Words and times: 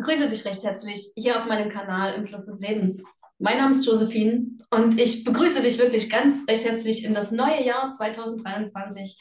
Begrüße 0.00 0.30
dich 0.30 0.46
recht 0.46 0.64
herzlich 0.64 1.12
hier 1.14 1.38
auf 1.38 1.44
meinem 1.44 1.68
Kanal 1.68 2.14
im 2.14 2.26
Fluss 2.26 2.46
des 2.46 2.58
Lebens. 2.58 3.04
Mein 3.38 3.58
Name 3.58 3.74
ist 3.74 3.84
Josephine 3.84 4.46
und 4.70 4.98
ich 4.98 5.24
begrüße 5.24 5.60
dich 5.60 5.78
wirklich 5.78 6.08
ganz 6.08 6.48
recht 6.48 6.64
herzlich 6.64 7.04
in 7.04 7.12
das 7.12 7.32
neue 7.32 7.62
Jahr 7.62 7.90
2023. 7.90 9.20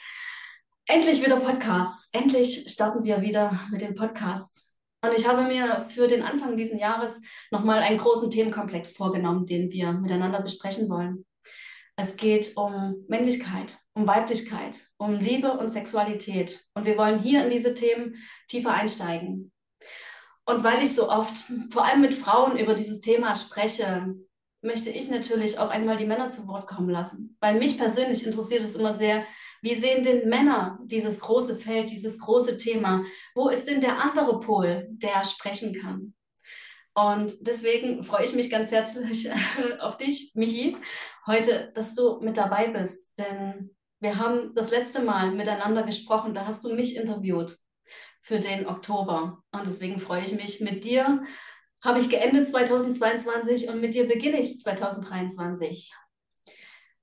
Endlich 0.86 1.22
wieder 1.22 1.36
Podcasts. 1.36 2.08
Endlich 2.14 2.72
starten 2.72 3.04
wir 3.04 3.22
wieder 3.22 3.60
mit 3.72 3.82
den 3.82 3.94
Podcasts. 3.94 4.74
Und 5.04 5.12
ich 5.18 5.28
habe 5.28 5.44
mir 5.44 5.86
für 5.90 6.08
den 6.08 6.24
Anfang 6.24 6.56
dieses 6.56 6.80
Jahres 6.80 7.20
nochmal 7.52 7.80
einen 7.80 7.98
großen 7.98 8.30
Themenkomplex 8.30 8.94
vorgenommen, 8.94 9.46
den 9.46 9.72
wir 9.72 9.92
miteinander 9.92 10.42
besprechen 10.42 10.90
wollen. 10.90 11.26
Es 11.98 12.16
geht 12.16 12.56
um 12.56 13.04
Männlichkeit, 13.10 13.80
um 13.96 14.08
Weiblichkeit, 14.08 14.88
um 14.96 15.20
Liebe 15.20 15.52
und 15.52 15.72
Sexualität. 15.72 16.64
Und 16.74 16.86
wir 16.86 16.98
wollen 16.98 17.20
hier 17.20 17.44
in 17.44 17.52
diese 17.52 17.74
Themen 17.74 18.16
tiefer 18.48 18.72
einsteigen. 18.72 19.52
Und 20.46 20.64
weil 20.64 20.82
ich 20.82 20.96
so 20.96 21.10
oft, 21.10 21.34
vor 21.70 21.86
allem 21.86 22.02
mit 22.02 22.16
Frauen, 22.16 22.58
über 22.58 22.74
dieses 22.74 23.02
Thema 23.02 23.36
spreche, 23.36 24.16
möchte 24.62 24.90
ich 24.90 25.10
natürlich 25.10 25.60
auch 25.60 25.70
einmal 25.70 25.98
die 25.98 26.06
Männer 26.06 26.30
zu 26.30 26.48
Wort 26.48 26.68
kommen 26.68 26.90
lassen. 26.90 27.38
Weil 27.40 27.60
mich 27.60 27.78
persönlich 27.78 28.26
interessiert 28.26 28.64
es 28.64 28.76
immer 28.76 28.94
sehr, 28.94 29.26
wie 29.62 29.76
sehen 29.76 30.04
denn 30.04 30.30
Männer 30.30 30.80
dieses 30.84 31.20
große 31.20 31.58
Feld, 31.58 31.92
dieses 31.92 32.20
große 32.20 32.58
Thema? 32.58 33.04
Wo 33.36 33.50
ist 33.50 33.68
denn 33.68 33.82
der 33.82 34.02
andere 34.02 34.40
Pol, 34.40 34.88
der 34.90 35.26
sprechen 35.26 35.74
kann? 35.74 36.14
Und 36.94 37.34
deswegen 37.42 38.04
freue 38.04 38.26
ich 38.26 38.34
mich 38.34 38.50
ganz 38.50 38.72
herzlich 38.72 39.30
auf 39.80 39.98
dich, 39.98 40.32
Michi, 40.36 40.76
heute, 41.28 41.72
dass 41.76 41.94
du 41.94 42.20
mit 42.22 42.38
dabei 42.38 42.68
bist. 42.68 43.18
Denn 43.18 43.76
wir 44.00 44.18
haben 44.18 44.54
das 44.56 44.72
letzte 44.72 45.02
Mal 45.02 45.32
miteinander 45.32 45.84
gesprochen, 45.84 46.34
da 46.34 46.46
hast 46.46 46.64
du 46.64 46.74
mich 46.74 46.96
interviewt 46.96 47.58
für 48.30 48.40
den 48.40 48.68
Oktober. 48.68 49.44
Und 49.52 49.66
deswegen 49.66 50.00
freue 50.00 50.24
ich 50.24 50.34
mich 50.34 50.62
mit 50.62 50.86
dir. 50.86 51.24
Habe 51.84 52.00
ich 52.00 52.12
geendet 52.12 52.48
2022 52.48 53.70
und 53.70 53.82
mit 53.82 53.96
dir 53.96 54.08
beginne 54.08 54.40
ich 54.40 54.60
2023. 54.60 55.92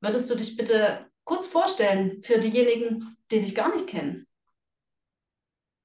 Würdest 0.01 0.31
du 0.31 0.37
dich 0.37 0.57
bitte 0.57 1.11
kurz 1.25 1.49
vorstellen 1.49 2.23
für 2.23 2.39
diejenigen, 2.39 3.17
die 3.33 3.41
dich 3.41 3.57
gar 3.57 3.73
nicht 3.75 3.89
kennen? 3.89 4.29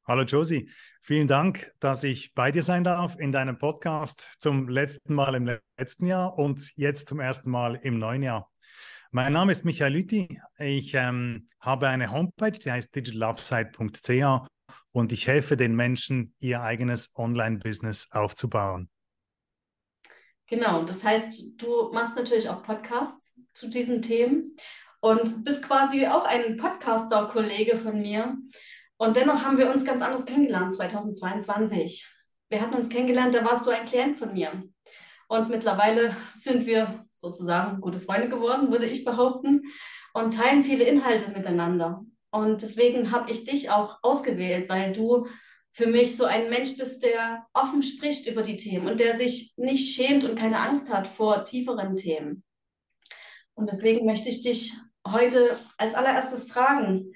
Hallo 0.06 0.22
Josie, 0.24 0.70
vielen 1.02 1.28
Dank, 1.28 1.74
dass 1.80 2.04
ich 2.04 2.36
bei 2.36 2.52
dir 2.52 2.62
sein 2.62 2.84
darf 2.84 3.18
in 3.18 3.32
deinem 3.32 3.58
Podcast 3.58 4.36
zum 4.38 4.70
letzten 4.70 5.16
Mal 5.16 5.34
im 5.34 5.58
letzten 5.80 6.06
Jahr 6.06 6.38
und 6.38 6.72
jetzt 6.76 7.10
zum 7.10 7.20
ersten 7.20 7.50
Mal 7.50 7.80
im 7.82 7.98
neuen 7.98 8.22
Jahr. 8.22 8.52
Mein 9.10 9.34
Name 9.34 9.54
ist 9.54 9.66
Michael 9.66 9.94
Lüthi. 9.94 10.40
Ich 10.60 10.94
ähm, 10.94 11.50
habe 11.60 11.88
eine 11.88 12.12
Homepage, 12.12 12.52
die 12.52 12.72
heißt 12.72 12.96
digitalupside.ch 12.96 14.48
und 14.92 15.12
ich 15.12 15.28
helfe 15.28 15.58
den 15.58 15.76
Menschen, 15.76 16.34
ihr 16.40 16.62
eigenes 16.62 17.12
Online-Business 17.16 18.10
aufzubauen. 18.12 18.90
Genau, 20.48 20.84
das 20.84 21.04
heißt, 21.04 21.62
du 21.62 21.92
machst 21.94 22.16
natürlich 22.16 22.50
auch 22.50 22.62
Podcasts 22.62 23.40
zu 23.54 23.70
diesen 23.70 24.02
Themen 24.02 24.58
und 25.00 25.46
bist 25.46 25.64
quasi 25.64 26.06
auch 26.08 26.26
ein 26.26 26.58
Podcaster-Kollege 26.58 27.78
von 27.78 28.02
mir. 28.02 28.38
Und 28.98 29.16
dennoch 29.16 29.44
haben 29.44 29.58
wir 29.58 29.70
uns 29.72 29.86
ganz 29.86 30.02
anders 30.02 30.26
kennengelernt 30.26 30.74
2022. 30.74 32.08
Wir 32.50 32.62
hatten 32.62 32.76
uns 32.76 32.90
kennengelernt, 32.90 33.34
da 33.34 33.46
warst 33.46 33.66
du 33.66 33.72
ein 33.72 33.86
Klient 33.86 34.20
von 34.20 34.34
mir. 34.34 34.64
Und 35.30 35.50
mittlerweile 35.50 36.18
sind 36.38 36.66
wir 36.66 37.06
sozusagen 37.10 37.80
gute 37.80 38.02
Freunde 38.02 38.28
geworden, 38.28 38.70
würde 38.70 38.88
ich 38.88 39.06
behaupten, 39.06 39.64
und 40.14 40.34
teilen 40.36 40.66
viele 40.66 40.84
Inhalte 40.84 41.32
miteinander. 41.32 42.04
Und 42.32 42.62
deswegen 42.62 43.12
habe 43.12 43.32
ich 43.32 43.44
dich 43.44 43.70
auch 43.70 44.00
ausgewählt, 44.02 44.70
weil 44.70 44.94
du 44.94 45.28
für 45.72 45.88
mich 45.88 46.18
so 46.18 46.26
ein 46.26 46.50
Mensch 46.50 46.78
bist, 46.78 47.04
der 47.04 47.48
offen 47.54 47.84
spricht 47.84 48.28
über 48.28 48.42
die 48.42 48.58
Themen 48.58 48.88
und 48.88 49.00
der 49.00 49.16
sich 49.16 49.54
nicht 49.58 49.96
schämt 49.96 50.24
und 50.24 50.38
keine 50.38 50.60
Angst 50.60 50.92
hat 50.94 51.08
vor 51.10 51.46
tieferen 51.46 51.96
Themen. 51.96 52.44
Und 53.54 53.70
deswegen 53.70 54.06
möchte 54.06 54.30
ich 54.30 54.44
dich 54.44 54.74
heute 55.08 55.58
als 55.78 55.94
allererstes 55.94 56.50
fragen, 56.50 57.14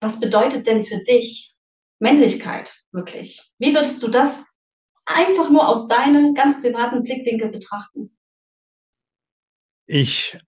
was 0.00 0.18
bedeutet 0.18 0.66
denn 0.66 0.84
für 0.84 0.98
dich 0.98 1.54
Männlichkeit 1.98 2.82
wirklich? 2.92 3.52
Wie 3.58 3.74
würdest 3.74 4.02
du 4.02 4.08
das 4.08 4.46
einfach 5.04 5.50
nur 5.50 5.68
aus 5.68 5.88
deinem 5.88 6.34
ganz 6.34 6.60
privaten 6.60 7.02
Blickwinkel 7.02 7.50
betrachten? 7.50 8.16
Ich 9.86 10.38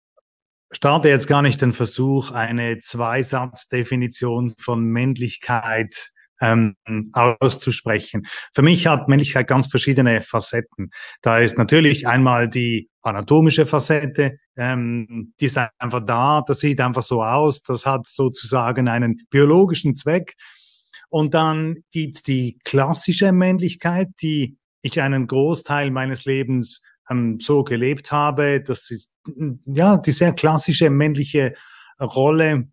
starte 0.72 1.08
jetzt 1.08 1.28
gar 1.28 1.42
nicht 1.42 1.60
den 1.62 1.72
Versuch, 1.72 2.30
eine 2.30 2.78
Zweisatzdefinition 2.78 4.54
von 4.60 4.84
Männlichkeit 4.84 6.10
ähm, 6.40 6.74
auszusprechen. 7.12 8.26
Für 8.54 8.62
mich 8.62 8.86
hat 8.86 9.08
Männlichkeit 9.08 9.46
ganz 9.46 9.68
verschiedene 9.68 10.22
Facetten. 10.22 10.90
Da 11.22 11.38
ist 11.38 11.56
natürlich 11.56 12.08
einmal 12.08 12.48
die 12.48 12.90
anatomische 13.02 13.64
Facette, 13.64 14.38
ähm, 14.56 15.34
die 15.40 15.46
ist 15.46 15.58
einfach 15.78 16.04
da, 16.04 16.42
das 16.46 16.60
sieht 16.60 16.80
einfach 16.80 17.02
so 17.02 17.22
aus, 17.22 17.62
das 17.62 17.86
hat 17.86 18.06
sozusagen 18.06 18.88
einen 18.88 19.22
biologischen 19.30 19.96
Zweck. 19.96 20.34
Und 21.08 21.34
dann 21.34 21.84
gibt's 21.92 22.22
die 22.22 22.58
klassische 22.64 23.32
Männlichkeit, 23.32 24.08
die 24.20 24.56
ich 24.82 25.00
einen 25.00 25.26
Großteil 25.26 25.90
meines 25.90 26.24
Lebens 26.24 26.82
ähm, 27.10 27.38
so 27.40 27.64
gelebt 27.64 28.12
habe. 28.12 28.60
Das 28.60 28.90
ist 28.90 29.14
ja 29.66 29.96
die 29.96 30.12
sehr 30.12 30.32
klassische 30.32 30.90
männliche 30.90 31.54
Rolle. 32.00 32.68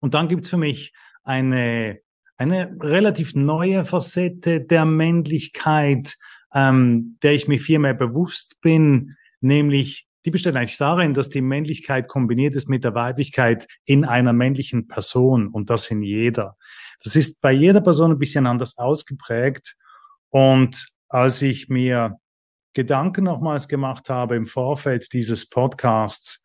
Und 0.00 0.14
dann 0.14 0.28
gibt's 0.28 0.50
für 0.50 0.56
mich 0.56 0.92
eine, 1.22 2.00
eine 2.36 2.76
relativ 2.80 3.34
neue 3.34 3.84
Facette 3.84 4.60
der 4.60 4.84
Männlichkeit, 4.84 6.16
ähm, 6.54 7.18
der 7.22 7.32
ich 7.32 7.48
mir 7.48 7.58
viel 7.58 7.78
mehr 7.78 7.94
bewusst 7.94 8.60
bin, 8.60 9.16
nämlich 9.40 10.08
die 10.24 10.30
besteht 10.30 10.56
eigentlich 10.56 10.78
darin, 10.78 11.12
dass 11.12 11.28
die 11.28 11.42
Männlichkeit 11.42 12.08
kombiniert 12.08 12.56
ist 12.56 12.68
mit 12.68 12.82
der 12.82 12.94
Weiblichkeit 12.94 13.68
in 13.84 14.04
einer 14.04 14.32
männlichen 14.32 14.88
Person 14.88 15.48
und 15.48 15.68
das 15.68 15.90
in 15.90 16.02
jeder. 16.02 16.56
Das 17.02 17.14
ist 17.14 17.42
bei 17.42 17.52
jeder 17.52 17.82
Person 17.82 18.12
ein 18.12 18.18
bisschen 18.18 18.46
anders 18.46 18.78
ausgeprägt. 18.78 19.76
Und 20.30 20.88
als 21.08 21.42
ich 21.42 21.68
mir 21.68 22.18
Gedanken 22.74 23.24
nochmals 23.24 23.68
gemacht 23.68 24.10
habe 24.10 24.36
im 24.36 24.46
Vorfeld 24.46 25.12
dieses 25.12 25.48
Podcasts, 25.48 26.44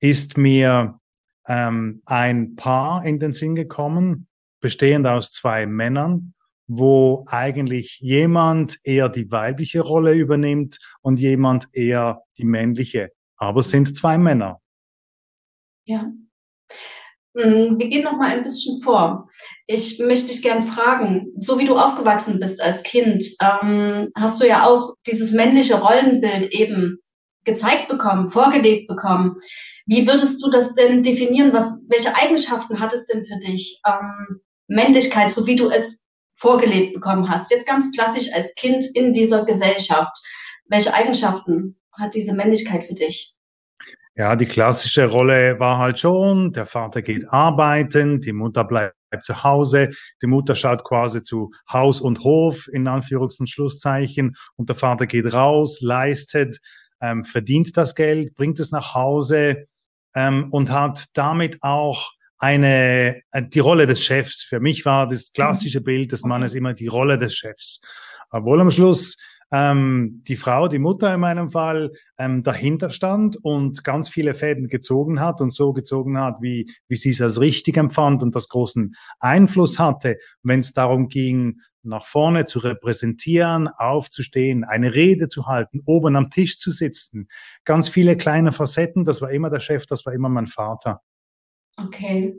ist 0.00 0.36
mir 0.36 0.98
ähm, 1.46 2.02
ein 2.04 2.56
Paar 2.56 3.04
in 3.04 3.18
den 3.18 3.32
Sinn 3.32 3.54
gekommen, 3.54 4.26
bestehend 4.60 5.06
aus 5.06 5.32
zwei 5.32 5.66
Männern, 5.66 6.34
wo 6.66 7.24
eigentlich 7.28 7.98
jemand 8.00 8.78
eher 8.84 9.08
die 9.08 9.30
weibliche 9.30 9.80
Rolle 9.80 10.14
übernimmt 10.14 10.78
und 11.00 11.20
jemand 11.20 11.68
eher 11.72 12.22
die 12.36 12.44
männliche. 12.44 13.12
Aber 13.36 13.60
es 13.60 13.70
sind 13.70 13.96
zwei 13.96 14.18
Männer. 14.18 14.60
Ja. 15.84 16.12
Mm, 17.38 17.78
wir 17.78 17.88
gehen 17.88 18.02
noch 18.02 18.16
mal 18.16 18.30
ein 18.30 18.42
bisschen 18.42 18.82
vor. 18.82 19.28
Ich 19.68 20.00
möchte 20.00 20.26
dich 20.26 20.42
gerne 20.42 20.66
fragen, 20.66 21.28
so 21.38 21.58
wie 21.58 21.66
du 21.66 21.78
aufgewachsen 21.78 22.40
bist 22.40 22.60
als 22.60 22.82
Kind, 22.82 23.24
ähm, 23.40 24.10
hast 24.16 24.40
du 24.40 24.46
ja 24.46 24.66
auch 24.66 24.94
dieses 25.06 25.30
männliche 25.30 25.80
Rollenbild 25.80 26.50
eben 26.50 26.98
gezeigt 27.44 27.88
bekommen, 27.88 28.30
vorgelebt 28.30 28.88
bekommen. 28.88 29.36
Wie 29.86 30.06
würdest 30.06 30.42
du 30.42 30.50
das 30.50 30.74
denn 30.74 31.04
definieren? 31.04 31.52
Was, 31.52 31.78
welche 31.88 32.14
Eigenschaften 32.16 32.80
hat 32.80 32.92
es 32.92 33.06
denn 33.06 33.24
für 33.24 33.38
dich? 33.38 33.80
Ähm, 33.86 34.40
Männlichkeit, 34.66 35.32
so 35.32 35.46
wie 35.46 35.56
du 35.56 35.70
es 35.70 36.02
vorgelebt 36.34 36.92
bekommen 36.94 37.30
hast, 37.30 37.52
jetzt 37.52 37.68
ganz 37.68 37.92
klassisch 37.92 38.32
als 38.32 38.54
Kind 38.56 38.84
in 38.94 39.12
dieser 39.12 39.44
Gesellschaft. 39.44 40.16
Welche 40.66 40.92
Eigenschaften 40.92 41.80
hat 41.92 42.14
diese 42.14 42.34
Männlichkeit 42.34 42.84
für 42.84 42.94
dich? 42.94 43.37
Ja, 44.18 44.34
die 44.34 44.46
klassische 44.46 45.06
Rolle 45.06 45.60
war 45.60 45.78
halt 45.78 46.00
schon, 46.00 46.52
der 46.52 46.66
Vater 46.66 47.02
geht 47.02 47.28
arbeiten, 47.28 48.20
die 48.20 48.32
Mutter 48.32 48.64
bleibt 48.64 48.96
zu 49.22 49.44
Hause, 49.44 49.90
die 50.20 50.26
Mutter 50.26 50.56
schaut 50.56 50.82
quasi 50.82 51.22
zu 51.22 51.52
Haus 51.72 52.00
und 52.00 52.24
Hof 52.24 52.66
in 52.66 52.88
Anführungs- 52.88 53.38
und 53.38 53.48
Schlusszeichen 53.48 54.34
und 54.56 54.68
der 54.68 54.74
Vater 54.74 55.06
geht 55.06 55.32
raus, 55.32 55.80
leistet, 55.82 56.58
ähm, 57.00 57.24
verdient 57.24 57.76
das 57.76 57.94
Geld, 57.94 58.34
bringt 58.34 58.58
es 58.58 58.72
nach 58.72 58.92
Hause 58.92 59.68
ähm, 60.16 60.48
und 60.50 60.72
hat 60.72 61.04
damit 61.14 61.62
auch 61.62 62.10
eine, 62.38 63.22
äh, 63.30 63.42
die 63.46 63.60
Rolle 63.60 63.86
des 63.86 64.02
Chefs. 64.02 64.42
Für 64.42 64.58
mich 64.58 64.84
war 64.84 65.06
das 65.06 65.30
klassische 65.32 65.80
Bild 65.80 66.10
des 66.10 66.24
Mannes 66.24 66.54
immer 66.54 66.74
die 66.74 66.88
Rolle 66.88 67.18
des 67.18 67.36
Chefs. 67.36 67.82
Obwohl 68.32 68.60
am 68.60 68.72
Schluss 68.72 69.16
ähm, 69.50 70.22
die 70.26 70.36
Frau, 70.36 70.68
die 70.68 70.78
Mutter 70.78 71.14
in 71.14 71.20
meinem 71.20 71.50
Fall, 71.50 71.92
ähm, 72.18 72.42
dahinter 72.42 72.90
stand 72.90 73.36
und 73.42 73.84
ganz 73.84 74.08
viele 74.08 74.34
Fäden 74.34 74.68
gezogen 74.68 75.20
hat 75.20 75.40
und 75.40 75.52
so 75.52 75.72
gezogen 75.72 76.18
hat, 76.20 76.42
wie, 76.42 76.70
wie 76.88 76.96
sie 76.96 77.10
es 77.10 77.20
als 77.20 77.40
richtig 77.40 77.76
empfand 77.76 78.22
und 78.22 78.34
das 78.34 78.48
großen 78.48 78.94
Einfluss 79.20 79.78
hatte, 79.78 80.18
wenn 80.42 80.60
es 80.60 80.74
darum 80.74 81.08
ging, 81.08 81.60
nach 81.82 82.06
vorne 82.06 82.44
zu 82.44 82.58
repräsentieren, 82.58 83.68
aufzustehen, 83.68 84.64
eine 84.64 84.94
Rede 84.94 85.28
zu 85.28 85.46
halten, 85.46 85.80
oben 85.86 86.16
am 86.16 86.30
Tisch 86.30 86.58
zu 86.58 86.70
sitzen. 86.70 87.28
Ganz 87.64 87.88
viele 87.88 88.16
kleine 88.16 88.52
Facetten, 88.52 89.04
das 89.04 89.22
war 89.22 89.30
immer 89.30 89.48
der 89.48 89.60
Chef, 89.60 89.86
das 89.86 90.04
war 90.04 90.12
immer 90.12 90.28
mein 90.28 90.48
Vater. 90.48 91.00
Okay. 91.76 92.36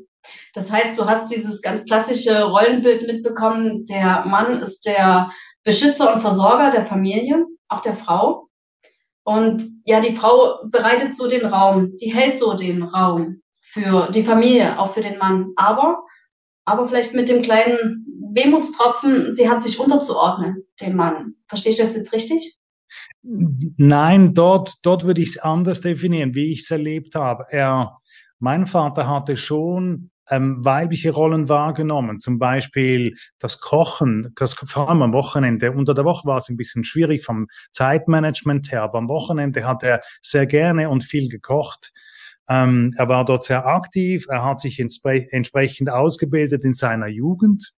Das 0.54 0.71
heißt, 0.71 0.98
du 0.98 1.06
hast 1.06 1.31
dieses 1.31 1.62
ganz 1.62 1.86
klassische 1.86 2.44
Rollenbild 2.44 3.07
mitbekommen, 3.07 3.86
der 3.86 4.25
Mann 4.25 4.62
ist 4.62 4.86
der 4.86 5.31
Beschützer 5.63 6.13
und 6.13 6.21
Versorger 6.21 6.71
der 6.71 6.86
Familie, 6.86 7.45
auch 7.68 7.81
der 7.81 7.95
Frau. 7.95 8.50
Und 9.24 9.63
ja, 9.86 10.00
die 10.01 10.16
Frau 10.16 10.60
bereitet 10.66 11.16
so 11.16 11.27
den 11.27 11.45
Raum, 11.45 11.98
die 11.98 12.13
hält 12.13 12.38
so 12.38 12.54
den 12.54 12.83
Raum 12.83 13.42
für 13.62 14.10
die 14.12 14.24
Familie, 14.24 14.80
auch 14.80 14.94
für 14.94 15.01
den 15.01 15.19
Mann. 15.19 15.51
Aber, 15.56 16.04
aber 16.66 16.88
vielleicht 16.88 17.13
mit 17.13 17.30
dem 17.30 17.42
kleinen 17.42 18.06
Wehmutstropfen, 18.33 19.31
sie 19.31 19.50
hat 19.50 19.62
sich 19.62 19.80
unterzuordnen, 19.80 20.63
dem 20.81 20.95
Mann. 20.95 21.36
Verstehe 21.48 21.71
ich 21.71 21.77
das 21.77 21.95
jetzt 21.95 22.13
richtig? 22.13 22.57
Nein, 23.21 24.33
dort, 24.33 24.75
dort 24.83 25.04
würde 25.04 25.21
ich 25.21 25.30
es 25.30 25.38
anders 25.38 25.81
definieren, 25.81 26.33
wie 26.36 26.51
ich 26.51 26.62
es 26.62 26.71
erlebt 26.71 27.16
habe. 27.16 27.45
Er, 27.50 28.00
mein 28.39 28.65
Vater 28.65 29.07
hatte 29.07 29.38
schon 29.38 30.12
ähm, 30.30 30.63
weibliche 30.63 31.12
Rollen 31.12 31.50
wahrgenommen, 31.50 32.19
zum 32.19 32.39
Beispiel 32.39 33.15
das 33.39 33.59
Kochen, 33.59 34.31
das, 34.36 34.53
vor 34.53 34.89
allem 34.89 35.01
am 35.01 35.13
Wochenende. 35.13 35.71
Unter 35.71 35.94
der 35.94 36.06
Woche 36.06 36.27
war 36.27 36.38
es 36.38 36.50
ein 36.50 36.57
bisschen 36.57 36.83
schwierig 36.83 37.24
vom 37.24 37.47
Zeitmanagement 37.71 38.71
her, 38.71 38.83
aber 38.83 39.00
am 39.00 39.09
Wochenende 39.09 39.65
hat 39.65 39.83
er 39.83 40.01
sehr 40.21 40.45
gerne 40.45 40.89
und 40.89 41.03
viel 41.03 41.30
gekocht. 41.30 41.91
Ähm, 42.47 42.94
er 42.97 43.07
war 43.07 43.25
dort 43.25 43.44
sehr 43.44 43.65
aktiv, 43.65 44.25
er 44.30 44.44
hat 44.44 44.59
sich 44.59 44.80
entsprechend 44.80 45.89
ausgebildet 45.89 46.63
in 46.63 46.74
seiner 46.74 47.07
Jugend. 47.07 47.74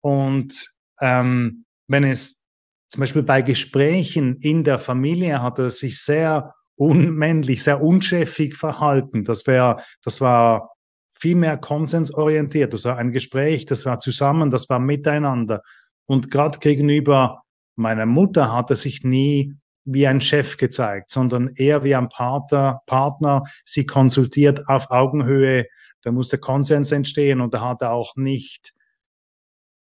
Und 0.00 0.66
ähm, 1.00 1.64
wenn 1.88 2.04
es 2.04 2.46
zum 2.88 3.00
Beispiel 3.00 3.22
bei 3.22 3.40
Gesprächen 3.40 4.36
in 4.36 4.64
der 4.64 4.78
Familie 4.78 5.42
hat 5.42 5.58
er 5.58 5.70
sich 5.70 6.00
sehr 6.00 6.54
unmännlich, 6.76 7.62
sehr 7.62 7.82
unchefig 7.82 8.56
verhalten. 8.56 9.24
Das 9.24 9.46
wäre, 9.46 9.82
das 10.02 10.20
war 10.20 10.70
viel 11.10 11.36
mehr 11.36 11.56
konsensorientiert. 11.56 12.72
Das 12.72 12.84
war 12.84 12.98
ein 12.98 13.12
Gespräch, 13.12 13.66
das 13.66 13.86
war 13.86 13.98
zusammen, 13.98 14.50
das 14.50 14.68
war 14.68 14.78
miteinander. 14.78 15.62
Und 16.06 16.30
gerade 16.30 16.58
gegenüber 16.58 17.42
meiner 17.76 18.06
Mutter 18.06 18.52
hat 18.52 18.70
er 18.70 18.76
sich 18.76 19.04
nie 19.04 19.54
wie 19.84 20.06
ein 20.06 20.20
Chef 20.20 20.56
gezeigt, 20.56 21.10
sondern 21.10 21.50
eher 21.54 21.84
wie 21.84 21.94
ein 21.94 22.08
Partner, 22.08 22.80
Partner 22.86 23.44
sie 23.64 23.86
konsultiert 23.86 24.68
auf 24.68 24.90
Augenhöhe. 24.90 25.66
Da 26.02 26.12
muss 26.12 26.28
der 26.28 26.40
Konsens 26.40 26.92
entstehen 26.92 27.40
und 27.40 27.54
da 27.54 27.60
hat 27.60 27.82
er 27.82 27.92
auch 27.92 28.16
nicht 28.16 28.74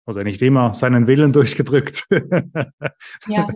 oder 0.07 0.23
nicht 0.25 0.41
immer 0.41 0.75
seinen 0.75 1.07
Willen 1.07 1.33
durchgedrückt. 1.35 2.07
ja. 3.27 3.49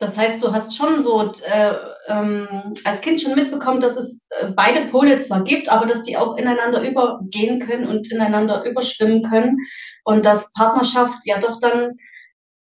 Das 0.00 0.16
heißt, 0.16 0.42
du 0.42 0.52
hast 0.52 0.76
schon 0.76 1.00
so 1.00 1.32
äh, 1.44 1.74
ähm, 2.06 2.74
als 2.84 3.00
Kind 3.00 3.20
schon 3.20 3.34
mitbekommen, 3.34 3.80
dass 3.80 3.96
es 3.96 4.24
äh, 4.30 4.50
beide 4.54 4.86
Pole 4.86 5.18
zwar 5.18 5.42
gibt, 5.42 5.68
aber 5.68 5.86
dass 5.86 6.04
die 6.04 6.16
auch 6.16 6.36
ineinander 6.36 6.88
übergehen 6.88 7.58
können 7.60 7.86
und 7.86 8.10
ineinander 8.12 8.64
überschwimmen 8.64 9.24
können 9.24 9.58
und 10.04 10.24
dass 10.24 10.52
Partnerschaft 10.52 11.18
ja 11.24 11.40
doch 11.40 11.58
dann 11.60 11.94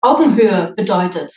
Augenhöhe 0.01 0.73
bedeutet. 0.77 1.33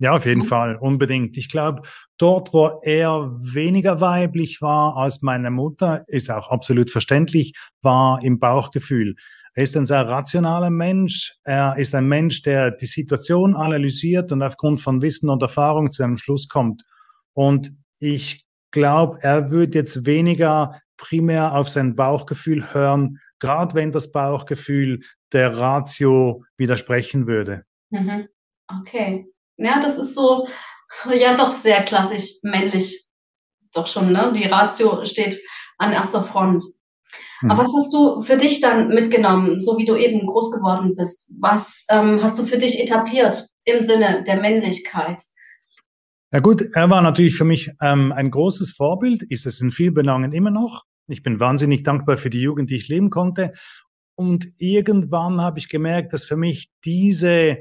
Ja, 0.00 0.12
auf 0.12 0.24
jeden 0.24 0.40
mhm. 0.40 0.46
Fall, 0.46 0.76
unbedingt. 0.76 1.36
Ich 1.36 1.50
glaube, 1.50 1.82
dort, 2.16 2.54
wo 2.54 2.80
er 2.82 3.30
weniger 3.38 4.00
weiblich 4.00 4.62
war 4.62 4.96
als 4.96 5.20
meine 5.20 5.50
Mutter, 5.50 6.04
ist 6.08 6.30
auch 6.30 6.48
absolut 6.48 6.90
verständlich, 6.90 7.52
war 7.82 8.22
im 8.22 8.38
Bauchgefühl. 8.38 9.14
Er 9.54 9.64
ist 9.64 9.76
ein 9.76 9.86
sehr 9.86 10.06
rationaler 10.06 10.70
Mensch. 10.70 11.34
Er 11.44 11.76
ist 11.76 11.94
ein 11.94 12.06
Mensch, 12.06 12.42
der 12.42 12.70
die 12.70 12.86
Situation 12.86 13.56
analysiert 13.56 14.32
und 14.32 14.42
aufgrund 14.42 14.80
von 14.80 15.02
Wissen 15.02 15.28
und 15.28 15.42
Erfahrung 15.42 15.90
zu 15.90 16.02
einem 16.02 16.16
Schluss 16.16 16.48
kommt. 16.48 16.82
Und 17.32 17.72
ich 17.98 18.46
glaube, 18.70 19.18
er 19.22 19.50
würde 19.50 19.78
jetzt 19.78 20.06
weniger 20.06 20.80
primär 20.96 21.54
auf 21.54 21.68
sein 21.68 21.96
Bauchgefühl 21.96 22.72
hören, 22.72 23.18
gerade 23.38 23.74
wenn 23.74 23.90
das 23.90 24.12
Bauchgefühl 24.12 25.00
der 25.32 25.56
Ratio 25.56 26.44
widersprechen 26.56 27.26
würde. 27.26 27.64
Mhm. 27.90 28.28
Okay. 28.80 29.26
Ja, 29.56 29.80
das 29.80 29.98
ist 29.98 30.14
so, 30.14 30.48
ja, 31.12 31.36
doch 31.36 31.50
sehr 31.50 31.82
klassisch 31.82 32.38
männlich. 32.42 33.08
Doch 33.72 33.86
schon, 33.86 34.12
ne? 34.12 34.32
Die 34.34 34.44
Ratio 34.44 35.04
steht 35.06 35.40
an 35.78 35.92
erster 35.92 36.24
Front. 36.24 36.62
Mhm. 37.40 37.50
Aber 37.50 37.62
was 37.62 37.72
hast 37.74 37.92
du 37.92 38.22
für 38.22 38.36
dich 38.36 38.60
dann 38.60 38.88
mitgenommen, 38.88 39.60
so 39.60 39.78
wie 39.78 39.84
du 39.84 39.96
eben 39.96 40.26
groß 40.26 40.50
geworden 40.52 40.94
bist? 40.96 41.30
Was 41.38 41.84
ähm, 41.88 42.22
hast 42.22 42.38
du 42.38 42.44
für 42.44 42.58
dich 42.58 42.82
etabliert 42.82 43.46
im 43.64 43.82
Sinne 43.82 44.24
der 44.26 44.40
Männlichkeit? 44.40 45.22
Ja 46.32 46.40
gut, 46.40 46.62
er 46.74 46.88
war 46.90 47.02
natürlich 47.02 47.34
für 47.34 47.44
mich 47.44 47.72
ähm, 47.82 48.12
ein 48.12 48.30
großes 48.30 48.72
Vorbild, 48.72 49.22
ist 49.22 49.46
es 49.46 49.60
in 49.60 49.72
vielen 49.72 49.94
Belangen 49.94 50.32
immer 50.32 50.50
noch. 50.50 50.84
Ich 51.08 51.24
bin 51.24 51.40
wahnsinnig 51.40 51.82
dankbar 51.82 52.18
für 52.18 52.30
die 52.30 52.40
Jugend, 52.40 52.70
die 52.70 52.76
ich 52.76 52.88
leben 52.88 53.10
konnte. 53.10 53.52
Und 54.14 54.52
irgendwann 54.58 55.40
habe 55.40 55.58
ich 55.58 55.68
gemerkt, 55.68 56.12
dass 56.12 56.26
für 56.26 56.36
mich 56.36 56.70
diese, 56.84 57.58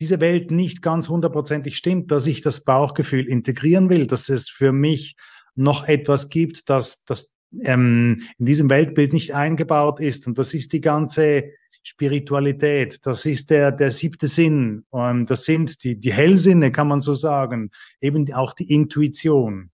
diese 0.00 0.20
Welt 0.20 0.50
nicht 0.50 0.80
ganz 0.80 1.08
hundertprozentig 1.08 1.76
stimmt, 1.76 2.10
dass 2.10 2.26
ich 2.26 2.40
das 2.40 2.64
Bauchgefühl 2.64 3.26
integrieren 3.26 3.90
will, 3.90 4.06
dass 4.06 4.30
es 4.30 4.48
für 4.48 4.72
mich 4.72 5.16
noch 5.54 5.86
etwas 5.86 6.30
gibt, 6.30 6.70
das, 6.70 7.04
das 7.04 7.35
ähm, 7.64 8.22
in 8.38 8.46
diesem 8.46 8.70
Weltbild 8.70 9.12
nicht 9.12 9.34
eingebaut 9.34 10.00
ist. 10.00 10.26
Und 10.26 10.38
das 10.38 10.54
ist 10.54 10.72
die 10.72 10.80
ganze 10.80 11.50
Spiritualität, 11.86 13.06
das 13.06 13.24
ist 13.26 13.48
der, 13.50 13.70
der 13.70 13.92
siebte 13.92 14.26
Sinn, 14.26 14.84
ähm, 14.92 15.24
das 15.24 15.44
sind 15.44 15.84
die, 15.84 16.00
die 16.00 16.12
Hellsinne, 16.12 16.72
kann 16.72 16.88
man 16.88 16.98
so 16.98 17.14
sagen, 17.14 17.70
eben 18.00 18.32
auch 18.34 18.54
die 18.54 18.74
Intuition. 18.74 19.70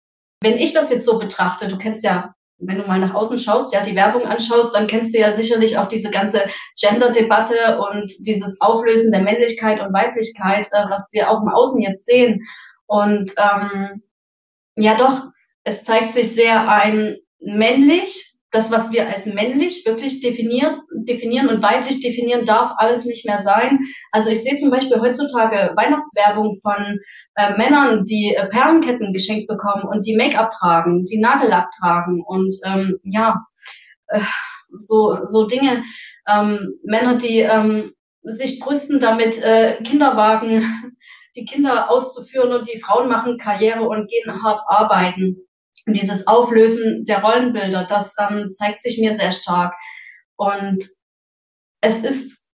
Wenn 0.42 0.56
ich 0.56 0.72
das 0.72 0.90
jetzt 0.90 1.04
so 1.04 1.18
betrachte, 1.18 1.68
du 1.68 1.76
kennst 1.76 2.02
ja, 2.04 2.34
wenn 2.60 2.78
du 2.78 2.86
mal 2.86 2.98
nach 2.98 3.12
außen 3.12 3.38
schaust, 3.38 3.74
ja, 3.74 3.82
die 3.84 3.94
Werbung 3.94 4.22
anschaust, 4.22 4.74
dann 4.74 4.86
kennst 4.86 5.14
du 5.14 5.18
ja 5.18 5.32
sicherlich 5.32 5.76
auch 5.76 5.86
diese 5.86 6.10
ganze 6.10 6.40
Gender-Debatte 6.80 7.78
und 7.78 8.10
dieses 8.26 8.58
Auflösen 8.62 9.12
der 9.12 9.22
Männlichkeit 9.22 9.78
und 9.80 9.92
Weiblichkeit, 9.92 10.66
äh, 10.72 10.84
was 10.88 11.10
wir 11.12 11.30
auch 11.30 11.42
im 11.42 11.50
Außen 11.50 11.80
jetzt 11.82 12.06
sehen. 12.06 12.40
Und 12.86 13.34
ähm, 13.36 14.02
ja, 14.76 14.94
doch, 14.94 15.26
es 15.62 15.82
zeigt 15.82 16.14
sich 16.14 16.34
sehr 16.34 16.70
ein 16.70 17.18
männlich, 17.40 18.38
das, 18.50 18.70
was 18.70 18.90
wir 18.90 19.06
als 19.06 19.26
männlich 19.26 19.84
wirklich 19.84 20.20
definieren, 20.20 20.80
definieren 20.92 21.48
und 21.48 21.62
weiblich 21.62 22.00
definieren, 22.00 22.46
darf 22.46 22.72
alles 22.78 23.04
nicht 23.04 23.26
mehr 23.26 23.40
sein. 23.40 23.78
Also 24.10 24.30
ich 24.30 24.42
sehe 24.42 24.56
zum 24.56 24.70
Beispiel 24.70 25.00
heutzutage 25.00 25.74
Weihnachtswerbung 25.76 26.58
von 26.62 26.98
äh, 27.34 27.56
Männern, 27.58 28.04
die 28.06 28.34
äh, 28.34 28.46
Perlenketten 28.48 29.12
geschenkt 29.12 29.48
bekommen 29.48 29.84
und 29.84 30.06
die 30.06 30.16
Make-up 30.16 30.50
tragen, 30.50 31.04
die 31.04 31.18
Nagellack 31.18 31.70
tragen 31.78 32.22
und 32.26 32.54
ähm, 32.64 32.98
ja, 33.02 33.36
äh, 34.06 34.20
so, 34.78 35.18
so 35.24 35.46
Dinge. 35.46 35.84
Ähm, 36.26 36.74
Männer, 36.84 37.16
die 37.16 37.40
ähm, 37.40 37.92
sich 38.22 38.60
brüsten, 38.60 39.00
damit 39.00 39.42
äh, 39.42 39.82
Kinderwagen 39.82 40.94
die 41.36 41.44
Kinder 41.44 41.90
auszuführen 41.90 42.52
und 42.52 42.72
die 42.72 42.80
Frauen 42.80 43.08
machen 43.08 43.38
Karriere 43.38 43.82
und 43.82 44.10
gehen 44.10 44.42
hart 44.42 44.60
arbeiten 44.66 45.47
dieses 45.92 46.26
Auflösen 46.26 47.04
der 47.06 47.22
Rollenbilder, 47.22 47.86
das 47.88 48.14
ähm, 48.18 48.52
zeigt 48.52 48.82
sich 48.82 48.98
mir 48.98 49.14
sehr 49.16 49.32
stark. 49.32 49.74
Und 50.36 50.84
es 51.80 52.00
ist, 52.00 52.48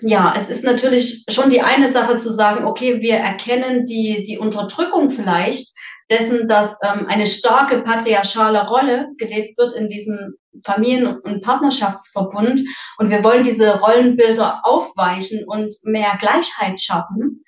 ja, 0.00 0.34
es 0.36 0.48
ist 0.48 0.64
natürlich 0.64 1.24
schon 1.28 1.50
die 1.50 1.62
eine 1.62 1.88
Sache 1.88 2.16
zu 2.16 2.30
sagen, 2.30 2.64
okay, 2.64 3.00
wir 3.00 3.16
erkennen 3.16 3.84
die, 3.86 4.22
die 4.22 4.38
Unterdrückung 4.38 5.10
vielleicht 5.10 5.72
dessen, 6.10 6.48
dass 6.48 6.78
ähm, 6.82 7.06
eine 7.06 7.26
starke 7.26 7.82
patriarchale 7.82 8.66
Rolle 8.66 9.08
gelebt 9.16 9.56
wird 9.58 9.74
in 9.74 9.88
diesem 9.88 10.34
Familien- 10.64 11.18
und 11.20 11.42
Partnerschaftsverbund. 11.42 12.60
Und 12.98 13.10
wir 13.10 13.22
wollen 13.22 13.44
diese 13.44 13.78
Rollenbilder 13.78 14.60
aufweichen 14.64 15.44
und 15.46 15.72
mehr 15.84 16.18
Gleichheit 16.20 16.80
schaffen. 16.80 17.44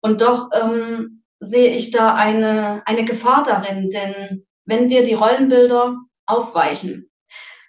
Und 0.00 0.20
doch 0.20 0.48
ähm, 0.52 1.22
sehe 1.38 1.70
ich 1.70 1.92
da 1.92 2.14
eine, 2.14 2.82
eine 2.86 3.04
Gefahr 3.04 3.44
darin, 3.44 3.88
denn 3.90 4.46
wenn 4.72 4.88
wir 4.88 5.02
die 5.02 5.12
Rollenbilder 5.12 5.96
aufweichen. 6.24 7.10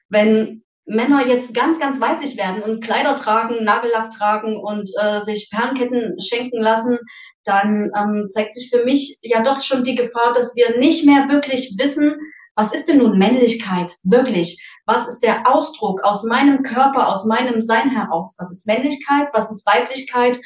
Wenn 0.07 0.63
Männer 0.85 1.27
jetzt 1.27 1.53
ganz, 1.53 1.77
ganz 1.77 1.99
weiblich 1.99 2.37
werden 2.37 2.63
und 2.63 2.81
Kleider 2.81 3.17
tragen, 3.17 3.65
Nagellack 3.65 4.09
tragen 4.11 4.57
und 4.57 4.89
äh, 5.01 5.19
sich 5.19 5.49
Perlenketten 5.51 6.17
schenken 6.21 6.61
lassen, 6.61 6.97
dann 7.43 7.91
ähm, 7.97 8.27
zeigt 8.29 8.53
sich 8.53 8.69
für 8.69 8.85
mich 8.85 9.17
ja 9.21 9.43
doch 9.43 9.59
schon 9.59 9.83
die 9.83 9.95
Gefahr, 9.95 10.33
dass 10.33 10.55
wir 10.55 10.79
nicht 10.79 11.05
mehr 11.05 11.27
wirklich 11.27 11.75
wissen, 11.77 12.15
was 12.55 12.73
ist 12.73 12.87
denn 12.87 12.99
nun 12.99 13.17
Männlichkeit 13.17 13.91
wirklich? 14.03 14.65
Was 14.85 15.07
ist 15.09 15.21
der 15.23 15.45
Ausdruck 15.45 16.03
aus 16.03 16.23
meinem 16.23 16.63
Körper, 16.63 17.09
aus 17.09 17.25
meinem 17.25 17.61
Sein 17.61 17.89
heraus? 17.89 18.35
Was 18.37 18.49
ist 18.49 18.65
Männlichkeit? 18.65 19.27
Was 19.33 19.51
ist 19.51 19.65
Weiblichkeit? 19.65 20.39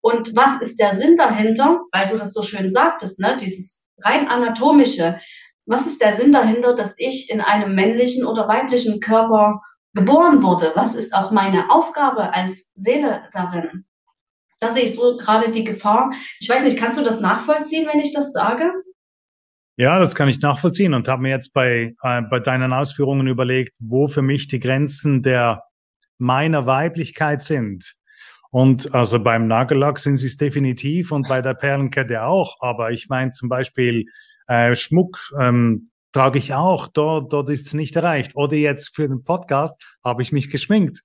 Und 0.00 0.36
was 0.36 0.60
ist 0.60 0.78
der 0.78 0.94
Sinn 0.94 1.16
dahinter? 1.16 1.80
Weil 1.90 2.06
du 2.06 2.16
das 2.16 2.32
so 2.32 2.42
schön 2.42 2.70
sagtest, 2.70 3.18
ne? 3.18 3.36
Dieses 3.40 3.84
rein 3.98 4.28
anatomische 4.28 5.18
was 5.66 5.86
ist 5.86 6.00
der 6.00 6.14
Sinn 6.14 6.32
dahinter, 6.32 6.74
dass 6.74 6.94
ich 6.98 7.30
in 7.30 7.40
einem 7.40 7.74
männlichen 7.74 8.24
oder 8.24 8.48
weiblichen 8.48 9.00
Körper 9.00 9.62
geboren 9.94 10.42
wurde? 10.42 10.72
Was 10.74 10.94
ist 10.94 11.14
auch 11.14 11.30
meine 11.30 11.70
Aufgabe 11.70 12.34
als 12.34 12.70
Seele 12.74 13.22
darin? 13.32 13.84
Da 14.60 14.70
sehe 14.70 14.84
ich 14.84 14.94
so 14.94 15.16
gerade 15.16 15.50
die 15.50 15.64
Gefahr. 15.64 16.10
Ich 16.40 16.48
weiß 16.48 16.62
nicht, 16.62 16.78
kannst 16.78 16.98
du 16.98 17.04
das 17.04 17.20
nachvollziehen, 17.20 17.88
wenn 17.90 18.00
ich 18.00 18.12
das 18.12 18.32
sage? 18.32 18.70
Ja, 19.76 19.98
das 19.98 20.14
kann 20.14 20.28
ich 20.28 20.40
nachvollziehen 20.40 20.94
und 20.94 21.08
habe 21.08 21.22
mir 21.22 21.30
jetzt 21.30 21.52
bei, 21.52 21.94
äh, 22.02 22.22
bei 22.22 22.38
deinen 22.38 22.72
Ausführungen 22.72 23.26
überlegt, 23.26 23.76
wo 23.80 24.06
für 24.06 24.22
mich 24.22 24.46
die 24.46 24.60
Grenzen 24.60 25.22
der 25.22 25.64
meiner 26.18 26.66
Weiblichkeit 26.66 27.42
sind. 27.42 27.96
Und 28.50 28.94
also 28.94 29.22
beim 29.22 29.48
Nagellack 29.48 29.98
sind 29.98 30.18
sie 30.18 30.28
es 30.28 30.36
definitiv 30.36 31.10
und 31.10 31.26
bei 31.28 31.42
der 31.42 31.54
Perlenkette 31.54 32.22
auch. 32.22 32.56
Aber 32.60 32.92
ich 32.92 33.08
meine 33.08 33.32
zum 33.32 33.48
Beispiel 33.48 34.06
äh, 34.46 34.74
Schmuck 34.76 35.18
ähm, 35.40 35.90
trage 36.12 36.38
ich 36.38 36.54
auch. 36.54 36.88
Dort, 36.88 37.32
dort 37.32 37.50
ist 37.50 37.66
es 37.66 37.74
nicht 37.74 37.96
erreicht. 37.96 38.36
Oder 38.36 38.56
jetzt 38.56 38.94
für 38.94 39.08
den 39.08 39.24
Podcast 39.24 39.80
habe 40.04 40.22
ich 40.22 40.32
mich 40.32 40.50
geschminkt. 40.50 41.02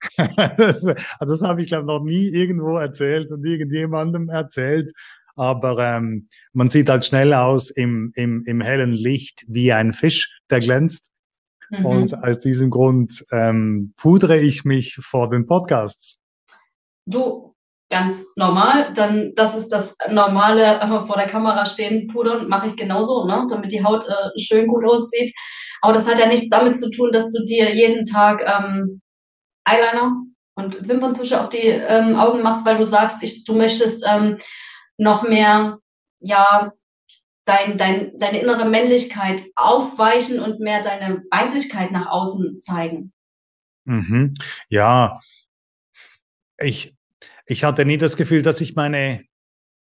also 0.16 0.94
das 1.20 1.42
habe 1.42 1.62
ich 1.62 1.68
glaube 1.68 1.86
noch 1.86 2.02
nie 2.02 2.28
irgendwo 2.28 2.76
erzählt 2.76 3.30
und 3.30 3.44
irgendjemandem 3.44 4.28
erzählt. 4.28 4.92
Aber 5.34 5.78
ähm, 5.78 6.28
man 6.52 6.68
sieht 6.68 6.88
halt 6.88 7.04
schnell 7.04 7.32
aus 7.32 7.70
im, 7.70 8.12
im, 8.14 8.42
im 8.44 8.60
hellen 8.60 8.92
Licht 8.92 9.44
wie 9.48 9.72
ein 9.72 9.92
Fisch, 9.92 10.40
der 10.50 10.60
glänzt. 10.60 11.10
Mhm. 11.70 11.86
Und 11.86 12.22
aus 12.22 12.38
diesem 12.38 12.68
Grund 12.68 13.24
ähm, 13.32 13.94
pudre 13.96 14.38
ich 14.38 14.64
mich 14.64 14.96
vor 15.00 15.30
den 15.30 15.46
Podcasts 15.46 16.22
du 17.06 17.51
ganz 17.92 18.24
normal, 18.36 18.92
dann 18.94 19.34
das 19.36 19.54
ist 19.54 19.68
das 19.68 19.94
normale 20.10 20.80
vor 21.06 21.16
der 21.16 21.28
Kamera 21.28 21.66
stehen, 21.66 22.08
pudern, 22.08 22.48
mache 22.48 22.68
ich 22.68 22.76
genauso, 22.76 23.26
ne, 23.26 23.46
damit 23.50 23.70
die 23.70 23.84
Haut 23.84 24.08
äh, 24.08 24.40
schön 24.40 24.66
gut 24.66 24.84
aussieht. 24.84 25.32
Aber 25.82 25.92
das 25.92 26.08
hat 26.08 26.18
ja 26.18 26.26
nichts 26.26 26.48
damit 26.48 26.78
zu 26.78 26.90
tun, 26.90 27.10
dass 27.12 27.30
du 27.30 27.44
dir 27.44 27.74
jeden 27.74 28.06
Tag 28.06 28.42
ähm, 28.46 29.02
Eyeliner 29.64 30.12
und 30.54 30.88
Wimperntusche 30.88 31.38
auf 31.38 31.50
die 31.50 31.58
ähm, 31.58 32.16
Augen 32.16 32.42
machst, 32.42 32.64
weil 32.64 32.78
du 32.78 32.86
sagst, 32.86 33.22
ich, 33.22 33.44
du 33.44 33.54
möchtest 33.54 34.06
ähm, 34.08 34.38
noch 34.96 35.22
mehr, 35.22 35.78
ja, 36.20 36.72
dein, 37.44 37.76
dein, 37.76 38.18
deine 38.18 38.40
innere 38.40 38.64
Männlichkeit 38.64 39.42
aufweichen 39.54 40.40
und 40.40 40.60
mehr 40.60 40.82
deine 40.82 41.22
Weiblichkeit 41.30 41.90
nach 41.90 42.06
außen 42.06 42.58
zeigen. 42.58 43.12
Mhm. 43.84 44.34
Ja, 44.68 45.20
ich, 46.58 46.94
ich 47.46 47.64
hatte 47.64 47.84
nie 47.84 47.98
das 47.98 48.16
Gefühl, 48.16 48.42
dass 48.42 48.60
ich 48.60 48.74
meine 48.74 49.24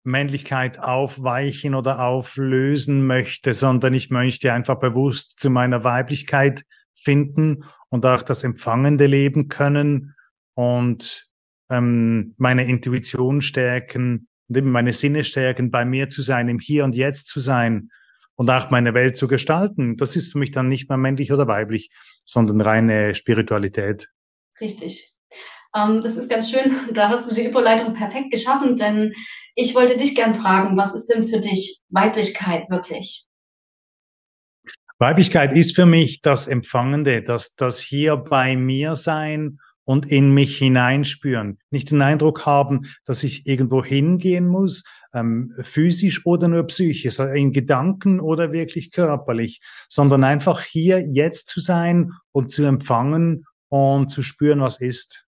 Männlichkeit 0.03 0.79
aufweichen 0.79 1.75
oder 1.75 2.01
auflösen 2.01 3.07
möchte, 3.07 3.53
sondern 3.53 3.93
ich 3.95 4.11
möchte 4.11 4.53
einfach 4.53 4.79
bewusst 4.79 5.41
zu 5.41 5.51
meiner 5.51 5.85
Weiblichkeit 5.85 6.65
finden 6.95 7.65
und 7.89 8.07
auch 8.07 8.23
das 8.23 8.45
empfangende 8.45 9.07
Leben 9.07 9.49
können 9.49 10.15
und 10.55 11.29
ähm, 11.71 12.35
meine 12.39 12.65
Intuition 12.65 13.43
stärken 13.43 14.29
und 14.49 14.57
eben 14.57 14.71
meine 14.71 14.93
Sinne 14.93 15.25
stärken, 15.25 15.71
bei 15.71 15.85
mir 15.85 16.09
zu 16.09 16.23
sein, 16.23 16.49
im 16.49 16.59
Hier 16.59 16.85
und 16.85 16.95
Jetzt 16.95 17.29
zu 17.29 17.41
sein 17.41 17.91
und 18.35 18.51
auch 18.51 18.71
meine 18.71 18.95
Welt 18.95 19.17
zu 19.17 19.29
gestalten. 19.29 19.97
Das 19.97 20.17
ist 20.17 20.33
für 20.33 20.39
mich 20.39 20.51
dann 20.51 20.69
nicht 20.69 20.89
mehr 20.89 20.99
männlich 20.99 21.33
oder 21.33 21.47
weiblich, 21.47 21.91
sondern 22.25 22.61
reine 22.61 23.15
Spiritualität. 23.15 24.09
Richtig. 24.61 25.15
Ähm, 25.77 26.03
das 26.03 26.17
ist 26.17 26.29
ganz 26.29 26.51
schön. 26.51 26.75
Da 26.95 27.09
hast 27.09 27.31
du 27.31 27.35
die 27.35 27.47
Überleitung 27.47 27.95
perfekt 27.95 28.31
geschaffen, 28.31 28.77
denn 28.77 29.13
ich 29.55 29.75
wollte 29.75 29.97
dich 29.97 30.15
gern 30.15 30.35
fragen, 30.35 30.77
was 30.77 30.95
ist 30.95 31.07
denn 31.07 31.29
für 31.29 31.41
dich 31.41 31.81
Weiblichkeit 31.89 32.69
wirklich? 32.71 33.27
Weiblichkeit 34.99 35.53
ist 35.53 35.75
für 35.75 35.87
mich 35.87 36.21
das 36.21 36.47
Empfangende, 36.47 37.23
das, 37.23 37.55
das 37.55 37.81
hier 37.81 38.17
bei 38.17 38.57
mir 38.57 38.97
sein 38.97 39.59
und 39.85 40.07
in 40.07 40.35
mich 40.35 40.59
hineinspüren. 40.59 41.59
Nicht 41.71 41.91
den 41.91 42.03
Eindruck 42.03 42.45
haben, 42.45 42.87
dass 43.07 43.25
ich 43.25 43.47
irgendwo 43.47 43.83
hingehen 43.83 44.47
muss, 44.47 44.85
ähm, 45.15 45.53
physisch 45.63 46.27
oder 46.27 46.49
nur 46.49 46.67
psychisch, 46.67 47.19
also 47.19 47.33
in 47.33 47.53
Gedanken 47.53 48.21
oder 48.21 48.53
wirklich 48.53 48.93
körperlich, 48.93 49.61
sondern 49.89 50.23
einfach 50.23 50.61
hier 50.63 51.01
jetzt 51.01 51.49
zu 51.49 51.61
sein 51.61 52.13
und 52.33 52.51
zu 52.51 52.65
empfangen 52.65 53.47
und 53.69 54.11
zu 54.11 54.23
spüren, 54.23 54.61
was 54.61 54.81
ist. 54.81 55.25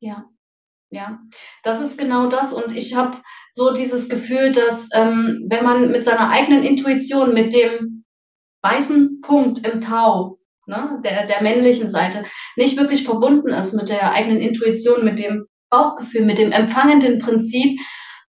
Ja, 0.00 0.24
ja, 0.90 1.18
das 1.62 1.80
ist 1.80 1.98
genau 1.98 2.28
das. 2.28 2.52
Und 2.52 2.74
ich 2.74 2.94
habe 2.94 3.18
so 3.50 3.72
dieses 3.72 4.08
Gefühl, 4.08 4.52
dass 4.52 4.88
ähm, 4.94 5.46
wenn 5.48 5.64
man 5.64 5.90
mit 5.90 6.04
seiner 6.04 6.30
eigenen 6.30 6.62
Intuition, 6.62 7.34
mit 7.34 7.52
dem 7.52 8.04
weißen 8.62 9.20
Punkt 9.20 9.66
im 9.66 9.80
Tau, 9.80 10.38
ne, 10.66 11.00
der, 11.04 11.26
der 11.26 11.42
männlichen 11.42 11.90
Seite, 11.90 12.24
nicht 12.56 12.78
wirklich 12.78 13.04
verbunden 13.04 13.50
ist 13.50 13.74
mit 13.74 13.88
der 13.88 14.12
eigenen 14.12 14.40
Intuition, 14.40 15.04
mit 15.04 15.18
dem 15.18 15.46
Bauchgefühl, 15.70 16.24
mit 16.24 16.38
dem 16.38 16.52
empfangenden 16.52 17.18
Prinzip, 17.18 17.78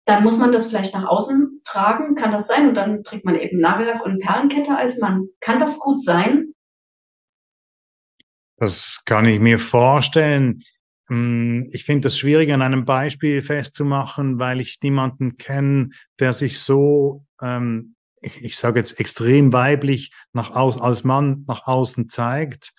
dann 0.05 0.25
muss 0.25 0.39
man 0.39 0.51
das 0.51 0.67
vielleicht 0.67 0.95
nach 0.95 1.05
außen 1.05 1.61
tragen, 1.65 2.15
kann 2.15 2.33
das 2.33 2.47
sein? 2.47 2.69
Und 2.69 2.75
dann 2.75 3.05
trägt 3.05 3.25
man 3.25 3.39
eben 3.39 3.61
Nagellack 3.61 4.05
und 4.05 4.21
Perlenkette 4.21 4.75
als 4.75 4.99
Mann. 4.99 5.29
Kann 5.41 5.59
das 5.59 5.79
gut 5.79 6.03
sein? 6.03 6.55
Das 8.57 9.03
kann 9.05 9.27
ich 9.27 9.39
mir 9.39 9.59
vorstellen. 9.59 10.63
Hm, 11.09 11.69
ich 11.73 11.85
finde 11.85 12.03
das 12.03 12.19
schwierig 12.19 12.53
an 12.53 12.63
einem 12.63 12.85
Beispiel 12.85 13.43
festzumachen, 13.43 14.39
weil 14.39 14.61
ich 14.61 14.79
niemanden 14.83 15.37
kenne, 15.37 15.91
der 16.19 16.33
sich 16.33 16.61
so, 16.61 17.25
ähm, 17.41 17.95
ich, 18.21 18.45
ich 18.45 18.57
sage 18.57 18.79
jetzt 18.79 19.01
extrem 19.01 19.53
weiblich 19.53 20.13
nach 20.33 20.51
aus, 20.55 20.81
als 20.81 21.05
Mann 21.05 21.45
nach 21.47 21.67
außen 21.67 22.09
zeigt. 22.09 22.73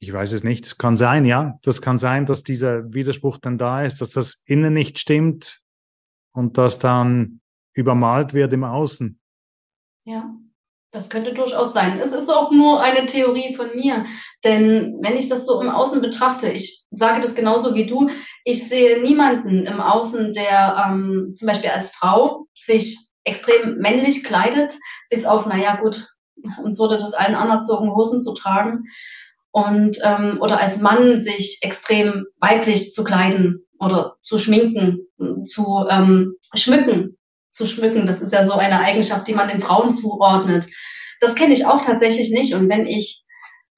Ich 0.00 0.12
weiß 0.12 0.32
es 0.32 0.44
nicht. 0.44 0.64
Es 0.64 0.78
kann 0.78 0.96
sein, 0.96 1.24
ja. 1.24 1.58
Das 1.62 1.82
kann 1.82 1.98
sein, 1.98 2.24
dass 2.24 2.42
dieser 2.42 2.92
Widerspruch 2.94 3.38
dann 3.38 3.58
da 3.58 3.84
ist, 3.84 4.00
dass 4.00 4.12
das 4.12 4.42
innen 4.46 4.72
nicht 4.72 4.98
stimmt 4.98 5.60
und 6.32 6.56
das 6.56 6.78
dann 6.78 7.40
übermalt 7.74 8.32
wird 8.32 8.52
im 8.52 8.64
Außen. 8.64 9.18
Ja. 10.04 10.34
Das 10.90 11.10
könnte 11.10 11.34
durchaus 11.34 11.74
sein. 11.74 11.98
Es 11.98 12.12
ist 12.12 12.30
auch 12.30 12.50
nur 12.50 12.80
eine 12.80 13.04
Theorie 13.04 13.54
von 13.54 13.68
mir. 13.74 14.06
Denn 14.42 14.98
wenn 15.02 15.18
ich 15.18 15.28
das 15.28 15.44
so 15.44 15.60
im 15.60 15.68
Außen 15.68 16.00
betrachte, 16.00 16.48
ich 16.50 16.77
sage 16.90 17.20
das 17.20 17.34
genauso 17.34 17.74
wie 17.74 17.86
du, 17.86 18.08
ich 18.44 18.68
sehe 18.68 19.02
niemanden 19.02 19.66
im 19.66 19.80
Außen, 19.80 20.32
der 20.32 20.86
ähm, 20.86 21.32
zum 21.34 21.46
Beispiel 21.48 21.70
als 21.70 21.90
Frau 21.90 22.46
sich 22.54 22.98
extrem 23.24 23.76
männlich 23.78 24.24
kleidet, 24.24 24.74
bis 25.10 25.26
auf, 25.26 25.46
naja 25.46 25.76
gut, 25.76 26.06
uns 26.62 26.78
wurde 26.78 26.98
das 26.98 27.14
allen 27.14 27.34
anerzogen, 27.34 27.94
Hosen 27.94 28.22
zu 28.22 28.34
tragen. 28.34 28.84
Und 29.50 29.98
ähm, 30.04 30.38
oder 30.40 30.60
als 30.60 30.78
Mann 30.78 31.20
sich 31.20 31.58
extrem 31.62 32.26
weiblich 32.38 32.92
zu 32.92 33.02
kleiden 33.02 33.66
oder 33.80 34.16
zu 34.22 34.38
schminken, 34.38 35.06
zu 35.44 35.86
ähm, 35.88 36.34
schmücken 36.54 37.18
zu 37.58 37.66
schmücken. 37.66 38.06
Das 38.06 38.22
ist 38.22 38.32
ja 38.32 38.46
so 38.46 38.54
eine 38.54 38.80
Eigenschaft, 38.80 39.26
die 39.28 39.34
man 39.34 39.48
den 39.48 39.60
Frauen 39.60 39.92
zuordnet. 39.92 40.66
Das 41.20 41.34
kenne 41.34 41.52
ich 41.52 41.66
auch 41.66 41.84
tatsächlich 41.84 42.30
nicht. 42.30 42.54
Und 42.54 42.68
wenn 42.70 42.86
ich 42.86 43.24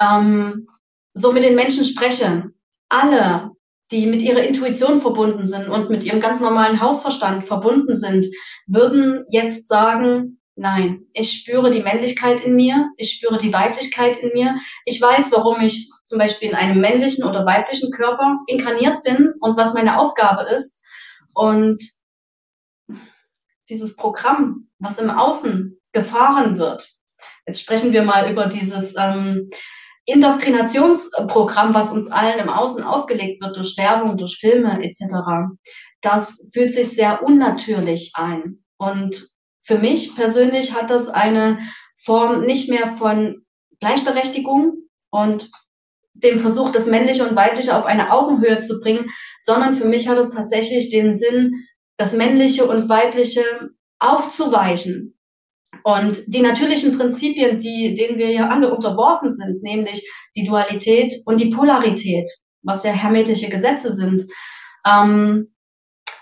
ähm, 0.01 0.69
so 1.15 1.33
mit 1.33 1.43
den 1.43 1.55
Menschen 1.55 1.85
spreche, 1.85 2.51
alle, 2.91 3.53
die 3.91 4.07
mit 4.07 4.21
ihrer 4.21 4.43
Intuition 4.43 5.01
verbunden 5.01 5.47
sind 5.47 5.69
und 5.69 5.89
mit 5.89 6.05
ihrem 6.05 6.21
ganz 6.21 6.41
normalen 6.41 6.81
Hausverstand 6.81 7.47
verbunden 7.47 7.97
sind, 7.97 8.27
würden 8.67 9.25
jetzt 9.29 9.67
sagen, 9.67 10.41
nein, 10.55 11.07
ich 11.13 11.33
spüre 11.33 11.71
die 11.71 11.83
Männlichkeit 11.83 12.43
in 12.43 12.55
mir, 12.55 12.91
ich 12.97 13.13
spüre 13.13 13.39
die 13.39 13.53
Weiblichkeit 13.53 14.19
in 14.19 14.31
mir, 14.35 14.57
ich 14.85 15.01
weiß, 15.01 15.33
warum 15.33 15.61
ich 15.61 15.91
zum 16.05 16.19
Beispiel 16.19 16.51
in 16.51 16.55
einem 16.55 16.81
männlichen 16.81 17.25
oder 17.25 17.47
weiblichen 17.47 17.91
Körper 17.91 18.41
inkarniert 18.47 19.03
bin 19.03 19.33
und 19.41 19.57
was 19.57 19.75
meine 19.75 19.99
Aufgabe 19.99 20.43
ist. 20.55 20.85
Und 21.35 21.83
dieses 23.71 23.97
Programm, 23.97 24.69
was 24.79 24.99
im 24.99 25.11
Außen 25.11 25.81
gefahren 25.93 26.59
wird. 26.59 26.89
Jetzt 27.47 27.61
sprechen 27.61 27.93
wir 27.93 28.03
mal 28.03 28.31
über 28.31 28.47
dieses 28.47 28.95
ähm, 28.99 29.51
Indoktrinationsprogramm, 30.11 31.75
was 31.75 31.93
uns 31.93 32.11
allen 32.11 32.39
im 32.39 32.49
Außen 32.49 32.83
aufgelegt 32.83 33.43
wird 33.43 33.57
durch 33.57 33.77
Werbung, 33.77 34.17
durch 34.17 34.37
Filme 34.39 34.83
etc. 34.83 35.55
Das 36.01 36.47
fühlt 36.53 36.73
sich 36.73 36.89
sehr 36.89 37.23
unnatürlich 37.23 38.13
ein. 38.15 38.65
Und 38.79 39.29
für 39.63 39.79
mich 39.79 40.15
persönlich 40.17 40.75
hat 40.75 40.91
das 40.91 41.09
eine 41.09 41.59
Form 42.03 42.47
nicht 42.47 42.69
mehr 42.71 42.97
von 42.97 43.45
Gleichberechtigung 43.81 44.85
und 45.11 45.51
dem 46.15 46.39
Versuch, 46.39 46.71
das 46.71 46.87
Männliche 46.87 47.27
und 47.29 47.37
Weibliche 47.37 47.77
auf 47.77 47.87
eine 47.87 48.13
Augenhöhe 48.13 48.61
zu 48.61 48.81
bringen, 48.81 49.11
sondern 49.41 49.77
für 49.77 49.87
mich 49.87 50.09
hat 50.09 50.19
es 50.19 50.31
tatsächlich 50.31 50.91
den 50.91 51.15
Sinn, 51.15 51.67
das 51.97 52.15
Männliche 52.15 52.67
und 52.67 52.89
Weibliche 52.89 53.45
aufzuweichen. 53.99 55.20
Und 55.85 56.23
die 56.27 56.43
natürlichen 56.43 56.97
Prinzipien, 56.97 57.59
die, 57.59 57.95
denen 57.95 58.19
wir 58.19 58.31
ja 58.31 58.49
alle 58.49 58.75
unterworfen 58.75 59.31
sind, 59.31 59.63
nämlich 59.63 60.09
die 60.37 60.45
Dualität 60.45 61.15
und 61.25 61.41
die 61.41 61.51
Polarität, 61.51 62.29
was 62.63 62.85
ja 62.85 62.93
hermetische 62.93 63.49
Gesetze 63.49 63.93
sind, 63.95 64.23
ähm, 64.87 65.53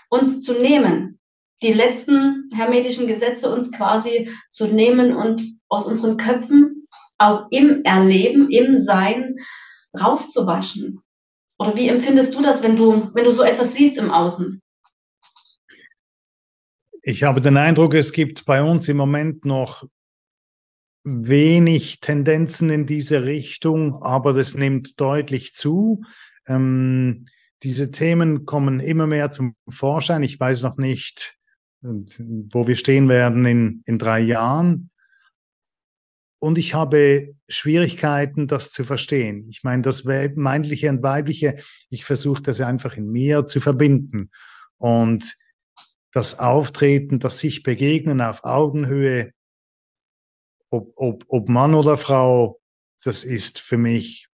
uns 0.09 0.41
zu 0.41 0.53
nehmen, 0.53 1.19
die 1.61 1.73
letzten 1.73 2.49
hermetischen 2.53 3.07
Gesetze 3.07 3.53
uns 3.53 3.71
quasi 3.71 4.29
zu 4.49 4.67
nehmen 4.67 5.15
und 5.15 5.41
aus 5.67 5.85
unseren 5.85 6.17
Köpfen 6.17 6.87
auch 7.17 7.47
im 7.51 7.83
Erleben, 7.83 8.49
im 8.49 8.81
Sein 8.81 9.35
rauszuwaschen. 9.99 11.01
Oder 11.57 11.75
wie 11.75 11.89
empfindest 11.89 12.33
du 12.33 12.41
das, 12.41 12.63
wenn 12.63 12.77
du, 12.77 13.09
wenn 13.13 13.25
du 13.25 13.33
so 13.33 13.43
etwas 13.43 13.73
siehst 13.73 13.97
im 13.97 14.11
Außen? 14.11 14.61
Ich 17.01 17.23
habe 17.23 17.41
den 17.41 17.57
Eindruck, 17.57 17.93
es 17.93 18.11
gibt 18.11 18.45
bei 18.45 18.61
uns 18.61 18.89
im 18.89 18.97
Moment 18.97 19.45
noch 19.45 19.87
wenig 21.03 22.01
Tendenzen 22.01 22.69
in 22.69 22.85
diese 22.85 23.23
Richtung, 23.23 24.03
aber 24.03 24.33
das 24.33 24.55
nimmt 24.55 24.99
deutlich 24.99 25.53
zu. 25.53 26.03
Ähm, 26.45 27.25
diese 27.63 27.91
Themen 27.91 28.45
kommen 28.45 28.79
immer 28.79 29.07
mehr 29.07 29.31
zum 29.31 29.55
Vorschein. 29.67 30.23
Ich 30.23 30.39
weiß 30.39 30.63
noch 30.63 30.77
nicht, 30.77 31.37
wo 31.81 32.67
wir 32.67 32.75
stehen 32.75 33.07
werden 33.07 33.45
in, 33.45 33.81
in 33.85 33.97
drei 33.97 34.19
Jahren. 34.19 34.89
Und 36.39 36.57
ich 36.57 36.73
habe 36.73 37.35
Schwierigkeiten, 37.49 38.47
das 38.47 38.71
zu 38.71 38.85
verstehen. 38.85 39.45
Ich 39.49 39.63
meine, 39.63 39.81
das 39.81 40.05
Männliche 40.05 40.89
und 40.89 41.03
Weibliche, 41.03 41.55
ich 41.89 42.05
versuche 42.05 42.41
das 42.41 42.61
einfach 42.61 42.95
in 42.95 43.09
mir 43.09 43.45
zu 43.45 43.59
verbinden. 43.59 44.31
Und 44.77 45.35
das 46.11 46.39
Auftreten, 46.39 47.19
das 47.19 47.39
sich 47.39 47.63
begegnen 47.63 48.21
auf 48.21 48.43
Augenhöhe, 48.43 49.31
ob, 50.69 50.93
ob, 50.95 51.25
ob 51.27 51.49
Mann 51.49 51.73
oder 51.73 51.97
Frau, 51.97 52.59
das 53.03 53.23
ist 53.23 53.59
für 53.59 53.77
mich 53.77 54.27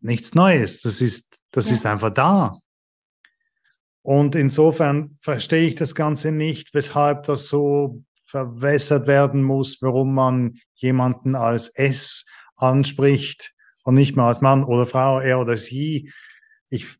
nichts 0.00 0.34
Neues. 0.34 0.80
Das 0.82 1.00
ist, 1.00 1.40
das 1.50 1.68
ja. 1.68 1.74
ist 1.74 1.86
einfach 1.86 2.12
da. 2.12 2.52
Und 4.02 4.34
insofern 4.34 5.16
verstehe 5.20 5.66
ich 5.66 5.74
das 5.74 5.94
Ganze 5.94 6.32
nicht, 6.32 6.74
weshalb 6.74 7.24
das 7.24 7.48
so 7.48 8.02
verwässert 8.22 9.06
werden 9.06 9.42
muss, 9.42 9.82
warum 9.82 10.14
man 10.14 10.58
jemanden 10.74 11.34
als 11.34 11.68
S 11.68 12.24
anspricht 12.56 13.52
und 13.84 13.94
nicht 13.94 14.16
mehr 14.16 14.26
als 14.26 14.40
Mann 14.40 14.64
oder 14.64 14.86
Frau, 14.86 15.20
er 15.20 15.40
oder 15.40 15.56
sie. 15.56 16.12
Ich 16.68 16.96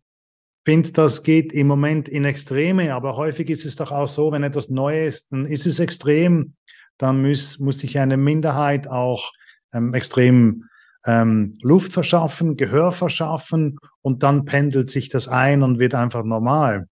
finde, 0.65 0.93
das 0.93 1.23
geht 1.23 1.53
im 1.53 1.67
Moment 1.67 2.09
in 2.09 2.25
Extreme, 2.25 2.95
aber 2.95 3.17
häufig 3.17 3.51
ist 3.51 3.65
es 3.65 3.77
doch 3.77 3.93
auch 3.93 4.09
so, 4.09 4.33
wenn 4.33 4.43
etwas 4.43 4.69
neu 4.69 5.07
ist, 5.07 5.33
dann 5.33 5.47
ist 5.47 5.67
es 5.67 5.79
extrem, 5.79 6.55
dann 6.99 7.23
muss, 7.23 7.59
muss 7.59 7.79
sich 7.79 7.99
eine 7.99 8.17
Minderheit 8.17 8.89
auch 8.89 9.33
ähm, 9.73 9.95
extrem 9.95 10.65
ähm, 11.07 11.59
Luft 11.63 11.93
verschaffen, 11.93 12.57
Gehör 12.57 12.93
verschaffen 12.93 13.79
und 14.03 14.23
dann 14.23 14.45
pendelt 14.45 14.91
sich 14.91 15.09
das 15.09 15.29
ein 15.29 15.63
und 15.63 15.79
wird 15.79 15.95
einfach 15.95 16.25
normal. 16.25 16.87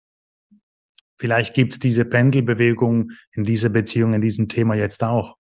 Vielleicht 1.18 1.54
gibt 1.54 1.72
es 1.74 1.78
diese 1.78 2.04
Pendelbewegung 2.04 3.10
in 3.32 3.42
dieser 3.42 3.70
Beziehung, 3.70 4.14
in 4.14 4.20
diesem 4.20 4.48
Thema 4.48 4.76
jetzt 4.76 5.02
auch. 5.02 5.37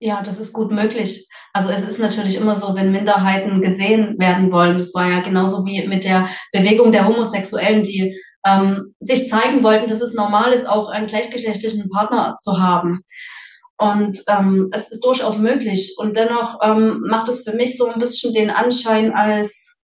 Ja, 0.00 0.22
das 0.22 0.38
ist 0.38 0.52
gut 0.52 0.70
möglich. 0.70 1.28
Also 1.52 1.70
es 1.70 1.82
ist 1.82 1.98
natürlich 1.98 2.36
immer 2.36 2.54
so, 2.54 2.76
wenn 2.76 2.92
Minderheiten 2.92 3.60
gesehen 3.60 4.16
werden 4.18 4.52
wollen, 4.52 4.78
das 4.78 4.94
war 4.94 5.08
ja 5.08 5.20
genauso 5.20 5.64
wie 5.64 5.88
mit 5.88 6.04
der 6.04 6.28
Bewegung 6.52 6.92
der 6.92 7.06
Homosexuellen, 7.06 7.82
die 7.82 8.16
ähm, 8.46 8.94
sich 9.00 9.28
zeigen 9.28 9.64
wollten, 9.64 9.88
dass 9.88 10.00
es 10.00 10.14
normal 10.14 10.52
ist, 10.52 10.68
auch 10.68 10.88
einen 10.88 11.08
gleichgeschlechtlichen 11.08 11.90
Partner 11.90 12.36
zu 12.38 12.60
haben. 12.60 13.02
Und 13.76 14.22
ähm, 14.28 14.68
es 14.72 14.90
ist 14.90 15.04
durchaus 15.04 15.38
möglich. 15.38 15.94
Und 15.98 16.16
dennoch 16.16 16.58
ähm, 16.62 17.00
macht 17.08 17.28
es 17.28 17.42
für 17.42 17.54
mich 17.54 17.76
so 17.76 17.86
ein 17.86 17.98
bisschen 17.98 18.32
den 18.32 18.50
Anschein, 18.50 19.12
als, 19.12 19.80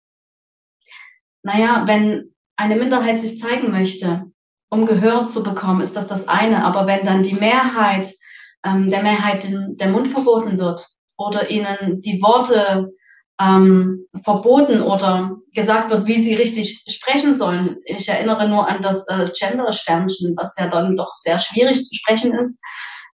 naja, 1.42 1.84
wenn 1.86 2.34
eine 2.56 2.76
Minderheit 2.76 3.20
sich 3.20 3.38
zeigen 3.38 3.70
möchte, 3.70 4.24
um 4.70 4.86
Gehör 4.86 5.26
zu 5.26 5.42
bekommen, 5.42 5.80
ist 5.80 5.96
das 5.96 6.06
das 6.06 6.28
eine. 6.28 6.64
Aber 6.64 6.86
wenn 6.86 7.04
dann 7.04 7.22
die 7.22 7.34
Mehrheit, 7.34 8.12
ähm, 8.64 8.90
der 8.90 9.02
Mehrheit 9.02 9.48
der 9.50 9.88
Mund 9.88 10.08
verboten 10.08 10.58
wird 10.58 10.86
oder 11.16 11.50
ihnen 11.50 12.00
die 12.00 12.20
Worte 12.22 12.92
ähm, 13.40 14.06
verboten 14.22 14.82
oder 14.82 15.36
gesagt 15.54 15.90
wird, 15.90 16.06
wie 16.06 16.22
sie 16.22 16.34
richtig 16.34 16.84
sprechen 16.88 17.34
sollen. 17.34 17.78
Ich 17.84 18.08
erinnere 18.08 18.48
nur 18.48 18.68
an 18.68 18.82
das 18.82 19.06
äh, 19.08 19.28
Gender-Sternchen, 19.38 20.34
was 20.36 20.56
ja 20.58 20.68
dann 20.68 20.96
doch 20.96 21.14
sehr 21.14 21.38
schwierig 21.38 21.82
zu 21.84 21.94
sprechen 21.94 22.34
ist. 22.34 22.60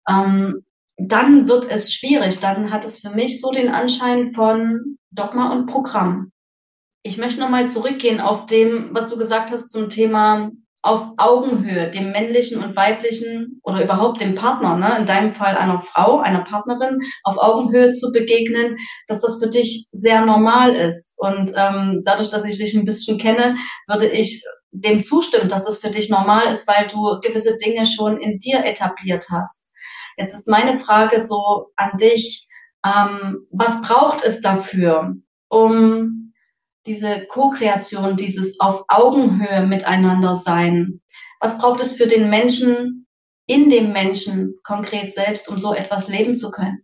Ähm, 0.09 0.65
dann 0.97 1.47
wird 1.47 1.69
es 1.69 1.93
schwierig. 1.93 2.39
Dann 2.39 2.71
hat 2.71 2.85
es 2.85 2.99
für 2.99 3.11
mich 3.11 3.41
so 3.41 3.51
den 3.51 3.69
Anschein 3.69 4.33
von 4.33 4.97
Dogma 5.11 5.51
und 5.51 5.67
Programm. 5.67 6.31
Ich 7.03 7.17
möchte 7.17 7.39
nochmal 7.39 7.67
zurückgehen 7.69 8.19
auf 8.19 8.47
dem, 8.47 8.89
was 8.91 9.09
du 9.09 9.17
gesagt 9.17 9.51
hast 9.51 9.69
zum 9.69 9.89
Thema 9.89 10.49
auf 10.85 11.13
Augenhöhe 11.17 11.89
dem 11.89 12.11
männlichen 12.11 12.63
und 12.63 12.75
weiblichen 12.75 13.59
oder 13.63 13.83
überhaupt 13.83 14.21
dem 14.21 14.35
Partner, 14.35 14.77
ne, 14.77 14.97
in 14.99 15.07
deinem 15.07 15.33
Fall 15.33 15.57
einer 15.57 15.79
Frau, 15.79 16.19
einer 16.19 16.43
Partnerin, 16.43 16.99
auf 17.23 17.39
Augenhöhe 17.39 17.91
zu 17.91 18.11
begegnen, 18.11 18.77
dass 19.07 19.21
das 19.21 19.39
für 19.41 19.49
dich 19.49 19.87
sehr 19.91 20.23
normal 20.23 20.75
ist. 20.75 21.15
Und 21.17 21.51
ähm, 21.55 22.03
dadurch, 22.05 22.29
dass 22.29 22.45
ich 22.45 22.59
dich 22.59 22.75
ein 22.75 22.85
bisschen 22.85 23.17
kenne, 23.17 23.55
würde 23.87 24.07
ich 24.07 24.43
dem 24.71 25.03
zustimmen, 25.03 25.49
dass 25.49 25.65
das 25.65 25.79
für 25.79 25.89
dich 25.89 26.11
normal 26.11 26.51
ist, 26.51 26.67
weil 26.67 26.87
du 26.87 27.19
gewisse 27.19 27.57
Dinge 27.57 27.87
schon 27.87 28.21
in 28.21 28.37
dir 28.37 28.63
etabliert 28.63 29.25
hast. 29.31 29.73
Jetzt 30.17 30.35
ist 30.35 30.47
meine 30.47 30.77
Frage 30.77 31.19
so 31.19 31.71
an 31.75 31.97
dich, 31.97 32.47
ähm, 32.85 33.47
was 33.49 33.81
braucht 33.81 34.23
es 34.23 34.39
dafür, 34.39 35.15
um 35.49 36.33
diese 36.85 37.25
Co-Kreation, 37.27 38.15
dieses 38.15 38.59
auf 38.59 38.85
Augenhöhe 38.87 39.65
miteinander 39.65 40.35
sein. 40.35 41.01
Was 41.39 41.57
braucht 41.57 41.81
es 41.81 41.95
für 41.95 42.07
den 42.07 42.29
Menschen 42.29 43.07
in 43.47 43.69
dem 43.69 43.91
Menschen 43.91 44.55
konkret 44.63 45.11
selbst, 45.11 45.47
um 45.49 45.59
so 45.59 45.73
etwas 45.73 46.07
leben 46.07 46.35
zu 46.35 46.51
können? 46.51 46.79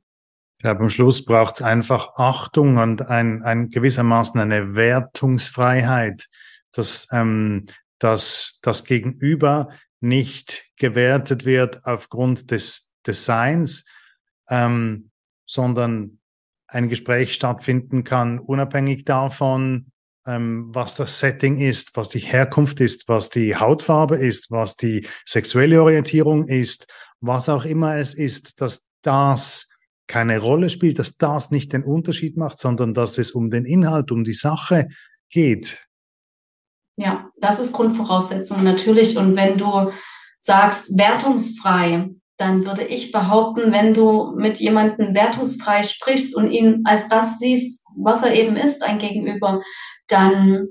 Ich 0.57 0.63
glaube, 0.63 0.81
am 0.81 0.89
Schluss 0.89 1.25
braucht 1.25 1.55
es 1.55 1.61
einfach 1.61 2.15
Achtung 2.15 2.77
und 2.77 3.07
ein, 3.07 3.41
ein 3.43 3.69
gewissermaßen 3.69 4.39
eine 4.39 4.75
Wertungsfreiheit, 4.75 6.27
dass 6.71 7.07
ähm, 7.11 7.65
dass 8.01 8.59
das 8.63 8.83
Gegenüber 8.85 9.69
nicht 9.99 10.65
gewertet 10.77 11.45
wird 11.45 11.85
aufgrund 11.85 12.49
des, 12.49 12.95
des 13.05 13.25
Seins, 13.25 13.85
ähm, 14.49 15.11
sondern 15.45 16.19
ein 16.67 16.89
Gespräch 16.89 17.33
stattfinden 17.33 18.03
kann, 18.03 18.39
unabhängig 18.39 19.05
davon, 19.05 19.90
was 20.25 20.95
das 20.95 21.19
Setting 21.19 21.57
ist, 21.59 21.95
was 21.95 22.09
die 22.09 22.19
Herkunft 22.19 22.79
ist, 22.79 23.09
was 23.09 23.29
die 23.29 23.55
Hautfarbe 23.55 24.17
ist, 24.17 24.51
was 24.51 24.75
die 24.75 25.07
sexuelle 25.25 25.81
Orientierung 25.81 26.47
ist, 26.47 26.87
was 27.21 27.49
auch 27.49 27.65
immer 27.65 27.95
es 27.97 28.13
ist, 28.13 28.61
dass 28.61 28.87
das 29.01 29.67
keine 30.07 30.39
Rolle 30.39 30.69
spielt, 30.69 30.99
dass 30.99 31.17
das 31.17 31.51
nicht 31.51 31.73
den 31.73 31.83
Unterschied 31.83 32.37
macht, 32.37 32.59
sondern 32.59 32.93
dass 32.93 33.17
es 33.17 33.31
um 33.31 33.49
den 33.49 33.65
Inhalt, 33.65 34.11
um 34.11 34.23
die 34.23 34.33
Sache 34.33 34.89
geht. 35.29 35.87
Ja, 36.97 37.29
das 37.37 37.59
ist 37.59 37.73
Grundvoraussetzung 37.73 38.63
natürlich. 38.63 39.17
Und 39.17 39.35
wenn 39.35 39.57
du 39.57 39.91
sagst 40.39 40.97
wertungsfrei, 40.97 42.09
dann 42.37 42.65
würde 42.65 42.83
ich 42.83 43.11
behaupten, 43.11 43.71
wenn 43.71 43.93
du 43.93 44.33
mit 44.35 44.59
jemandem 44.59 45.13
wertungsfrei 45.13 45.83
sprichst 45.83 46.35
und 46.35 46.51
ihn 46.51 46.81
als 46.85 47.07
das 47.07 47.39
siehst, 47.39 47.85
was 47.95 48.23
er 48.23 48.33
eben 48.33 48.55
ist, 48.55 48.83
ein 48.83 48.99
Gegenüber, 48.99 49.61
dann 50.11 50.67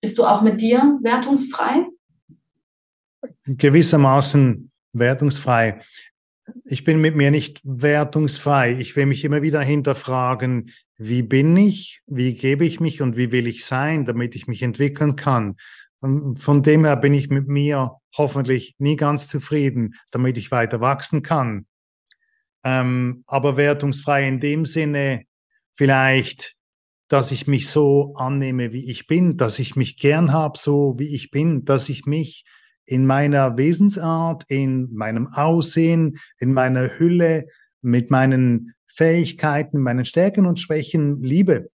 bist 0.00 0.18
du 0.18 0.24
auch 0.24 0.42
mit 0.42 0.60
dir 0.60 0.98
wertungsfrei? 1.02 1.86
Gewissermaßen 3.44 4.70
wertungsfrei. 4.92 5.82
Ich 6.64 6.84
bin 6.84 7.00
mit 7.00 7.16
mir 7.16 7.30
nicht 7.30 7.60
wertungsfrei. 7.64 8.78
Ich 8.78 8.96
will 8.96 9.06
mich 9.06 9.24
immer 9.24 9.42
wieder 9.42 9.60
hinterfragen, 9.60 10.72
wie 10.96 11.22
bin 11.22 11.56
ich, 11.56 12.00
wie 12.06 12.34
gebe 12.34 12.64
ich 12.64 12.80
mich 12.80 13.02
und 13.02 13.16
wie 13.16 13.32
will 13.32 13.46
ich 13.46 13.64
sein, 13.64 14.04
damit 14.04 14.34
ich 14.34 14.46
mich 14.46 14.62
entwickeln 14.62 15.16
kann. 15.16 15.56
Und 16.00 16.36
von 16.36 16.62
dem 16.62 16.84
her 16.84 16.96
bin 16.96 17.12
ich 17.12 17.28
mit 17.28 17.48
mir 17.48 17.92
hoffentlich 18.16 18.76
nie 18.78 18.96
ganz 18.96 19.28
zufrieden, 19.28 19.94
damit 20.10 20.38
ich 20.38 20.50
weiter 20.50 20.80
wachsen 20.80 21.22
kann. 21.22 21.66
Ähm, 22.64 23.24
aber 23.26 23.56
wertungsfrei 23.56 24.26
in 24.26 24.40
dem 24.40 24.64
Sinne, 24.64 25.24
vielleicht 25.74 26.57
dass 27.08 27.32
ich 27.32 27.46
mich 27.46 27.68
so 27.68 28.14
annehme, 28.16 28.72
wie 28.72 28.90
ich 28.90 29.06
bin, 29.06 29.36
dass 29.36 29.58
ich 29.58 29.76
mich 29.76 29.98
gern 29.98 30.32
habe, 30.32 30.58
so 30.58 30.94
wie 30.98 31.14
ich 31.14 31.30
bin, 31.30 31.64
dass 31.64 31.88
ich 31.88 32.04
mich 32.06 32.44
in 32.84 33.06
meiner 33.06 33.56
Wesensart, 33.56 34.44
in 34.48 34.88
meinem 34.92 35.28
Aussehen, 35.28 36.18
in 36.38 36.52
meiner 36.52 36.98
Hülle, 36.98 37.46
mit 37.82 38.10
meinen 38.10 38.74
Fähigkeiten, 38.86 39.80
meinen 39.80 40.04
Stärken 40.04 40.46
und 40.46 40.58
Schwächen 40.58 41.22
liebe. 41.22 41.70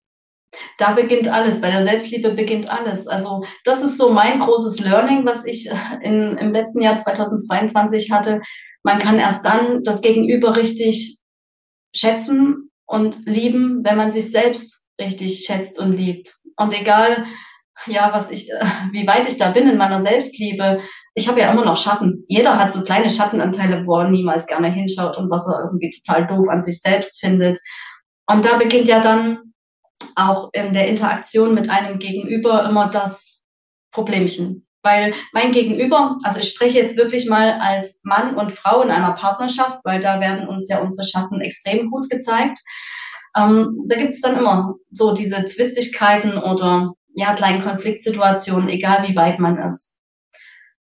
Da 0.78 0.92
beginnt 0.92 1.28
alles, 1.28 1.60
bei 1.60 1.70
der 1.70 1.82
Selbstliebe 1.82 2.34
beginnt 2.34 2.68
alles. 2.68 3.06
Also 3.08 3.44
das 3.64 3.82
ist 3.82 3.98
so 3.98 4.12
mein 4.12 4.40
großes 4.40 4.80
Learning, 4.80 5.24
was 5.24 5.44
ich 5.44 5.68
äh, 5.68 5.74
in, 6.02 6.36
im 6.38 6.52
letzten 6.52 6.80
Jahr 6.80 6.96
2022 6.96 8.12
hatte. 8.12 8.40
Man 8.84 8.98
kann 8.98 9.18
erst 9.18 9.44
dann 9.44 9.82
das 9.82 10.00
Gegenüber 10.00 10.56
richtig 10.56 11.18
schätzen 11.94 12.70
und 12.86 13.18
lieben, 13.24 13.84
wenn 13.84 13.96
man 13.96 14.12
sich 14.12 14.30
selbst 14.30 14.83
richtig 15.00 15.44
schätzt 15.44 15.78
und 15.78 15.92
liebt. 15.92 16.34
Und 16.56 16.72
egal, 16.72 17.24
ja, 17.86 18.10
was 18.12 18.30
ich, 18.30 18.50
äh, 18.50 18.64
wie 18.92 19.06
weit 19.06 19.28
ich 19.28 19.38
da 19.38 19.50
bin 19.50 19.68
in 19.68 19.76
meiner 19.76 20.00
Selbstliebe, 20.00 20.80
ich 21.14 21.28
habe 21.28 21.40
ja 21.40 21.50
immer 21.52 21.64
noch 21.64 21.76
Schatten. 21.76 22.24
Jeder 22.28 22.58
hat 22.58 22.70
so 22.70 22.82
kleine 22.82 23.10
Schattenanteile, 23.10 23.86
wo 23.86 23.98
er 23.98 24.08
niemals 24.08 24.46
gerne 24.46 24.72
hinschaut 24.72 25.16
und 25.18 25.30
was 25.30 25.46
er 25.46 25.60
irgendwie 25.64 25.90
total 25.90 26.26
doof 26.26 26.48
an 26.48 26.62
sich 26.62 26.80
selbst 26.80 27.20
findet. 27.20 27.58
Und 28.26 28.44
da 28.44 28.56
beginnt 28.56 28.88
ja 28.88 29.00
dann 29.00 29.54
auch 30.16 30.50
in 30.52 30.72
der 30.72 30.88
Interaktion 30.88 31.54
mit 31.54 31.70
einem 31.70 31.98
Gegenüber 31.98 32.68
immer 32.68 32.88
das 32.88 33.44
Problemchen. 33.92 34.66
Weil 34.82 35.14
mein 35.32 35.52
Gegenüber, 35.52 36.18
also 36.24 36.40
ich 36.40 36.48
spreche 36.48 36.78
jetzt 36.78 36.96
wirklich 36.96 37.26
mal 37.26 37.58
als 37.58 38.00
Mann 38.02 38.36
und 38.36 38.52
Frau 38.52 38.82
in 38.82 38.90
einer 38.90 39.12
Partnerschaft, 39.12 39.78
weil 39.82 40.00
da 40.00 40.20
werden 40.20 40.46
uns 40.46 40.68
ja 40.68 40.78
unsere 40.78 41.06
Schatten 41.06 41.40
extrem 41.40 41.90
gut 41.90 42.10
gezeigt. 42.10 42.58
Ähm, 43.36 43.84
da 43.88 43.96
gibt's 43.96 44.20
dann 44.20 44.38
immer 44.38 44.76
so 44.90 45.12
diese 45.12 45.44
Zwistigkeiten 45.46 46.38
oder 46.38 46.94
ja, 47.14 47.34
kleinen 47.34 47.62
Konfliktsituationen, 47.62 48.68
egal 48.68 49.06
wie 49.08 49.16
weit 49.16 49.38
man 49.38 49.58
ist. 49.58 49.98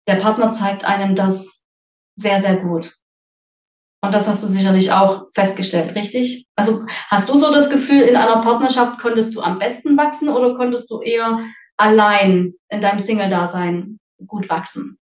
Der 0.06 0.16
Partner 0.16 0.52
zeigt 0.52 0.84
einem 0.84 1.16
das 1.16 1.62
sehr, 2.16 2.40
sehr 2.40 2.56
gut. 2.58 2.96
Und 4.04 4.12
das 4.12 4.28
hast 4.28 4.42
du 4.42 4.46
sicherlich 4.46 4.92
auch 4.92 5.28
festgestellt, 5.34 5.94
richtig? 5.94 6.46
Also 6.56 6.84
hast 7.08 7.28
du 7.28 7.38
so 7.38 7.50
das 7.50 7.70
Gefühl, 7.70 8.02
in 8.02 8.16
einer 8.16 8.42
Partnerschaft 8.42 9.00
konntest 9.00 9.34
du 9.34 9.40
am 9.40 9.58
besten 9.58 9.96
wachsen 9.96 10.28
oder 10.28 10.54
konntest 10.56 10.90
du 10.90 11.00
eher 11.00 11.40
allein 11.78 12.52
in 12.68 12.80
deinem 12.82 12.98
Single-Dasein 12.98 13.98
gut 14.26 14.48
wachsen? 14.50 14.98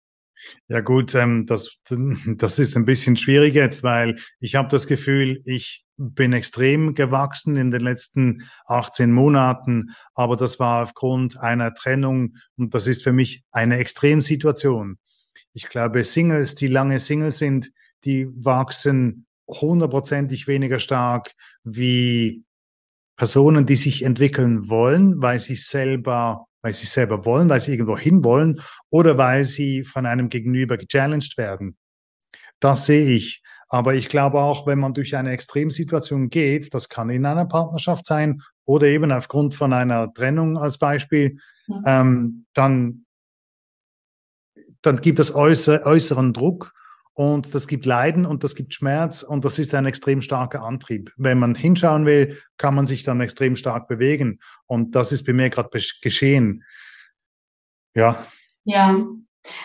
Ja 0.69 0.81
gut, 0.81 1.15
ähm, 1.15 1.47
das, 1.47 1.77
das 2.37 2.59
ist 2.59 2.77
ein 2.77 2.87
bisschen 2.87 3.17
schwierig 3.17 3.55
jetzt, 3.55 3.83
weil 3.83 4.17
ich 4.41 4.55
habe 4.55 4.69
das 4.69 4.87
Gefühl, 4.87 5.43
ich 5.45 5.86
bin 5.97 6.33
extrem 6.33 6.95
gewachsen 6.95 7.57
in 7.57 7.71
den 7.71 7.81
letzten 7.81 8.49
18 8.67 9.13
Monaten, 9.13 9.95
aber 10.15 10.37
das 10.37 10.61
war 10.61 10.83
aufgrund 10.83 11.39
einer 11.39 11.75
Trennung 11.75 12.37
und 12.57 12.75
das 12.75 12.87
ist 12.87 13.03
für 13.03 13.13
mich 13.13 13.45
eine 13.51 13.79
Extremsituation. 13.79 14.99
Ich 15.53 15.69
glaube, 15.69 16.05
Singles, 16.05 16.55
die 16.55 16.67
lange 16.67 17.01
Single 17.01 17.33
sind, 17.33 17.71
die 18.05 18.29
wachsen 18.29 19.27
hundertprozentig 19.49 20.47
weniger 20.47 20.81
stark 20.81 21.33
wie 21.65 22.45
Personen, 23.17 23.67
die 23.67 23.77
sich 23.77 24.03
entwickeln 24.03 24.69
wollen, 24.69 25.23
weil 25.23 25.39
sie 25.39 25.57
selber, 25.57 26.47
weil 26.63 26.73
sie 26.73 26.87
selber 26.87 27.25
wollen, 27.25 27.49
weil 27.49 27.61
sie 27.61 27.73
irgendwo 27.73 27.97
hin 27.97 28.25
wollen 28.25 28.61
oder 28.91 29.17
weil 29.17 29.45
sie 29.45 29.85
von 29.85 30.05
einem 30.05 30.29
Gegenüber 30.29 30.77
gechallenged 30.77 31.39
werden. 31.39 31.77
Das 32.61 32.87
sehe 32.87 33.09
ich. 33.09 33.43
Aber 33.69 33.95
ich 33.95 34.09
glaube 34.09 34.41
auch, 34.41 34.67
wenn 34.67 34.79
man 34.79 34.95
durch 34.95 35.17
eine 35.17 35.33
Extremsituation 35.33 36.31
geht, 36.31 36.73
das 36.73 36.89
kann 36.89 37.11
in 37.11 37.27
einer 37.27 37.47
Partnerschaft 37.47 38.07
sein 38.07 38.43
oder 38.65 38.87
eben 38.87 39.13
aufgrund 39.13 39.55
von 39.55 39.73
einer 39.73 40.13
Trennung 40.13 40.57
als 40.57 40.79
Beispiel, 40.79 41.39
mhm. 41.67 41.83
ähm, 41.85 42.47
dann, 42.55 43.07
dann 44.83 44.97
gibt 44.97 45.19
es 45.19 45.35
äußer, 45.35 45.85
äußeren 45.85 46.33
Druck 46.33 46.73
und 47.15 47.55
das 47.55 47.67
gibt 47.67 47.87
Leiden 47.87 48.27
und 48.27 48.45
das 48.45 48.55
gibt 48.55 48.75
Schmerz 48.75 49.23
und 49.23 49.45
das 49.45 49.59
ist 49.59 49.75
ein 49.75 49.87
extrem 49.87 50.21
starker 50.21 50.63
Antrieb. 50.63 51.13
Wenn 51.17 51.39
man 51.39 51.55
hinschauen 51.55 52.05
will, 52.05 52.39
kann 52.59 52.75
man 52.75 52.87
sich 52.87 53.05
dann 53.05 53.23
extrem 53.23 53.57
stark 53.57 53.89
bewegen. 53.89 54.39
Und 54.67 54.95
das 54.95 55.13
ist 55.13 55.25
bei 55.25 55.33
mir 55.33 55.49
gerade 55.49 55.71
geschehen. 56.03 56.63
Ja. 57.95 58.27
Ja. 58.65 59.01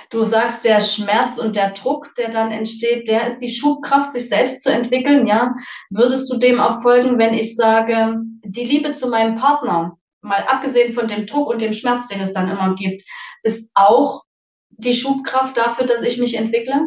Du 0.10 0.26
sagst, 0.26 0.66
der 0.66 0.82
Schmerz 0.82 1.38
und 1.38 1.56
der 1.56 1.72
Druck, 1.72 2.14
der 2.16 2.30
dann 2.30 2.52
entsteht, 2.52 3.08
der 3.08 3.28
ist 3.28 3.38
die 3.38 3.52
Schubkraft, 3.52 4.12
sich 4.12 4.30
selbst 4.30 4.62
zu 4.62 4.72
entwickeln, 4.72 5.28
ja. 5.28 5.56
Würdest 5.90 6.32
du 6.32 6.38
dem 6.38 6.60
auch 6.60 6.82
folgen, 6.82 7.18
wenn 7.18 7.34
ich 7.34 7.56
sage, 7.56 8.16
die 8.44 8.66
Liebe 8.66 8.94
zu 8.94 9.08
meinem 9.08 9.36
Partner, 9.36 9.98
mal 10.22 10.44
abgesehen 10.48 10.94
von 10.94 11.08
dem 11.08 11.26
Druck 11.26 11.50
und 11.50 11.62
dem 11.62 11.74
Schmerz, 11.74 12.08
den 12.08 12.22
es 12.22 12.34
dann 12.34 12.50
immer 12.50 12.76
gibt, 12.76 13.02
ist 13.44 13.72
auch 13.74 14.24
die 14.70 14.94
Schubkraft 14.94 15.58
dafür, 15.58 15.86
dass 15.86 16.02
ich 16.02 16.18
mich 16.20 16.36
entwickle? 16.36 16.82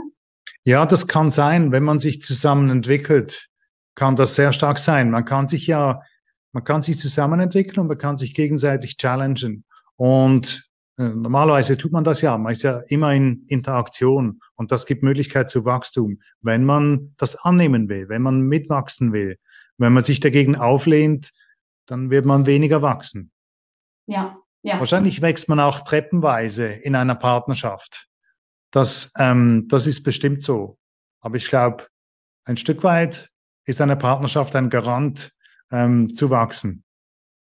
Ja, 0.65 0.87
das 0.87 1.07
kann 1.07 1.31
sein, 1.31 1.73
wenn 1.73 1.83
man 1.83 1.99
sich 1.99 2.21
zusammen 2.23 2.71
entwickelt, 2.71 3.49
kann 3.95 4.17
das 4.17 4.35
sehr 4.35 4.53
stark 4.53 4.79
sein. 4.79 5.11
Man 5.11 5.25
kann 5.25 5.47
sich 5.47 5.67
ja, 5.67 6.03
man 6.53 6.65
kann 6.65 6.83
sich 6.83 6.99
zusammen 6.99 7.41
entwickeln 7.41 7.81
und 7.81 7.89
man 7.89 7.99
kann 7.99 8.17
sich 8.17 8.35
gegenseitig 8.35 8.97
challengen. 8.97 9.65
Und 9.97 10.69
normalerweise 10.97 11.77
tut 11.77 11.93
man 11.93 12.05
das 12.05 12.21
ja. 12.21 12.37
Man 12.39 12.53
ist 12.53 12.63
ja 12.63 12.79
immer 12.89 13.13
in 13.13 13.45
Interaktion 13.49 14.41
und 14.55 14.73
das 14.73 14.87
gibt 14.87 15.03
Möglichkeit 15.03 15.51
zu 15.51 15.65
Wachstum, 15.65 16.21
wenn 16.41 16.65
man 16.65 17.15
das 17.17 17.37
annehmen 17.37 17.89
will, 17.89 18.09
wenn 18.09 18.23
man 18.23 18.43
mitwachsen 18.43 19.13
will. 19.13 19.39
Wenn 19.77 19.93
man 19.93 20.05
sich 20.05 20.21
dagegen 20.21 20.57
auflehnt, 20.57 21.33
dann 21.87 22.11
wird 22.11 22.25
man 22.25 22.47
weniger 22.47 22.81
wachsen. 22.81 23.33
Ja, 24.07 24.39
ja. 24.63 24.79
Wahrscheinlich 24.79 25.21
wächst 25.21 25.49
man 25.49 25.61
auch 25.61 25.83
treppenweise 25.83 26.69
in 26.69 26.95
einer 26.95 27.17
Partnerschaft. 27.17 28.07
Das, 28.71 29.13
ähm, 29.19 29.67
das 29.69 29.87
ist 29.87 30.03
bestimmt 30.05 30.43
so. 30.43 30.79
Aber 31.21 31.37
ich 31.37 31.49
glaube, 31.49 31.87
ein 32.45 32.57
Stück 32.57 32.83
weit 32.83 33.31
ist 33.67 33.81
eine 33.81 33.97
Partnerschaft 33.97 34.55
ein 34.57 34.71
Garant 34.71 35.33
ähm, 35.71 36.15
zu 36.15 36.31
wachsen. 36.31 36.84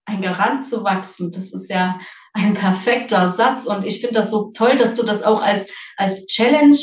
Ein 0.05 0.21
Garant 0.21 0.65
zu 0.65 0.83
wachsen, 0.83 1.31
das 1.31 1.53
ist 1.53 1.69
ja 1.69 1.99
ein 2.33 2.53
perfekter 2.53 3.29
Satz. 3.29 3.65
Und 3.65 3.85
ich 3.85 4.01
finde 4.01 4.15
das 4.15 4.31
so 4.31 4.51
toll, 4.51 4.77
dass 4.77 4.95
du 4.95 5.03
das 5.03 5.23
auch 5.23 5.41
als, 5.41 5.69
als 5.97 6.25
Challenge 6.27 6.77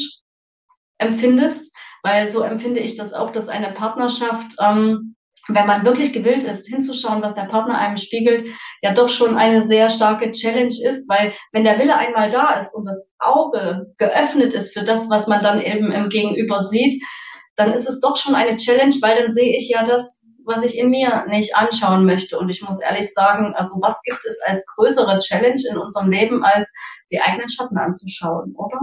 empfindest, 0.98 1.74
weil 2.02 2.30
so 2.30 2.42
empfinde 2.42 2.80
ich 2.80 2.96
das 2.96 3.12
auch, 3.12 3.30
dass 3.30 3.48
eine 3.48 3.72
Partnerschaft 3.72 4.54
ähm, 4.58 5.16
wenn 5.48 5.66
man 5.66 5.84
wirklich 5.84 6.12
gewillt 6.12 6.44
ist, 6.44 6.66
hinzuschauen, 6.66 7.22
was 7.22 7.34
der 7.34 7.42
Partner 7.42 7.78
einem 7.78 7.96
spiegelt, 7.96 8.48
ja 8.82 8.92
doch 8.92 9.08
schon 9.08 9.36
eine 9.36 9.62
sehr 9.62 9.90
starke 9.90 10.32
Challenge 10.32 10.74
ist, 10.84 11.08
weil 11.08 11.32
wenn 11.52 11.64
der 11.64 11.78
Wille 11.78 11.96
einmal 11.96 12.30
da 12.30 12.54
ist 12.54 12.74
und 12.74 12.84
das 12.84 13.08
Auge 13.18 13.86
geöffnet 13.98 14.54
ist 14.54 14.72
für 14.72 14.84
das, 14.84 15.08
was 15.08 15.26
man 15.26 15.42
dann 15.42 15.60
eben 15.60 15.92
im 15.92 16.08
Gegenüber 16.08 16.60
sieht, 16.60 17.02
dann 17.56 17.72
ist 17.72 17.88
es 17.88 18.00
doch 18.00 18.16
schon 18.16 18.34
eine 18.34 18.56
Challenge, 18.56 18.94
weil 19.00 19.22
dann 19.22 19.32
sehe 19.32 19.56
ich 19.56 19.68
ja 19.68 19.84
das, 19.84 20.24
was 20.44 20.64
ich 20.64 20.78
in 20.78 20.90
mir 20.90 21.24
nicht 21.28 21.54
anschauen 21.56 22.04
möchte. 22.04 22.38
Und 22.38 22.48
ich 22.48 22.62
muss 22.62 22.80
ehrlich 22.80 23.12
sagen, 23.12 23.54
also 23.54 23.74
was 23.80 24.00
gibt 24.02 24.24
es 24.24 24.40
als 24.46 24.64
größere 24.74 25.18
Challenge 25.20 25.60
in 25.70 25.78
unserem 25.78 26.10
Leben, 26.10 26.44
als 26.44 26.72
die 27.10 27.20
eigenen 27.20 27.48
Schatten 27.48 27.78
anzuschauen, 27.78 28.54
oder? 28.54 28.78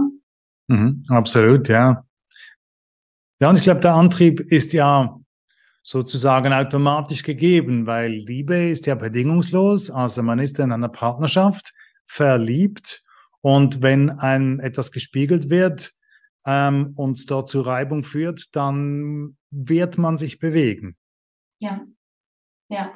Mhm, 0.68 1.04
absolut, 1.08 1.68
ja. 1.68 2.04
Ja, 3.40 3.50
und 3.50 3.56
ich 3.56 3.62
glaube, 3.62 3.80
der 3.80 3.94
Antrieb 3.94 4.40
ist 4.40 4.72
ja 4.72 5.16
sozusagen 5.82 6.52
automatisch 6.52 7.22
gegeben, 7.22 7.86
weil 7.86 8.12
Liebe 8.12 8.68
ist 8.68 8.86
ja 8.86 8.94
bedingungslos, 8.94 9.90
also 9.90 10.22
man 10.22 10.38
ist 10.38 10.58
in 10.58 10.70
einer 10.70 10.90
Partnerschaft 10.90 11.72
verliebt 12.04 13.02
und 13.40 13.80
wenn 13.80 14.10
ein 14.10 14.60
etwas 14.60 14.92
gespiegelt 14.92 15.48
wird 15.48 15.92
ähm, 16.44 16.92
und 16.96 17.30
dort 17.30 17.48
zu 17.48 17.62
Reibung 17.62 18.04
führt, 18.04 18.54
dann 18.54 19.38
wird 19.50 19.96
man 19.96 20.18
sich 20.18 20.38
bewegen. 20.38 20.97
Ja, 21.60 21.80
ja. 22.68 22.92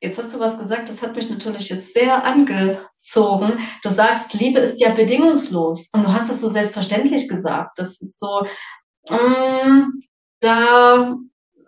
Jetzt 0.00 0.18
hast 0.18 0.34
du 0.34 0.40
was 0.40 0.58
gesagt, 0.58 0.88
das 0.88 1.02
hat 1.02 1.14
mich 1.14 1.28
natürlich 1.28 1.68
jetzt 1.68 1.92
sehr 1.92 2.24
angezogen. 2.24 3.58
Du 3.82 3.90
sagst, 3.90 4.32
Liebe 4.32 4.58
ist 4.60 4.80
ja 4.80 4.94
bedingungslos. 4.94 5.90
Und 5.92 6.04
du 6.04 6.12
hast 6.12 6.30
das 6.30 6.40
so 6.40 6.48
selbstverständlich 6.48 7.28
gesagt. 7.28 7.78
Das 7.78 8.00
ist 8.00 8.18
so, 8.18 8.46
ähm, 9.10 10.02
da 10.40 11.16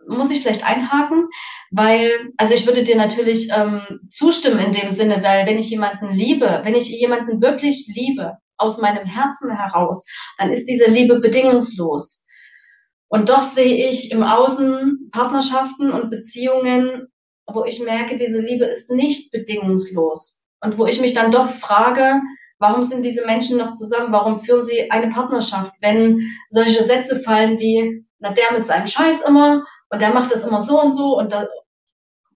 muss 0.08 0.30
ich 0.30 0.40
vielleicht 0.40 0.64
einhaken, 0.64 1.28
weil, 1.70 2.32
also 2.38 2.54
ich 2.54 2.66
würde 2.66 2.84
dir 2.84 2.96
natürlich 2.96 3.50
ähm, 3.54 3.82
zustimmen 4.08 4.58
in 4.58 4.72
dem 4.72 4.92
Sinne, 4.92 5.22
weil 5.22 5.46
wenn 5.46 5.58
ich 5.58 5.70
jemanden 5.70 6.12
liebe, 6.12 6.62
wenn 6.64 6.74
ich 6.74 6.88
jemanden 6.88 7.42
wirklich 7.42 7.86
liebe, 7.94 8.38
aus 8.56 8.78
meinem 8.78 9.06
Herzen 9.06 9.50
heraus, 9.50 10.04
dann 10.38 10.50
ist 10.50 10.66
diese 10.66 10.90
Liebe 10.90 11.20
bedingungslos. 11.20 12.21
Und 13.12 13.28
doch 13.28 13.42
sehe 13.42 13.90
ich 13.90 14.10
im 14.10 14.22
Außen 14.22 15.10
Partnerschaften 15.12 15.92
und 15.92 16.08
Beziehungen, 16.08 17.08
wo 17.46 17.62
ich 17.66 17.84
merke, 17.84 18.16
diese 18.16 18.40
Liebe 18.40 18.64
ist 18.64 18.90
nicht 18.90 19.30
bedingungslos. 19.32 20.42
Und 20.62 20.78
wo 20.78 20.86
ich 20.86 20.98
mich 20.98 21.12
dann 21.12 21.30
doch 21.30 21.50
frage, 21.50 22.22
warum 22.58 22.84
sind 22.84 23.04
diese 23.04 23.26
Menschen 23.26 23.58
noch 23.58 23.74
zusammen? 23.74 24.14
Warum 24.14 24.40
führen 24.40 24.62
sie 24.62 24.90
eine 24.90 25.12
Partnerschaft, 25.12 25.74
wenn 25.82 26.22
solche 26.48 26.82
Sätze 26.82 27.20
fallen 27.20 27.58
wie, 27.58 28.02
na, 28.18 28.30
der 28.30 28.56
mit 28.56 28.64
seinem 28.64 28.86
Scheiß 28.86 29.20
immer 29.28 29.62
und 29.90 30.00
der 30.00 30.14
macht 30.14 30.32
das 30.32 30.44
immer 30.44 30.62
so 30.62 30.80
und 30.80 30.92
so 30.92 31.18
und 31.18 31.32
da, 31.32 31.48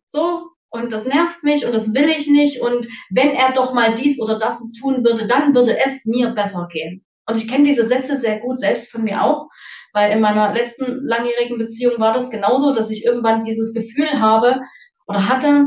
so 0.09 0.43
und 0.69 0.93
das 0.93 1.07
nervt 1.07 1.43
mich 1.43 1.65
und 1.65 1.75
das 1.75 1.95
will 1.95 2.11
ich 2.11 2.29
nicht 2.29 2.61
und 2.61 2.87
wenn 3.09 3.31
er 3.31 3.53
doch 3.53 3.73
mal 3.73 3.95
dies 3.95 4.21
oder 4.21 4.37
das 4.37 4.61
tun 4.79 5.03
würde, 5.03 5.27
dann 5.27 5.55
würde 5.55 5.79
es 5.79 6.05
mir 6.05 6.33
besser 6.33 6.69
gehen. 6.71 7.07
Und 7.27 7.39
ich 7.39 7.49
kenne 7.49 7.65
diese 7.65 7.87
Sätze 7.87 8.17
sehr 8.17 8.41
gut, 8.41 8.59
selbst 8.59 8.91
von 8.93 9.03
mir 9.03 9.25
auch, 9.25 9.49
weil 9.97 10.13
in 10.13 10.21
meiner 10.21 10.53
letzten 10.53 11.07
langjährigen 11.07 11.57
Beziehung 11.57 11.99
war 11.99 12.13
das 12.13 12.29
genauso, 12.29 12.75
dass 12.75 12.91
ich 12.91 13.03
irgendwann 13.03 13.45
dieses 13.45 13.73
Gefühl 13.73 14.21
habe 14.21 14.61
oder 15.07 15.27
hatte, 15.27 15.65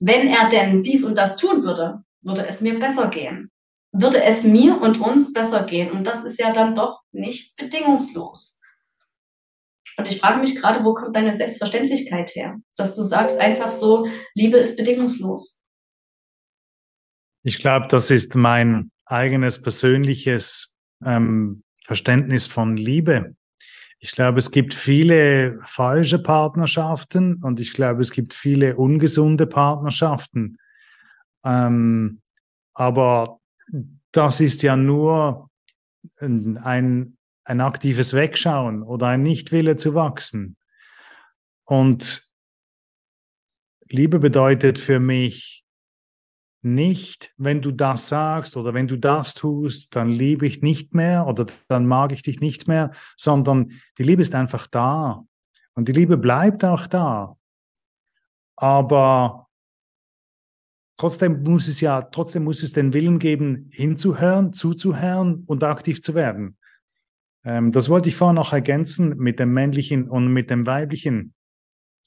wenn 0.00 0.28
er 0.28 0.48
denn 0.48 0.82
dies 0.82 1.04
und 1.04 1.18
das 1.18 1.36
tun 1.36 1.62
würde, 1.62 2.02
würde 2.22 2.46
es 2.46 2.62
mir 2.62 2.78
besser 2.78 3.08
gehen. 3.08 3.50
Würde 3.92 4.24
es 4.24 4.44
mir 4.44 4.80
und 4.80 4.98
uns 4.98 5.34
besser 5.34 5.64
gehen. 5.64 5.90
Und 5.90 6.06
das 6.06 6.24
ist 6.24 6.40
ja 6.40 6.54
dann 6.54 6.74
doch 6.74 7.02
nicht 7.12 7.54
bedingungslos. 7.56 8.58
Und 9.98 10.06
ich 10.08 10.20
frage 10.20 10.40
mich 10.40 10.56
gerade, 10.56 10.82
wo 10.82 10.94
kommt 10.94 11.14
deine 11.14 11.34
Selbstverständlichkeit 11.34 12.34
her? 12.34 12.56
Dass 12.76 12.94
du 12.94 13.02
sagst 13.02 13.38
einfach 13.38 13.70
so, 13.70 14.08
Liebe 14.34 14.56
ist 14.56 14.78
bedingungslos. 14.78 15.60
Ich 17.42 17.58
glaube, 17.58 17.88
das 17.90 18.10
ist 18.10 18.36
mein 18.36 18.90
eigenes 19.04 19.60
persönliches 19.60 20.78
ähm, 21.04 21.63
Verständnis 21.84 22.46
von 22.46 22.76
Liebe. 22.76 23.36
Ich 23.98 24.12
glaube, 24.12 24.38
es 24.38 24.50
gibt 24.50 24.74
viele 24.74 25.58
falsche 25.62 26.18
Partnerschaften 26.18 27.42
und 27.42 27.60
ich 27.60 27.72
glaube, 27.72 28.00
es 28.00 28.10
gibt 28.10 28.34
viele 28.34 28.76
ungesunde 28.76 29.46
Partnerschaften. 29.46 30.58
Ähm, 31.44 32.20
aber 32.72 33.40
das 34.12 34.40
ist 34.40 34.62
ja 34.62 34.76
nur 34.76 35.50
ein, 36.18 37.16
ein 37.44 37.60
aktives 37.60 38.14
Wegschauen 38.14 38.82
oder 38.82 39.08
ein 39.08 39.22
Nichtwille 39.22 39.76
zu 39.76 39.94
wachsen. 39.94 40.56
Und 41.64 42.30
Liebe 43.88 44.18
bedeutet 44.18 44.78
für 44.78 45.00
mich 45.00 45.63
nicht, 46.64 47.32
wenn 47.36 47.62
du 47.62 47.70
das 47.70 48.08
sagst 48.08 48.56
oder 48.56 48.74
wenn 48.74 48.88
du 48.88 48.96
das 48.96 49.34
tust, 49.34 49.94
dann 49.94 50.08
liebe 50.08 50.46
ich 50.46 50.62
nicht 50.62 50.94
mehr 50.94 51.26
oder 51.26 51.46
dann 51.68 51.86
mag 51.86 52.12
ich 52.12 52.22
dich 52.22 52.40
nicht 52.40 52.66
mehr, 52.68 52.92
sondern 53.16 53.72
die 53.98 54.02
Liebe 54.02 54.22
ist 54.22 54.34
einfach 54.34 54.66
da 54.66 55.24
und 55.74 55.88
die 55.88 55.92
Liebe 55.92 56.16
bleibt 56.16 56.64
auch 56.64 56.86
da. 56.86 57.36
Aber 58.56 59.48
trotzdem 60.96 61.42
muss 61.42 61.68
es 61.68 61.80
ja, 61.80 62.02
trotzdem 62.02 62.44
muss 62.44 62.62
es 62.62 62.72
den 62.72 62.92
Willen 62.92 63.18
geben, 63.18 63.68
hinzuhören, 63.70 64.52
zuzuhören 64.52 65.44
und 65.46 65.64
aktiv 65.64 66.00
zu 66.00 66.14
werden. 66.14 66.56
Ähm, 67.44 67.72
das 67.72 67.88
wollte 67.88 68.08
ich 68.08 68.16
vorhin 68.16 68.36
noch 68.36 68.52
ergänzen 68.52 69.16
mit 69.18 69.38
dem 69.38 69.52
männlichen 69.52 70.08
und 70.08 70.28
mit 70.28 70.50
dem 70.50 70.66
weiblichen. 70.66 71.33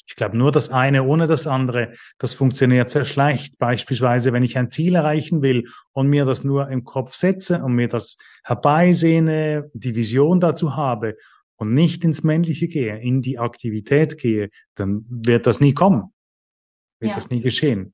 Ich 0.07 0.15
glaube, 0.15 0.37
nur 0.37 0.51
das 0.53 0.69
eine 0.69 1.03
ohne 1.03 1.27
das 1.27 1.47
andere, 1.47 1.93
das 2.17 2.33
funktioniert 2.33 2.89
sehr 2.89 3.03
schlecht. 3.03 3.57
Beispielsweise, 3.57 4.31
wenn 4.31 4.43
ich 4.43 4.57
ein 4.57 4.69
Ziel 4.69 4.95
erreichen 4.95 5.41
will 5.41 5.67
und 5.91 6.07
mir 6.07 6.23
das 6.23 6.45
nur 6.45 6.69
im 6.69 6.85
Kopf 6.85 7.13
setze 7.13 7.61
und 7.63 7.73
mir 7.73 7.89
das 7.89 8.17
herbeisehne, 8.45 9.69
die 9.73 9.95
Vision 9.95 10.39
dazu 10.39 10.77
habe 10.77 11.17
und 11.57 11.73
nicht 11.73 12.05
ins 12.05 12.23
Männliche 12.23 12.69
gehe, 12.69 12.97
in 12.97 13.21
die 13.21 13.37
Aktivität 13.37 14.17
gehe, 14.17 14.49
dann 14.75 15.05
wird 15.09 15.45
das 15.45 15.59
nie 15.59 15.73
kommen. 15.73 16.13
Wird 16.99 17.09
ja. 17.09 17.15
das 17.15 17.29
nie 17.29 17.41
geschehen. 17.41 17.93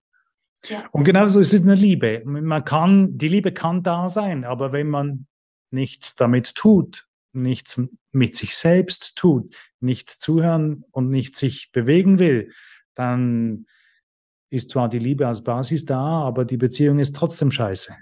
Ja. 0.66 0.88
Und 0.92 1.04
genauso 1.04 1.40
ist 1.40 1.54
es 1.54 1.62
in 1.62 1.68
der 1.68 1.76
Liebe. 1.76 2.22
Man 2.26 2.64
kann, 2.64 3.18
die 3.18 3.28
Liebe 3.28 3.52
kann 3.52 3.84
da 3.84 4.08
sein, 4.08 4.46
aber 4.46 4.72
wenn 4.72 4.88
man 4.88 5.26
nichts 5.72 6.16
damit 6.16 6.56
tut, 6.56 7.08
nichts 7.34 7.82
mit 8.12 8.38
sich 8.38 8.56
selbst 8.56 9.16
tut, 9.16 9.54
nichts 9.80 10.20
zuhören 10.20 10.84
und 10.92 11.10
nicht 11.10 11.36
sich 11.36 11.72
bewegen 11.72 12.20
will, 12.20 12.52
dann 12.96 13.66
ist 14.50 14.70
zwar 14.70 14.88
die 14.88 15.00
Liebe 15.00 15.28
als 15.28 15.44
Basis 15.44 15.86
da, 15.86 16.24
aber 16.24 16.46
die 16.46 16.58
Beziehung 16.58 17.00
ist 17.00 17.16
trotzdem 17.16 17.52
scheiße. 17.52 17.96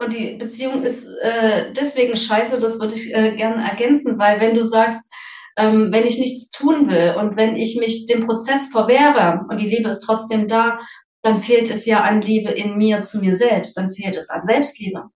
Und 0.00 0.12
die 0.12 0.34
Beziehung 0.34 0.84
ist 0.84 1.06
äh, 1.22 1.72
deswegen 1.72 2.16
scheiße, 2.16 2.58
das 2.60 2.78
würde 2.80 2.94
ich 2.94 3.12
äh, 3.14 3.34
gerne 3.34 3.68
ergänzen, 3.68 4.18
weil 4.18 4.40
wenn 4.40 4.54
du 4.54 4.62
sagst, 4.62 5.12
ähm, 5.56 5.92
wenn 5.92 6.06
ich 6.06 6.18
nichts 6.18 6.50
tun 6.50 6.88
will 6.88 7.14
und 7.18 7.36
wenn 7.36 7.56
ich 7.56 7.76
mich 7.76 8.06
dem 8.06 8.26
Prozess 8.26 8.68
verwehre 8.68 9.44
und 9.48 9.58
die 9.58 9.68
Liebe 9.68 9.88
ist 9.88 10.00
trotzdem 10.00 10.46
da, 10.46 10.78
dann 11.22 11.38
fehlt 11.38 11.68
es 11.68 11.84
ja 11.84 12.02
an 12.02 12.22
Liebe 12.22 12.50
in 12.50 12.78
mir 12.78 13.02
zu 13.02 13.18
mir 13.18 13.36
selbst, 13.36 13.76
dann 13.76 13.92
fehlt 13.92 14.16
es 14.16 14.30
an 14.30 14.46
Selbstliebe. 14.46 15.10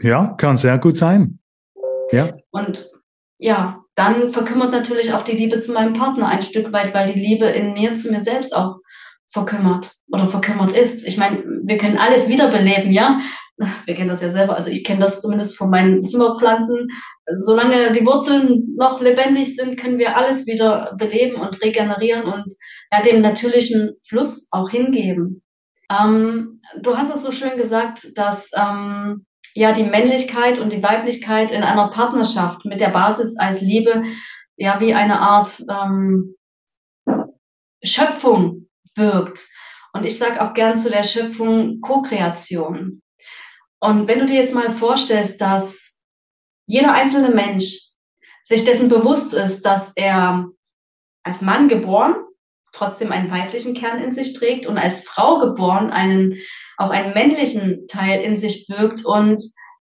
Ja, 0.00 0.34
kann 0.38 0.56
sehr 0.56 0.78
gut 0.78 0.96
sein. 0.96 1.38
Ja. 2.10 2.34
Und 2.50 2.90
ja, 3.38 3.82
dann 3.94 4.30
verkümmert 4.30 4.72
natürlich 4.72 5.12
auch 5.12 5.22
die 5.22 5.36
Liebe 5.36 5.58
zu 5.58 5.72
meinem 5.72 5.92
Partner 5.92 6.28
ein 6.28 6.42
Stück 6.42 6.72
weit, 6.72 6.94
weil 6.94 7.12
die 7.12 7.20
Liebe 7.20 7.46
in 7.46 7.74
mir 7.74 7.94
zu 7.94 8.10
mir 8.10 8.22
selbst 8.22 8.54
auch 8.54 8.76
verkümmert 9.30 9.92
oder 10.12 10.28
verkümmert 10.28 10.72
ist. 10.72 11.06
Ich 11.06 11.16
meine, 11.16 11.42
wir 11.64 11.78
können 11.78 11.98
alles 11.98 12.28
wiederbeleben, 12.28 12.92
ja. 12.92 13.20
Wir 13.86 13.94
kennen 13.94 14.08
das 14.08 14.22
ja 14.22 14.30
selber. 14.30 14.56
Also 14.56 14.70
ich 14.70 14.82
kenne 14.84 15.00
das 15.00 15.20
zumindest 15.20 15.56
von 15.56 15.70
meinen 15.70 16.06
Zimmerpflanzen. 16.06 16.88
Solange 17.38 17.92
die 17.92 18.04
Wurzeln 18.04 18.64
noch 18.76 19.00
lebendig 19.00 19.56
sind, 19.56 19.76
können 19.76 19.98
wir 19.98 20.16
alles 20.16 20.46
wieder 20.46 20.94
beleben 20.98 21.36
und 21.36 21.62
regenerieren 21.62 22.24
und 22.24 22.44
ja, 22.90 23.02
dem 23.02 23.22
natürlichen 23.22 23.92
Fluss 24.06 24.48
auch 24.50 24.70
hingeben. 24.70 25.42
Ähm, 25.90 26.60
du 26.80 26.96
hast 26.96 27.14
es 27.14 27.22
so 27.22 27.32
schön 27.32 27.56
gesagt, 27.56 28.08
dass 28.16 28.50
ähm, 28.56 29.26
ja 29.54 29.72
die 29.72 29.84
Männlichkeit 29.84 30.58
und 30.58 30.72
die 30.72 30.82
Weiblichkeit 30.82 31.50
in 31.52 31.62
einer 31.62 31.88
Partnerschaft 31.88 32.64
mit 32.64 32.80
der 32.80 32.88
Basis 32.88 33.36
als 33.38 33.60
Liebe 33.60 34.04
ja 34.56 34.80
wie 34.80 34.94
eine 34.94 35.20
Art 35.20 35.62
ähm, 35.68 36.36
Schöpfung 37.82 38.68
birgt. 38.94 39.48
Und 39.92 40.04
ich 40.04 40.16
sage 40.16 40.40
auch 40.42 40.54
gern 40.54 40.78
zu 40.78 40.90
der 40.90 41.04
Schöpfung 41.04 41.80
Co-Kreation. 41.80 43.02
Und 43.80 44.08
wenn 44.08 44.20
du 44.20 44.26
dir 44.26 44.36
jetzt 44.36 44.54
mal 44.54 44.70
vorstellst, 44.70 45.40
dass 45.40 46.00
jeder 46.66 46.94
einzelne 46.94 47.30
Mensch 47.30 47.78
sich 48.42 48.64
dessen 48.64 48.88
bewusst 48.88 49.34
ist, 49.34 49.62
dass 49.62 49.92
er 49.96 50.46
als 51.24 51.42
Mann 51.42 51.68
geboren 51.68 52.14
trotzdem 52.72 53.12
einen 53.12 53.30
weiblichen 53.30 53.74
Kern 53.74 54.02
in 54.02 54.12
sich 54.12 54.32
trägt 54.32 54.66
und 54.66 54.78
als 54.78 55.00
Frau 55.00 55.38
geboren 55.38 55.90
einen 55.90 56.38
auch 56.82 56.90
einen 56.90 57.14
männlichen 57.14 57.86
Teil 57.86 58.22
in 58.22 58.38
sich 58.38 58.66
birgt 58.66 59.04
und 59.04 59.42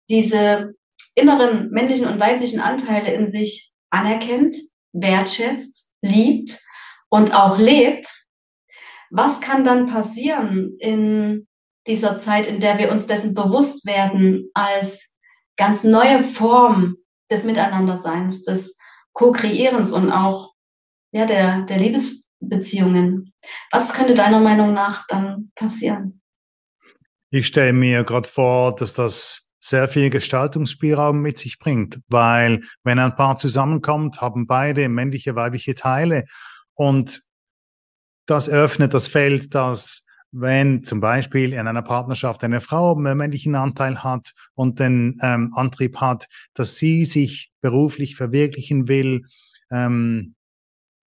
diese 0.09 0.75
inneren 1.15 1.71
männlichen 1.71 2.07
und 2.07 2.21
weiblichen 2.21 2.61
Anteile 2.61 3.13
in 3.13 3.29
sich 3.29 3.73
anerkennt, 3.91 4.57
wertschätzt, 4.93 5.93
liebt 6.03 6.61
und 7.09 7.35
auch 7.35 7.59
lebt, 7.59 8.25
was 9.11 9.41
kann 9.41 9.65
dann 9.65 9.87
passieren 9.87 10.77
in 10.81 11.47
dieser 11.87 12.17
Zeit, 12.17 12.47
in 12.47 12.61
der 12.61 12.79
wir 12.79 12.91
uns 12.91 13.07
dessen 13.07 13.35
bewusst 13.35 13.87
werden, 13.87 14.49
als 14.55 15.13
ganz 15.57 15.85
neue 15.85 16.25
Form 16.25 16.97
des 17.31 17.45
Miteinanderseins, 17.45 18.43
des 18.43 18.77
Co-Kreierens 19.13 19.93
und 19.93 20.11
auch 20.11 20.53
ja, 21.13 21.27
der, 21.27 21.63
der 21.63 21.79
Liebesbeziehungen? 21.79 23.33
Was 23.71 23.93
könnte 23.93 24.15
deiner 24.15 24.41
Meinung 24.41 24.73
nach 24.75 25.07
dann 25.07 25.53
passieren? 25.55 26.21
Ich 27.35 27.49
stelle 27.49 27.73
mir 27.73 28.05
gerade 28.05 28.29
vor, 28.29 28.77
dass 28.77 28.95
das 28.95 29.53
sehr 29.59 29.89
viel 29.89 30.09
Gestaltungsspielraum 30.09 31.21
mit 31.21 31.37
sich 31.37 31.59
bringt, 31.59 31.99
weil 32.07 32.63
wenn 32.85 33.01
ein 33.01 33.17
Paar 33.17 33.35
zusammenkommt, 33.35 34.21
haben 34.21 34.47
beide 34.47 34.89
männliche, 34.89 35.35
weibliche 35.35 35.75
Teile 35.75 36.27
und 36.75 37.23
das 38.27 38.49
öffnet 38.49 38.95
das 38.95 39.09
Feld, 39.09 39.53
dass 39.53 40.07
wenn 40.31 40.85
zum 40.85 41.01
Beispiel 41.01 41.55
in 41.55 41.67
einer 41.67 41.83
Partnerschaft 41.83 42.45
eine 42.45 42.61
Frau 42.61 42.95
einen 42.95 43.19
männlichen 43.19 43.57
Anteil 43.57 44.05
hat 44.05 44.33
und 44.55 44.79
den 44.79 45.19
ähm, 45.21 45.53
Antrieb 45.57 45.97
hat, 45.97 46.29
dass 46.55 46.77
sie 46.77 47.05
sich 47.05 47.51
beruflich 47.61 48.15
verwirklichen 48.15 48.87
will, 48.87 49.23
ähm, 49.73 50.37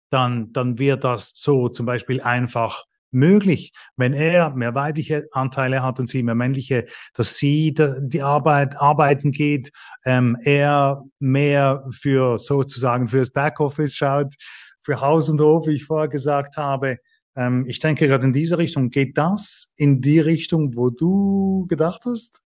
dann, 0.10 0.52
dann 0.52 0.78
wird 0.78 1.06
das 1.06 1.32
so 1.36 1.70
zum 1.70 1.86
Beispiel 1.86 2.20
einfach 2.20 2.84
möglich, 3.12 3.72
wenn 3.96 4.14
er 4.14 4.52
mehr 4.52 4.76
weibliche 4.76 5.28
Anteile 5.32 5.84
hat 5.84 6.00
und 6.00 6.08
sie 6.10 6.24
mehr 6.24 6.36
männliche, 6.36 6.86
dass 7.14 7.38
sie 7.38 7.74
die 7.74 8.22
Arbeit 8.22 8.80
arbeiten 8.80 9.32
geht, 9.32 9.72
ähm, 10.06 10.38
er 10.44 11.04
mehr 11.20 11.86
für 11.92 12.40
sozusagen 12.40 13.08
fürs 13.08 13.32
Backoffice 13.32 13.96
schaut, 13.96 14.34
für 14.80 15.02
Haus 15.02 15.30
und 15.30 15.42
Hof, 15.42 15.68
wie 15.68 15.76
ich 15.76 15.86
vorher 15.86 16.08
gesagt 16.08 16.58
habe. 16.58 16.98
Ähm, 17.36 17.66
ich 17.68 17.80
denke 17.80 18.08
gerade 18.08 18.26
in 18.26 18.34
diese 18.34 18.58
Richtung. 18.58 18.90
Geht 18.90 19.18
das 19.18 19.74
in 19.78 20.02
die 20.02 20.20
Richtung, 20.20 20.76
wo 20.76 20.90
du 20.90 21.66
gedacht 21.68 22.04
hast? 22.06 22.48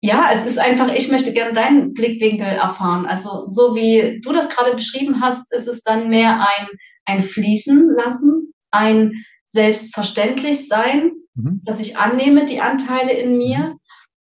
Ja, 0.00 0.30
es 0.34 0.44
ist 0.44 0.58
einfach, 0.58 0.92
ich 0.92 1.10
möchte 1.10 1.32
gerne 1.32 1.54
deinen 1.54 1.94
Blickwinkel 1.94 2.46
erfahren. 2.46 3.06
Also 3.06 3.46
so 3.46 3.74
wie 3.74 4.20
du 4.20 4.32
das 4.32 4.50
gerade 4.50 4.74
beschrieben 4.74 5.22
hast, 5.22 5.50
ist 5.50 5.66
es 5.66 5.82
dann 5.82 6.10
mehr 6.10 6.40
ein, 6.40 6.68
ein 7.06 7.22
Fließen 7.22 7.88
lassen, 7.96 8.52
ein 8.70 9.24
selbstverständlich 9.54 10.68
sein, 10.68 11.12
mhm. 11.34 11.62
dass 11.64 11.80
ich 11.80 11.96
annehme 11.96 12.44
die 12.44 12.60
Anteile 12.60 13.12
in 13.12 13.38
mir 13.38 13.58
mhm. 13.58 13.78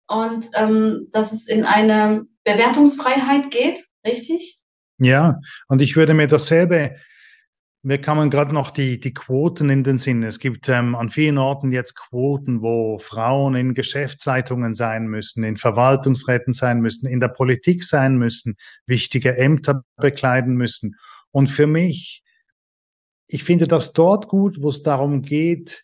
und 0.08 0.48
ähm, 0.54 1.08
dass 1.12 1.34
es 1.34 1.48
in 1.48 1.66
eine 1.66 2.26
Bewertungsfreiheit 2.46 3.52
geht, 3.52 3.84
richtig? 4.06 4.60
Ja, 4.98 5.40
und 5.68 5.82
ich 5.82 5.98
würde 5.98 6.14
mir 6.14 6.28
dasselbe, 6.28 6.96
mir 7.82 8.00
kamen 8.00 8.30
gerade 8.30 8.54
noch 8.54 8.72
die, 8.72 9.00
die 9.00 9.14
Quoten 9.14 9.70
in 9.70 9.84
den 9.84 9.98
Sinn. 9.98 10.24
Es 10.24 10.40
gibt 10.40 10.70
ähm, 10.70 10.96
an 10.96 11.10
vielen 11.10 11.38
Orten 11.38 11.72
jetzt 11.72 11.96
Quoten, 11.96 12.62
wo 12.62 13.00
Frauen 13.00 13.56
in 13.56 13.74
Geschäftszeitungen 13.74 14.74
sein 14.74 15.08
müssen, 15.08 15.44
in 15.44 15.58
Verwaltungsräten 15.58 16.54
sein 16.54 16.80
müssen, 16.80 17.08
in 17.08 17.20
der 17.20 17.30
Politik 17.30 17.84
sein 17.84 18.16
müssen, 18.16 18.56
wichtige 18.86 19.38
Ämter 19.38 19.84
bekleiden 19.98 20.56
müssen. 20.56 20.96
Und 21.32 21.48
für 21.48 21.68
mich 21.68 22.24
ich 23.28 23.44
finde 23.44 23.68
das 23.68 23.94
dort 23.94 24.28
gut, 24.28 24.62
wo 24.62 24.70
es 24.70 24.84
darum 24.84 25.22
geht, 25.22 25.84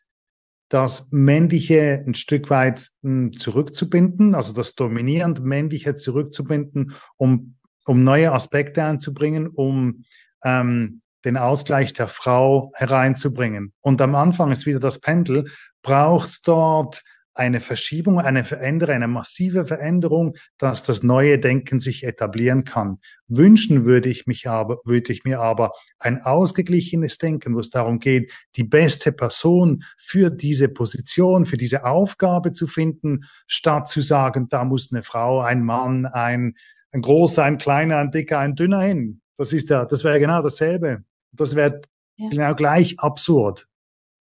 das 0.70 1.12
Männliche 1.12 2.04
ein 2.06 2.14
Stück 2.14 2.50
weit 2.50 2.88
hm, 3.02 3.34
zurückzubinden, 3.34 4.36
also 4.36 4.54
das 4.54 4.76
dominierend 4.76 5.44
Männliche 5.44 5.96
zurückzubinden, 5.96 6.94
um, 7.18 7.56
um 7.86 8.04
neue 8.04 8.32
Aspekte 8.32 8.84
einzubringen, 8.84 9.48
um 9.48 10.06
ähm, 10.44 11.02
den 11.26 11.38
Ausgleich 11.38 11.94
der 11.94 12.08
Frau 12.08 12.72
hereinzubringen. 12.76 13.74
Und 13.82 14.02
am 14.02 14.16
Anfang 14.16 14.52
ist 14.52 14.66
wieder 14.66 14.80
das 14.80 15.00
Pendel, 15.00 15.46
braucht 15.82 16.30
es 16.30 16.42
dort 16.42 17.04
eine 17.34 17.62
Verschiebung, 17.62 18.20
eine 18.20 18.44
Veränderung, 18.44 18.96
eine 18.96 19.08
massive 19.08 19.65
Veränderung, 19.65 20.36
dass 20.58 20.84
das 20.84 21.04
neue 21.04 21.39
Denken 21.39 21.80
sich 21.80 22.04
etablieren 22.04 22.63
kann. 22.63 23.00
Wünschen 23.28 23.86
würde 23.86 24.10
ich 24.10 24.28
mich 24.28 24.50
aber, 24.50 24.80
würde 24.84 25.13
ich 25.13 25.24
mir 25.24 25.39
aber 25.39 25.72
ein 26.00 26.22
ausgeglichenes 26.22 27.17
Denken, 27.17 27.56
wo 27.56 27.60
es 27.60 27.70
darum 27.70 28.00
geht, 28.00 28.32
die 28.58 28.65
beste 28.65 29.12
Person 29.12 29.84
für 29.98 30.30
diese 30.30 30.67
Position, 30.70 31.46
für 31.46 31.58
diese 31.58 31.86
Aufgabe 31.86 32.52
zu 32.52 32.67
finden, 32.67 33.26
statt 33.48 33.88
zu 33.88 34.02
sagen, 34.02 34.50
da 34.50 34.65
muss 34.65 34.91
eine 34.91 35.04
Frau, 35.04 35.39
ein 35.39 35.63
Mann, 35.63 36.06
ein, 36.06 36.56
ein 36.91 37.02
großer, 37.02 37.44
ein 37.44 37.58
kleiner, 37.58 37.98
ein 37.98 38.12
dicker, 38.12 38.39
ein 38.39 38.56
dünner 38.56 38.82
hin. 38.82 39.22
Das 39.38 39.54
ist 39.54 39.70
ja, 39.70 39.86
das 39.86 40.04
wäre 40.04 40.20
genau 40.20 40.41
dasselbe. 40.41 41.04
Das 41.32 41.56
wäre 41.56 41.82
ja. 42.17 42.30
genau 42.30 42.56
gleich 42.56 43.00
absurd. 43.00 43.67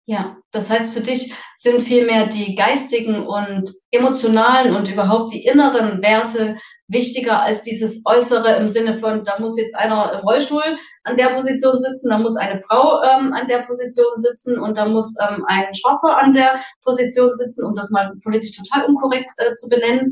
Ja, 0.07 0.37
das 0.51 0.69
heißt, 0.69 0.93
für 0.93 1.01
dich 1.01 1.33
sind 1.55 1.81
vielmehr 1.81 2.27
die 2.27 2.53
geistigen 2.53 3.25
und 3.25 3.71
emotionalen 3.89 4.75
und 4.75 4.87
überhaupt 4.87 5.33
die 5.33 5.43
inneren 5.45 6.03
Werte 6.03 6.57
wichtiger 6.87 7.41
als 7.41 7.63
dieses 7.63 8.03
Äußere 8.05 8.57
im 8.57 8.69
Sinne 8.69 8.99
von, 8.99 9.23
da 9.23 9.39
muss 9.39 9.57
jetzt 9.57 9.75
einer 9.75 10.13
im 10.13 10.19
Rollstuhl 10.19 10.77
an 11.03 11.17
der 11.17 11.29
Position 11.29 11.79
sitzen, 11.79 12.09
da 12.09 12.19
muss 12.19 12.35
eine 12.35 12.61
Frau 12.61 13.01
ähm, 13.01 13.33
an 13.33 13.47
der 13.47 13.63
Position 13.63 14.15
sitzen 14.15 14.59
und 14.59 14.77
da 14.77 14.85
muss 14.87 15.15
ähm, 15.27 15.43
ein 15.47 15.73
Schwarzer 15.73 16.15
an 16.15 16.33
der 16.33 16.59
Position 16.83 17.33
sitzen, 17.33 17.63
um 17.65 17.73
das 17.73 17.89
mal 17.89 18.13
politisch 18.23 18.55
total 18.55 18.85
unkorrekt 18.85 19.31
äh, 19.37 19.55
zu 19.55 19.67
benennen. 19.69 20.11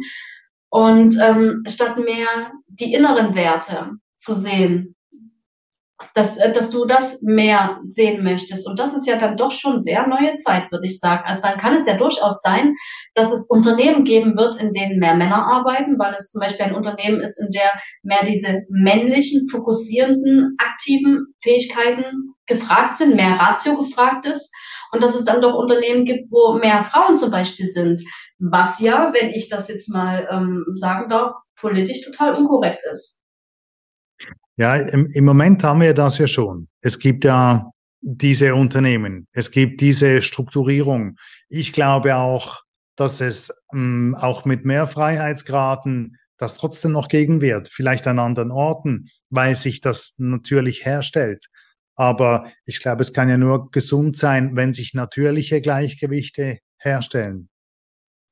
Und 0.70 1.16
ähm, 1.22 1.64
statt 1.68 2.00
mehr 2.00 2.52
die 2.68 2.96
inneren 2.96 3.36
Werte 3.36 3.92
zu 4.18 4.36
sehen, 4.36 4.96
dass, 6.14 6.38
äh, 6.38 6.54
dass 6.54 6.70
du 6.70 6.86
das 6.86 7.22
mehr 7.22 7.80
sehen 7.84 8.24
möchtest. 8.24 8.68
Und 8.68 8.80
das 8.80 8.94
ist 8.94 9.08
ja 9.08 9.18
dann 9.18 9.38
doch 9.38 9.52
schon 9.52 9.80
sehr 9.80 10.08
neue 10.08 10.34
Zeit, 10.36 10.72
würde 10.72 10.86
ich 10.86 11.00
sagen. 11.00 11.24
Also 11.26 11.42
dann 11.42 11.58
kann 11.58 11.76
es 11.76 11.86
ja 11.86 11.96
durchaus 11.96 12.42
sein, 12.42 12.76
dass 13.16 13.32
es 13.32 13.48
Unternehmen 13.48 14.04
geben 14.04 14.36
wird, 14.38 14.62
in 14.62 14.74
denen 14.74 15.00
mehr 15.00 15.16
Männer 15.16 15.46
arbeiten, 15.48 15.98
weil 15.98 16.14
es 16.14 16.30
zum 16.30 16.40
Beispiel 16.40 16.66
ein 16.66 16.76
Unternehmen 16.76 17.20
ist, 17.22 17.40
in 17.40 17.52
der 17.52 17.72
mehr 18.02 18.26
diese 18.26 18.62
männlichen, 18.70 19.48
fokussierenden, 19.50 20.56
aktiven 20.58 21.34
Fähigkeiten 21.42 22.34
gefragt 22.46 22.98
sind, 22.98 23.16
mehr 23.16 23.40
Ratio 23.40 23.78
gefragt 23.78 24.26
ist. 24.26 24.52
Und 24.92 25.02
dass 25.02 25.16
es 25.16 25.26
dann 25.26 25.42
doch 25.42 25.56
Unternehmen 25.56 26.06
gibt, 26.06 26.32
wo 26.32 26.54
mehr 26.54 26.84
Frauen 26.84 27.18
zum 27.18 27.32
Beispiel 27.32 27.66
sind. 27.66 28.00
Was 28.40 28.80
ja, 28.80 29.12
wenn 29.14 29.30
ich 29.30 29.50
das 29.50 29.70
jetzt 29.70 29.90
mal 29.90 30.28
ähm, 30.30 30.64
sagen 30.76 31.10
darf, 31.10 31.34
politisch 31.56 32.02
total 32.02 32.36
unkorrekt 32.36 32.82
ist. 32.92 33.23
Ja, 34.58 34.76
im, 34.76 35.08
im 35.14 35.26
Moment 35.26 35.64
haben 35.64 35.82
wir 35.82 35.94
das 35.94 36.18
ja 36.18 36.28
schon. 36.28 36.68
Es 36.82 37.00
gibt 37.00 37.24
ja 37.24 37.72
diese 38.02 38.54
Unternehmen, 38.54 39.28
es 39.32 39.50
gibt 39.50 39.82
diese 39.82 40.22
Strukturierung. 40.22 41.18
Ich 41.50 41.74
glaube 41.74 42.16
auch, 42.18 42.62
dass 42.96 43.22
es 43.22 43.52
ähm, 43.74 44.16
auch 44.20 44.46
mit 44.46 44.66
mehr 44.66 44.88
Freiheitsgraden 44.88 46.18
das 46.38 46.58
trotzdem 46.58 46.92
noch 46.92 47.08
gegen 47.08 47.42
wird, 47.42 47.70
vielleicht 47.70 48.06
an 48.06 48.20
anderen 48.20 48.52
Orten, 48.52 49.10
weil 49.30 49.56
sich 49.56 49.82
das 49.82 50.16
natürlich 50.18 50.86
herstellt. 50.86 51.46
Aber 51.96 52.52
ich 52.66 52.80
glaube, 52.80 53.02
es 53.02 53.14
kann 53.14 53.30
ja 53.30 53.38
nur 53.38 53.72
gesund 53.72 54.18
sein, 54.18 54.56
wenn 54.56 54.74
sich 54.74 54.94
natürliche 54.94 55.62
Gleichgewichte 55.62 56.60
herstellen. 56.78 57.50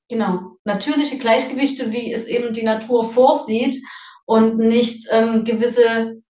Genau, 0.09 0.57
natürliche 0.65 1.17
Gleichgewichte, 1.17 1.91
wie 1.91 2.11
es 2.11 2.25
eben 2.25 2.53
die 2.53 2.63
Natur 2.63 3.13
vorsieht 3.13 3.77
und 4.25 4.57
nicht 4.57 5.07
ähm, 5.11 5.43
gewisse 5.43 6.21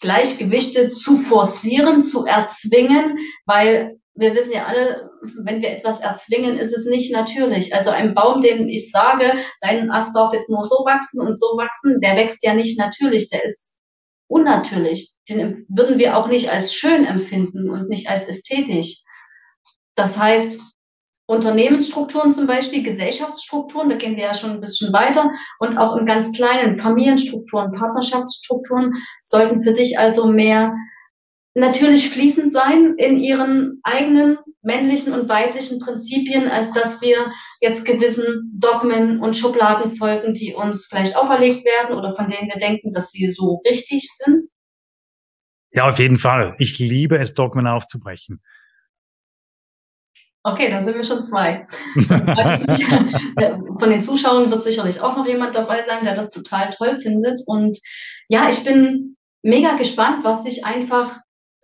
Gleichgewichte 0.00 0.92
zu 0.92 1.16
forcieren, 1.16 2.02
zu 2.02 2.26
erzwingen, 2.26 3.18
weil 3.46 3.98
wir 4.14 4.34
wissen 4.34 4.52
ja 4.52 4.66
alle, 4.66 5.10
wenn 5.42 5.60
wir 5.60 5.70
etwas 5.70 6.00
erzwingen, 6.00 6.58
ist 6.58 6.72
es 6.72 6.86
nicht 6.86 7.12
natürlich. 7.12 7.74
Also 7.74 7.90
ein 7.90 8.14
Baum, 8.14 8.40
den 8.40 8.68
ich 8.68 8.90
sage, 8.90 9.32
dein 9.60 9.90
Ast 9.90 10.16
darf 10.16 10.32
jetzt 10.32 10.48
nur 10.48 10.64
so 10.64 10.84
wachsen 10.86 11.20
und 11.20 11.38
so 11.38 11.46
wachsen, 11.56 12.00
der 12.00 12.16
wächst 12.16 12.42
ja 12.42 12.54
nicht 12.54 12.78
natürlich, 12.78 13.28
der 13.28 13.44
ist 13.44 13.76
unnatürlich. 14.28 15.14
Den 15.28 15.66
würden 15.68 15.98
wir 15.98 16.16
auch 16.16 16.28
nicht 16.28 16.50
als 16.50 16.74
schön 16.74 17.04
empfinden 17.04 17.70
und 17.70 17.88
nicht 17.88 18.08
als 18.08 18.26
ästhetisch. 18.26 19.02
Das 19.94 20.18
heißt, 20.18 20.62
Unternehmensstrukturen 21.26 22.32
zum 22.32 22.46
Beispiel, 22.46 22.82
Gesellschaftsstrukturen, 22.82 23.88
da 23.88 23.96
gehen 23.96 24.16
wir 24.16 24.24
ja 24.24 24.34
schon 24.34 24.50
ein 24.50 24.60
bisschen 24.60 24.92
weiter 24.92 25.30
und 25.58 25.76
auch 25.76 25.96
im 25.96 26.06
ganz 26.06 26.32
kleinen 26.32 26.78
Familienstrukturen, 26.78 27.72
Partnerschaftsstrukturen 27.72 28.92
sollten 29.22 29.62
für 29.62 29.72
dich 29.72 29.98
also 29.98 30.28
mehr 30.28 30.74
natürlich 31.54 32.10
fließend 32.10 32.52
sein 32.52 32.94
in 32.98 33.18
ihren 33.18 33.80
eigenen 33.82 34.38
männlichen 34.62 35.14
und 35.14 35.28
weiblichen 35.28 35.80
Prinzipien, 35.80 36.48
als 36.48 36.72
dass 36.72 37.00
wir 37.00 37.32
jetzt 37.60 37.84
gewissen 37.84 38.52
Dogmen 38.54 39.20
und 39.20 39.36
Schubladen 39.36 39.96
folgen, 39.96 40.34
die 40.34 40.54
uns 40.54 40.86
vielleicht 40.86 41.16
auferlegt 41.16 41.64
werden 41.64 41.96
oder 41.96 42.12
von 42.14 42.28
denen 42.28 42.48
wir 42.52 42.60
denken, 42.60 42.92
dass 42.92 43.10
sie 43.10 43.30
so 43.30 43.62
richtig 43.68 44.08
sind? 44.16 44.44
Ja, 45.72 45.88
auf 45.88 45.98
jeden 45.98 46.18
Fall. 46.18 46.54
Ich 46.58 46.78
liebe 46.78 47.18
es, 47.18 47.34
Dogmen 47.34 47.66
aufzubrechen. 47.66 48.42
Okay, 50.46 50.70
dann 50.70 50.84
sind 50.84 50.94
wir 50.94 51.02
schon 51.02 51.24
zwei. 51.24 51.66
Von 53.80 53.90
den 53.90 54.00
Zuschauern 54.00 54.48
wird 54.48 54.62
sicherlich 54.62 55.00
auch 55.00 55.16
noch 55.16 55.26
jemand 55.26 55.56
dabei 55.56 55.82
sein, 55.82 56.04
der 56.04 56.14
das 56.14 56.30
total 56.30 56.70
toll 56.70 56.94
findet. 56.94 57.40
Und 57.46 57.76
ja, 58.28 58.48
ich 58.48 58.62
bin 58.62 59.16
mega 59.42 59.74
gespannt, 59.74 60.20
was 60.22 60.44
sich 60.44 60.64
einfach 60.64 61.18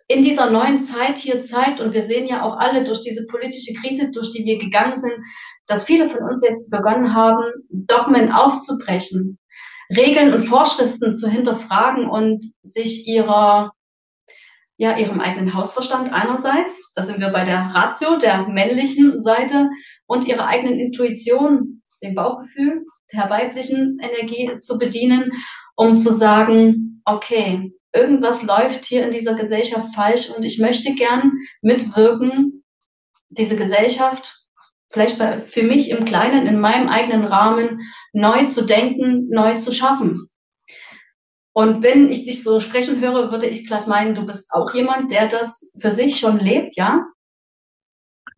in 0.09 0.25
dieser 0.25 0.51
neuen 0.51 0.81
Zeit 0.81 1.19
hier 1.19 1.43
zeigt. 1.43 1.79
Und 1.79 1.95
wir 1.95 2.03
sehen 2.03 2.27
ja 2.27 2.43
auch 2.43 2.59
alle 2.59 2.83
durch 2.83 3.03
diese 3.03 3.25
politische 3.27 3.73
Krise, 3.73 4.11
durch 4.11 4.33
die 4.33 4.45
wir 4.45 4.59
gegangen 4.59 4.97
sind, 4.97 5.15
dass 5.69 5.85
viele 5.85 6.11
von 6.11 6.25
uns 6.25 6.45
jetzt 6.45 6.69
begonnen 6.69 7.15
haben, 7.15 7.45
Dogmen 7.69 8.33
aufzubrechen, 8.33 9.39
Regeln 9.97 10.35
und 10.35 10.43
Vorschriften 10.43 11.15
zu 11.15 11.29
hinterfragen 11.29 12.11
und 12.11 12.45
sich 12.65 13.07
ihrer 13.07 13.71
ja, 14.77 14.97
ihrem 14.97 15.21
eigenen 15.21 15.55
Hausverstand 15.55 16.13
einerseits, 16.13 16.91
da 16.95 17.03
sind 17.03 17.21
wir 17.21 17.29
bei 17.29 17.45
der 17.45 17.71
Ratio, 17.75 18.17
der 18.17 18.49
männlichen 18.49 19.21
Seite, 19.21 19.71
und 20.07 20.27
ihrer 20.27 20.47
eigenen 20.47 20.79
Intuition, 20.79 21.83
dem 22.03 22.15
Bauchgefühl, 22.15 22.85
der 23.13 23.31
weiblichen 23.31 23.99
Energie 24.01 24.59
zu 24.59 24.79
bedienen, 24.79 25.33
um 25.77 25.97
zu 25.99 26.13
sagen, 26.13 27.03
okay, 27.05 27.73
irgendwas 27.95 28.43
läuft 28.43 28.85
hier 28.85 29.05
in 29.05 29.13
dieser 29.13 29.35
Gesellschaft 29.35 29.95
falsch 29.95 30.31
und 30.31 30.45
ich 30.45 30.59
möchte 30.59 30.95
gern 30.95 31.33
mitwirken, 31.61 32.65
diese 33.29 33.57
Gesellschaft 33.57 34.43
vielleicht 34.93 35.17
für 35.47 35.63
mich 35.63 35.91
im 35.91 36.05
Kleinen, 36.05 36.47
in 36.47 36.61
meinem 36.61 36.89
eigenen 36.89 37.25
Rahmen 37.25 37.81
neu 38.13 38.45
zu 38.47 38.65
denken, 38.65 39.29
neu 39.31 39.57
zu 39.57 39.73
schaffen. 39.73 40.27
Und 41.55 41.83
wenn 41.83 42.11
ich 42.11 42.25
dich 42.25 42.43
so 42.43 42.61
sprechen 42.61 43.01
höre, 43.01 43.31
würde 43.31 43.47
ich 43.47 43.67
glatt 43.67 43.87
meinen, 43.87 44.15
du 44.15 44.25
bist 44.25 44.51
auch 44.53 44.73
jemand, 44.73 45.11
der 45.11 45.29
das 45.29 45.71
für 45.79 45.91
sich 45.91 46.19
schon 46.19 46.39
lebt, 46.39 46.77
ja? 46.77 47.05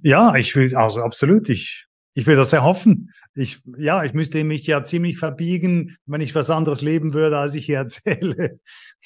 Ja, 0.00 0.34
ich 0.34 0.54
will, 0.56 0.74
also 0.76 1.00
absolut, 1.00 1.48
ich, 1.48 1.86
ich 2.14 2.26
will 2.26 2.36
das 2.36 2.52
erhoffen. 2.52 3.10
Ich, 3.34 3.60
ja, 3.78 4.04
ich 4.04 4.14
müsste 4.14 4.42
mich 4.44 4.66
ja 4.66 4.84
ziemlich 4.84 5.18
verbiegen, 5.18 5.96
wenn 6.06 6.20
ich 6.20 6.34
was 6.34 6.50
anderes 6.50 6.82
leben 6.82 7.14
würde, 7.14 7.38
als 7.38 7.54
ich 7.54 7.66
hier 7.66 7.78
erzähle. 7.78 8.58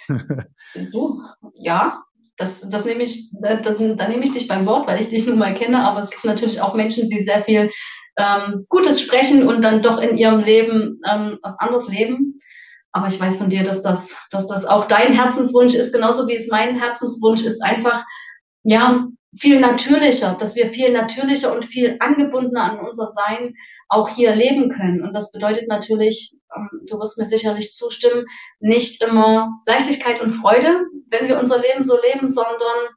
du, 0.74 1.22
ja, 1.54 2.02
das, 2.38 2.68
das 2.68 2.84
nehme 2.84 3.02
ich, 3.02 3.30
das, 3.40 3.78
da 3.78 4.08
nehme 4.08 4.24
ich 4.24 4.32
dich 4.32 4.48
beim 4.48 4.64
Wort, 4.64 4.88
weil 4.88 5.00
ich 5.00 5.08
dich 5.08 5.26
nun 5.26 5.38
mal 5.38 5.54
kenne, 5.54 5.86
aber 5.86 6.00
es 6.00 6.10
gibt 6.10 6.24
natürlich 6.24 6.60
auch 6.60 6.74
Menschen, 6.74 7.10
die 7.10 7.20
sehr 7.20 7.44
viel 7.44 7.70
ähm, 8.16 8.64
Gutes 8.68 9.00
sprechen 9.00 9.46
und 9.46 9.62
dann 9.62 9.82
doch 9.82 10.00
in 10.00 10.16
ihrem 10.16 10.40
Leben 10.40 11.00
ähm, 11.08 11.38
was 11.42 11.58
anderes 11.58 11.88
leben. 11.88 12.37
Aber 12.92 13.06
ich 13.06 13.20
weiß 13.20 13.36
von 13.36 13.50
dir, 13.50 13.64
dass 13.64 13.82
das, 13.82 14.16
dass 14.30 14.48
das 14.48 14.64
auch 14.64 14.86
dein 14.86 15.12
Herzenswunsch 15.12 15.74
ist, 15.74 15.92
genauso 15.92 16.26
wie 16.26 16.36
es 16.36 16.48
mein 16.48 16.78
Herzenswunsch 16.78 17.44
ist, 17.44 17.62
einfach, 17.62 18.04
ja, 18.64 19.06
viel 19.36 19.60
natürlicher, 19.60 20.36
dass 20.38 20.56
wir 20.56 20.72
viel 20.72 20.92
natürlicher 20.92 21.54
und 21.54 21.66
viel 21.66 21.96
angebundener 22.00 22.64
an 22.64 22.80
unser 22.80 23.10
Sein 23.10 23.54
auch 23.88 24.08
hier 24.08 24.34
leben 24.34 24.70
können. 24.70 25.02
Und 25.02 25.12
das 25.12 25.32
bedeutet 25.32 25.68
natürlich, 25.68 26.34
ähm, 26.54 26.68
du 26.88 26.98
wirst 26.98 27.18
mir 27.18 27.24
sicherlich 27.24 27.74
zustimmen, 27.74 28.24
nicht 28.58 29.02
immer 29.02 29.50
Leichtigkeit 29.66 30.20
und 30.20 30.32
Freude, 30.32 30.86
wenn 31.10 31.28
wir 31.28 31.38
unser 31.38 31.60
Leben 31.60 31.84
so 31.84 31.98
leben, 32.00 32.28
sondern 32.28 32.88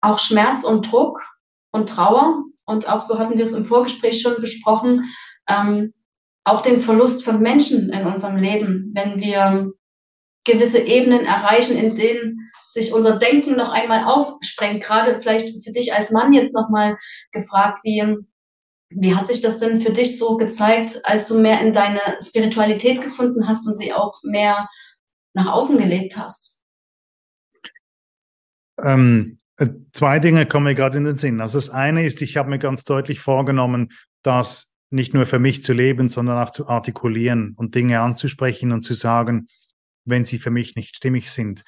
auch 0.00 0.18
Schmerz 0.18 0.64
und 0.64 0.90
Druck 0.90 1.22
und 1.70 1.88
Trauer. 1.88 2.42
Und 2.64 2.88
auch 2.88 3.00
so 3.00 3.18
hatten 3.18 3.36
wir 3.36 3.44
es 3.44 3.52
im 3.52 3.64
Vorgespräch 3.64 4.20
schon 4.20 4.40
besprochen, 4.40 5.04
ähm, 5.48 5.92
auch 6.44 6.62
den 6.62 6.80
Verlust 6.80 7.24
von 7.24 7.40
Menschen 7.40 7.90
in 7.90 8.06
unserem 8.06 8.36
Leben, 8.36 8.92
wenn 8.94 9.20
wir 9.20 9.72
gewisse 10.44 10.80
Ebenen 10.80 11.26
erreichen, 11.26 11.76
in 11.76 11.94
denen 11.94 12.50
sich 12.70 12.92
unser 12.92 13.18
Denken 13.18 13.56
noch 13.56 13.72
einmal 13.72 14.04
aufsprengt. 14.04 14.82
Gerade 14.82 15.20
vielleicht 15.20 15.64
für 15.64 15.72
dich 15.72 15.92
als 15.92 16.10
Mann 16.10 16.32
jetzt 16.32 16.54
nochmal 16.54 16.96
gefragt, 17.32 17.80
wie, 17.82 18.16
wie 18.90 19.14
hat 19.14 19.26
sich 19.26 19.40
das 19.40 19.58
denn 19.58 19.80
für 19.80 19.92
dich 19.92 20.18
so 20.18 20.36
gezeigt, 20.36 21.00
als 21.04 21.26
du 21.26 21.38
mehr 21.38 21.60
in 21.60 21.72
deine 21.72 22.00
Spiritualität 22.22 23.02
gefunden 23.02 23.48
hast 23.48 23.66
und 23.66 23.76
sie 23.76 23.92
auch 23.92 24.20
mehr 24.22 24.68
nach 25.34 25.48
außen 25.48 25.78
gelebt 25.78 26.16
hast? 26.16 26.60
Ähm, 28.82 29.38
äh, 29.56 29.68
zwei 29.92 30.20
Dinge 30.20 30.46
kommen 30.46 30.64
mir 30.64 30.74
gerade 30.74 30.98
in 30.98 31.04
den 31.04 31.18
Sinn. 31.18 31.40
Also 31.40 31.58
das 31.58 31.70
eine 31.70 32.06
ist, 32.06 32.22
ich 32.22 32.36
habe 32.36 32.48
mir 32.48 32.58
ganz 32.58 32.84
deutlich 32.84 33.20
vorgenommen, 33.20 33.92
dass 34.22 34.69
nicht 34.90 35.14
nur 35.14 35.26
für 35.26 35.38
mich 35.38 35.62
zu 35.62 35.72
leben, 35.72 36.08
sondern 36.08 36.38
auch 36.38 36.50
zu 36.50 36.68
artikulieren 36.68 37.54
und 37.56 37.74
Dinge 37.74 38.00
anzusprechen 38.00 38.72
und 38.72 38.82
zu 38.82 38.94
sagen, 38.94 39.46
wenn 40.04 40.24
sie 40.24 40.38
für 40.38 40.50
mich 40.50 40.76
nicht 40.76 40.96
stimmig 40.96 41.30
sind. 41.30 41.62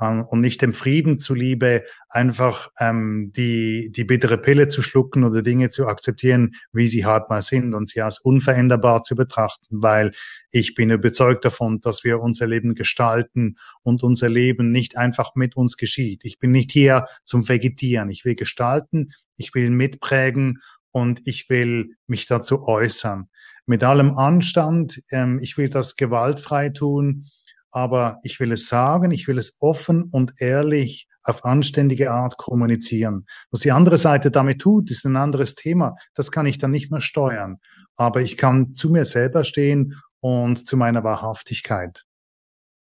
Ähm, 0.00 0.24
und 0.24 0.40
nicht 0.40 0.62
dem 0.62 0.72
Frieden 0.72 1.18
zuliebe 1.18 1.84
einfach 2.08 2.68
ähm, 2.78 3.32
die, 3.34 3.90
die 3.90 4.04
bittere 4.04 4.38
Pille 4.38 4.68
zu 4.68 4.82
schlucken 4.82 5.24
oder 5.24 5.42
Dinge 5.42 5.70
zu 5.70 5.86
akzeptieren, 5.86 6.52
wie 6.72 6.86
sie 6.86 7.04
halt 7.04 7.28
mal 7.28 7.42
sind 7.42 7.74
und 7.74 7.88
sie 7.88 8.00
als 8.00 8.20
unveränderbar 8.20 9.02
zu 9.02 9.16
betrachten, 9.16 9.82
weil 9.82 10.12
ich 10.50 10.74
bin 10.74 10.90
überzeugt 10.90 11.44
davon, 11.44 11.80
dass 11.80 12.04
wir 12.04 12.20
unser 12.20 12.46
Leben 12.46 12.74
gestalten 12.74 13.56
und 13.82 14.02
unser 14.02 14.28
Leben 14.28 14.70
nicht 14.70 14.96
einfach 14.96 15.34
mit 15.34 15.56
uns 15.56 15.76
geschieht. 15.76 16.24
Ich 16.24 16.38
bin 16.38 16.52
nicht 16.52 16.72
hier 16.72 17.06
zum 17.24 17.48
Vegetieren. 17.48 18.10
Ich 18.10 18.24
will 18.24 18.34
gestalten, 18.34 19.12
ich 19.36 19.54
will 19.54 19.70
mitprägen 19.70 20.60
und 20.92 21.20
ich 21.26 21.48
will 21.48 21.96
mich 22.06 22.26
dazu 22.26 22.66
äußern. 22.66 23.28
Mit 23.66 23.84
allem 23.84 24.16
Anstand, 24.16 25.00
ähm, 25.10 25.38
ich 25.42 25.58
will 25.58 25.68
das 25.68 25.96
gewaltfrei 25.96 26.70
tun 26.70 27.26
aber 27.70 28.18
ich 28.22 28.40
will 28.40 28.52
es 28.52 28.68
sagen, 28.68 29.10
ich 29.10 29.28
will 29.28 29.38
es 29.38 29.56
offen 29.60 30.08
und 30.10 30.34
ehrlich 30.38 31.08
auf 31.22 31.44
anständige 31.44 32.10
Art 32.10 32.38
kommunizieren. 32.38 33.26
Was 33.50 33.60
die 33.60 33.72
andere 33.72 33.98
Seite 33.98 34.30
damit 34.30 34.60
tut, 34.60 34.90
ist 34.90 35.04
ein 35.04 35.16
anderes 35.16 35.54
Thema. 35.54 35.96
Das 36.14 36.30
kann 36.30 36.46
ich 36.46 36.58
dann 36.58 36.70
nicht 36.70 36.90
mehr 36.90 37.02
steuern. 37.02 37.58
Aber 37.96 38.22
ich 38.22 38.36
kann 38.36 38.74
zu 38.74 38.90
mir 38.90 39.04
selber 39.04 39.44
stehen 39.44 39.94
und 40.20 40.66
zu 40.66 40.76
meiner 40.76 41.04
Wahrhaftigkeit. 41.04 42.04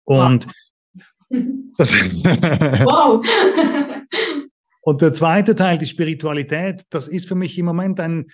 Und 0.05 0.47
wow. 1.28 1.45
das 1.76 1.93
wow. 2.24 3.24
Und 4.83 5.01
der 5.01 5.12
zweite 5.12 5.55
Teil, 5.55 5.78
die 5.78 5.87
Spiritualität, 5.87 6.83
das 6.91 7.09
ist 7.09 7.28
für 7.28 7.37
mich 7.37 7.57
im 7.57 7.66
Moment 7.66 8.01
ein 8.01 8.30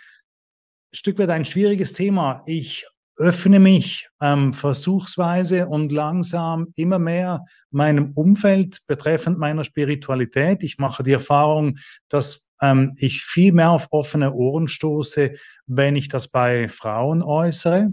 Stück 0.93 1.19
weit 1.19 1.29
ein 1.29 1.45
schwieriges 1.45 1.93
Thema. 1.93 2.43
Ich 2.47 2.87
öffne 3.17 3.59
mich 3.59 4.09
ähm, 4.23 4.55
versuchsweise 4.55 5.67
und 5.67 5.93
langsam 5.93 6.69
immer 6.77 6.99
mehr 6.99 7.45
meinem 7.71 8.13
Umfeld 8.15 8.87
betreffend 8.87 9.39
meiner 9.39 9.65
Spiritualität. 9.65 10.63
Ich 10.63 10.79
mache 10.79 11.03
die 11.03 11.13
Erfahrung, 11.13 11.79
dass 12.09 12.49
ähm, 12.63 12.95
ich 12.97 13.23
viel 13.23 13.53
mehr 13.53 13.71
auf 13.71 13.89
offene 13.91 14.33
Ohren 14.33 14.69
stoße, 14.69 15.35
wenn 15.67 15.97
ich 15.97 16.09
das 16.09 16.29
bei 16.29 16.69
Frauen 16.69 17.23
äußere 17.23 17.91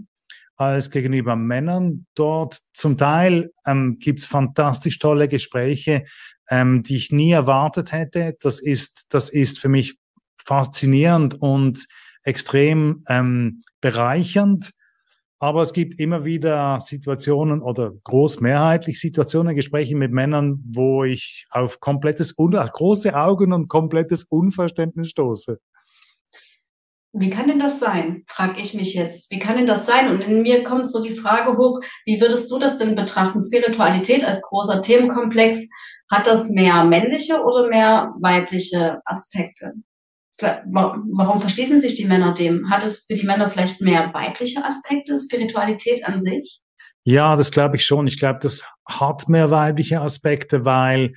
als 0.56 0.90
gegenüber 0.90 1.36
Männern. 1.36 2.06
Dort 2.14 2.60
zum 2.72 2.98
Teil 2.98 3.52
ähm, 3.66 3.98
gibt 3.98 4.20
es 4.20 4.26
fantastisch 4.26 4.98
tolle 4.98 5.28
Gespräche, 5.28 6.04
ähm, 6.50 6.82
die 6.82 6.96
ich 6.96 7.12
nie 7.12 7.32
erwartet 7.32 7.92
hätte. 7.92 8.36
Das 8.40 8.60
ist, 8.60 9.06
das 9.10 9.30
ist 9.30 9.58
für 9.58 9.68
mich 9.68 9.98
faszinierend 10.42 11.40
und 11.40 11.86
extrem 12.22 13.04
ähm, 13.08 13.60
bereichernd. 13.80 14.72
Aber 15.38 15.60
es 15.60 15.74
gibt 15.74 16.00
immer 16.00 16.24
wieder 16.24 16.80
Situationen 16.80 17.60
oder 17.60 17.92
großmehrheitlich 18.04 18.98
Situationen, 18.98 19.54
Gespräche 19.54 19.94
mit 19.94 20.10
Männern, 20.10 20.62
wo 20.66 21.04
ich 21.04 21.46
auf 21.50 21.78
komplettes, 21.80 22.36
große 22.36 23.14
Augen 23.14 23.52
und 23.52 23.68
komplettes 23.68 24.24
Unverständnis 24.24 25.10
stoße. 25.10 25.58
Wie 27.18 27.30
kann 27.30 27.48
denn 27.48 27.58
das 27.58 27.80
sein, 27.80 28.24
frage 28.26 28.60
ich 28.60 28.74
mich 28.74 28.94
jetzt. 28.94 29.30
Wie 29.30 29.38
kann 29.38 29.56
denn 29.56 29.66
das 29.66 29.86
sein? 29.86 30.10
Und 30.10 30.20
in 30.20 30.42
mir 30.42 30.64
kommt 30.64 30.90
so 30.90 31.02
die 31.02 31.16
Frage 31.16 31.56
hoch, 31.56 31.80
wie 32.04 32.20
würdest 32.20 32.50
du 32.50 32.58
das 32.58 32.78
denn 32.78 32.94
betrachten? 32.94 33.40
Spiritualität 33.40 34.22
als 34.24 34.42
großer 34.42 34.82
Themenkomplex, 34.82 35.68
hat 36.10 36.26
das 36.26 36.50
mehr 36.50 36.84
männliche 36.84 37.42
oder 37.42 37.68
mehr 37.68 38.12
weibliche 38.20 39.00
Aspekte? 39.04 39.72
warum 40.38 41.40
verschließen 41.40 41.80
sich 41.80 41.94
die 41.94 42.04
Männer 42.04 42.34
dem? 42.34 42.68
Hat 42.70 42.84
es 42.84 43.06
für 43.06 43.14
die 43.14 43.24
Männer 43.24 43.48
vielleicht 43.48 43.80
mehr 43.80 44.12
weibliche 44.12 44.62
Aspekte, 44.62 45.16
Spiritualität 45.18 46.06
an 46.06 46.20
sich? 46.20 46.60
Ja, 47.04 47.36
das 47.36 47.50
glaube 47.50 47.76
ich 47.76 47.86
schon. 47.86 48.06
Ich 48.06 48.18
glaube, 48.18 48.40
das 48.42 48.62
hat 48.86 49.30
mehr 49.30 49.50
weibliche 49.50 50.02
Aspekte, 50.02 50.66
weil 50.66 51.14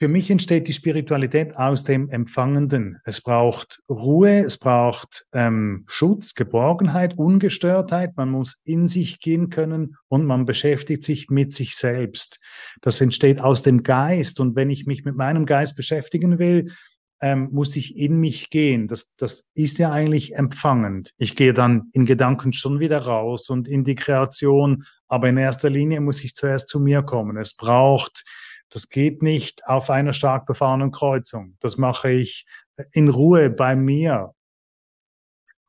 für 0.00 0.08
mich 0.08 0.30
entsteht 0.30 0.66
die 0.66 0.72
Spiritualität 0.72 1.54
aus 1.56 1.84
dem 1.84 2.08
Empfangenden. 2.08 2.98
Es 3.04 3.20
braucht 3.20 3.82
Ruhe, 3.86 4.38
es 4.46 4.56
braucht 4.56 5.26
ähm, 5.34 5.84
Schutz, 5.88 6.34
Geborgenheit, 6.34 7.18
Ungestörtheit. 7.18 8.16
Man 8.16 8.30
muss 8.30 8.62
in 8.64 8.88
sich 8.88 9.20
gehen 9.20 9.50
können 9.50 9.96
und 10.08 10.24
man 10.24 10.46
beschäftigt 10.46 11.04
sich 11.04 11.28
mit 11.28 11.52
sich 11.52 11.76
selbst. 11.76 12.40
Das 12.80 13.02
entsteht 13.02 13.42
aus 13.42 13.62
dem 13.62 13.82
Geist. 13.82 14.40
Und 14.40 14.56
wenn 14.56 14.70
ich 14.70 14.86
mich 14.86 15.04
mit 15.04 15.16
meinem 15.16 15.44
Geist 15.44 15.76
beschäftigen 15.76 16.38
will, 16.38 16.72
ähm, 17.20 17.50
muss 17.52 17.76
ich 17.76 17.94
in 17.98 18.18
mich 18.18 18.48
gehen. 18.48 18.88
Das, 18.88 19.16
das 19.16 19.50
ist 19.52 19.78
ja 19.78 19.92
eigentlich 19.92 20.34
empfangend. 20.34 21.12
Ich 21.18 21.36
gehe 21.36 21.52
dann 21.52 21.90
in 21.92 22.06
Gedanken 22.06 22.54
schon 22.54 22.80
wieder 22.80 23.00
raus 23.00 23.50
und 23.50 23.68
in 23.68 23.84
die 23.84 23.96
Kreation, 23.96 24.84
aber 25.08 25.28
in 25.28 25.36
erster 25.36 25.68
Linie 25.68 26.00
muss 26.00 26.24
ich 26.24 26.34
zuerst 26.34 26.70
zu 26.70 26.80
mir 26.80 27.02
kommen. 27.02 27.36
Es 27.36 27.54
braucht, 27.54 28.24
das 28.70 28.88
geht 28.88 29.22
nicht 29.22 29.66
auf 29.66 29.90
einer 29.90 30.12
stark 30.12 30.46
befahrenen 30.46 30.90
Kreuzung. 30.90 31.56
Das 31.60 31.76
mache 31.76 32.12
ich 32.12 32.46
in 32.92 33.08
Ruhe 33.08 33.50
bei 33.50 33.76
mir. 33.76 34.32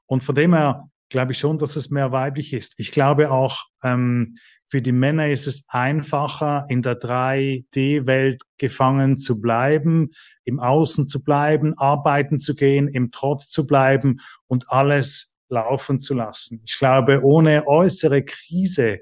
Und 0.06 0.24
von 0.24 0.36
dem 0.36 0.54
her 0.54 0.90
glaube 1.10 1.34
ich 1.34 1.40
schon, 1.40 1.58
dass 1.58 1.76
es 1.76 1.90
mehr 1.90 2.12
weiblich 2.12 2.54
ist. 2.54 2.80
Ich 2.80 2.92
glaube 2.92 3.32
auch, 3.32 3.66
ähm, 3.84 4.38
für 4.66 4.82
die 4.82 4.94
Männer 4.94 5.28
ist 5.28 5.48
es 5.48 5.66
einfacher, 5.68 6.66
in 6.70 6.82
der 6.82 6.98
3D-Welt 6.98 8.42
gefangen 8.58 9.18
zu 9.18 9.42
bleiben, 9.42 10.12
im 10.46 10.62
Außen 10.62 11.10
zu 11.10 11.24
bleiben, 11.24 11.78
arbeiten 11.78 12.40
zu 12.40 12.56
gehen, 12.56 12.88
im 12.88 13.12
Trott 13.12 13.42
zu 13.42 13.68
bleiben 13.68 14.22
und 14.48 14.70
alles 14.70 15.38
laufen 15.50 16.00
zu 16.00 16.14
lassen. 16.14 16.62
Ich 16.66 16.78
glaube, 16.78 17.22
ohne 17.22 17.68
äußere 17.68 18.24
Krise 18.24 19.00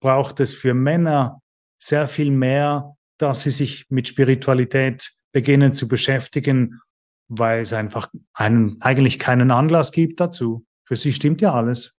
braucht 0.00 0.40
es 0.40 0.54
für 0.54 0.72
Männer 0.72 1.42
sehr 1.78 2.08
viel 2.08 2.30
mehr, 2.30 2.96
dass 3.24 3.40
sie 3.40 3.50
sich 3.50 3.86
mit 3.88 4.06
Spiritualität 4.06 5.10
beginnen 5.32 5.72
zu 5.72 5.88
beschäftigen, 5.88 6.80
weil 7.28 7.62
es 7.62 7.72
einfach 7.72 8.08
einen, 8.34 8.76
eigentlich 8.82 9.18
keinen 9.18 9.50
Anlass 9.50 9.92
gibt 9.92 10.20
dazu. 10.20 10.66
Für 10.84 10.96
sie 10.96 11.12
stimmt 11.12 11.40
ja 11.40 11.54
alles. 11.54 11.96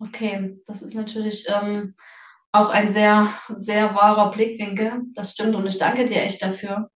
Okay, 0.00 0.58
das 0.66 0.80
ist 0.80 0.94
natürlich 0.94 1.46
ähm, 1.48 1.94
auch 2.52 2.70
ein 2.70 2.88
sehr, 2.88 3.30
sehr 3.56 3.94
wahrer 3.94 4.30
Blickwinkel. 4.30 5.02
Das 5.14 5.32
stimmt 5.32 5.54
und 5.54 5.66
ich 5.66 5.78
danke 5.78 6.06
dir 6.06 6.22
echt 6.22 6.42
dafür. 6.42 6.88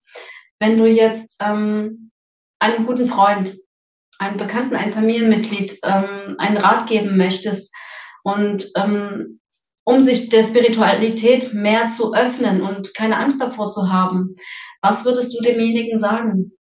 Wenn 0.59 0.79
du 0.79 0.87
jetzt 0.87 1.43
ähm, 1.45 2.11
einem 2.59 2.87
guten 2.87 3.07
Freund, 3.07 3.55
einen 4.19 4.39
Bekannten, 4.39 4.77
ein 4.77 4.93
Familienmitglied 4.93 5.79
ähm, 5.83 6.37
einen 6.39 6.57
Rat 6.57 6.87
geben 6.87 7.19
möchtest 7.19 7.75
und 8.23 8.71
ähm, 8.77 9.41
um 9.85 10.01
sich 10.01 10.29
der 10.29 10.45
Spiritualität 10.45 11.53
mehr 11.55 11.89
zu 11.89 12.15
öffnen 12.15 12.63
und 12.63 12.95
keine 12.95 13.19
Angst 13.19 13.41
davor 13.41 13.69
zu 13.69 13.91
haben, 13.91 14.37
was 14.81 15.05
würdest 15.05 15.35
du 15.35 15.43
demjenigen 15.43 15.99
sagen? 15.99 16.53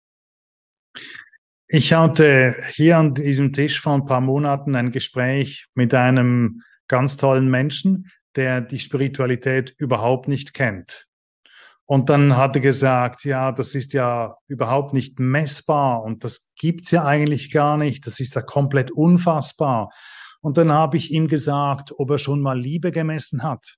Ich 1.68 1.92
hatte 1.92 2.56
hier 2.70 2.98
an 2.98 3.14
diesem 3.14 3.52
Tisch 3.52 3.80
vor 3.80 3.94
ein 3.94 4.04
paar 4.04 4.20
Monaten 4.20 4.76
ein 4.76 4.92
Gespräch 4.92 5.66
mit 5.74 5.94
einem 5.94 6.62
ganz 6.86 7.16
tollen 7.16 7.48
Menschen, 7.48 8.10
der 8.36 8.60
die 8.60 8.78
Spiritualität 8.78 9.74
überhaupt 9.78 10.28
nicht 10.28 10.52
kennt. 10.52 11.06
Und 11.86 12.08
dann 12.08 12.36
hat 12.36 12.56
er 12.56 12.62
gesagt, 12.62 13.24
ja, 13.24 13.52
das 13.52 13.74
ist 13.74 13.92
ja 13.92 14.36
überhaupt 14.46 14.94
nicht 14.94 15.18
messbar 15.18 16.02
und 16.02 16.24
das 16.24 16.52
gibt's 16.56 16.90
ja 16.90 17.04
eigentlich 17.04 17.50
gar 17.50 17.76
nicht, 17.76 18.06
das 18.06 18.20
ist 18.20 18.34
ja 18.34 18.42
komplett 18.42 18.90
unfassbar. 18.90 19.90
Und 20.42 20.56
dann 20.58 20.72
habe 20.72 20.96
ich 20.96 21.12
ihm 21.12 21.28
gesagt, 21.28 21.92
ob 21.96 22.10
er 22.10 22.18
schon 22.18 22.40
mal 22.40 22.58
Liebe 22.58 22.90
gemessen 22.90 23.42
hat. 23.42 23.76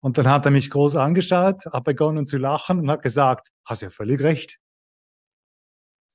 Und 0.00 0.18
dann 0.18 0.28
hat 0.28 0.44
er 0.44 0.50
mich 0.50 0.70
groß 0.70 0.96
angeschaut, 0.96 1.64
hat 1.64 1.84
begonnen 1.84 2.26
zu 2.26 2.36
lachen 2.36 2.78
und 2.78 2.90
hat 2.90 3.02
gesagt, 3.02 3.48
hast 3.64 3.80
ja 3.80 3.88
völlig 3.88 4.20
recht. 4.20 4.58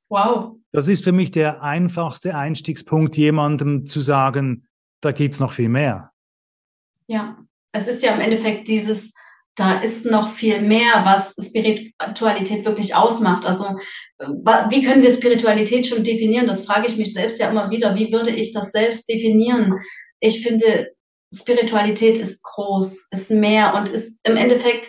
Wow. 0.07 0.57
Das 0.71 0.87
ist 0.87 1.03
für 1.03 1.11
mich 1.11 1.31
der 1.31 1.63
einfachste 1.63 2.35
Einstiegspunkt, 2.35 3.17
jemandem 3.17 3.87
zu 3.87 4.01
sagen, 4.01 4.67
da 5.01 5.11
gibt's 5.11 5.39
noch 5.39 5.53
viel 5.53 5.69
mehr. 5.69 6.11
Ja, 7.07 7.39
es 7.71 7.87
ist 7.87 8.03
ja 8.03 8.13
im 8.13 8.21
Endeffekt 8.21 8.67
dieses, 8.67 9.13
da 9.59 9.79
ist 9.79 10.05
noch 10.05 10.31
viel 10.31 10.61
mehr, 10.61 11.01
was 11.03 11.33
Spiritualität 11.39 12.65
wirklich 12.65 12.95
ausmacht. 12.95 13.45
Also 13.45 13.65
wie 14.17 14.83
können 14.83 15.03
wir 15.03 15.11
Spiritualität 15.11 15.87
schon 15.87 16.03
definieren? 16.03 16.47
Das 16.47 16.65
frage 16.65 16.87
ich 16.87 16.97
mich 16.97 17.13
selbst 17.13 17.39
ja 17.39 17.49
immer 17.49 17.69
wieder. 17.69 17.95
Wie 17.95 18.11
würde 18.11 18.31
ich 18.31 18.53
das 18.53 18.71
selbst 18.71 19.09
definieren? 19.09 19.73
Ich 20.19 20.43
finde, 20.43 20.91
Spiritualität 21.33 22.17
ist 22.17 22.41
groß, 22.41 23.07
ist 23.11 23.31
mehr 23.31 23.75
und 23.75 23.89
ist 23.89 24.19
im 24.23 24.37
Endeffekt 24.37 24.87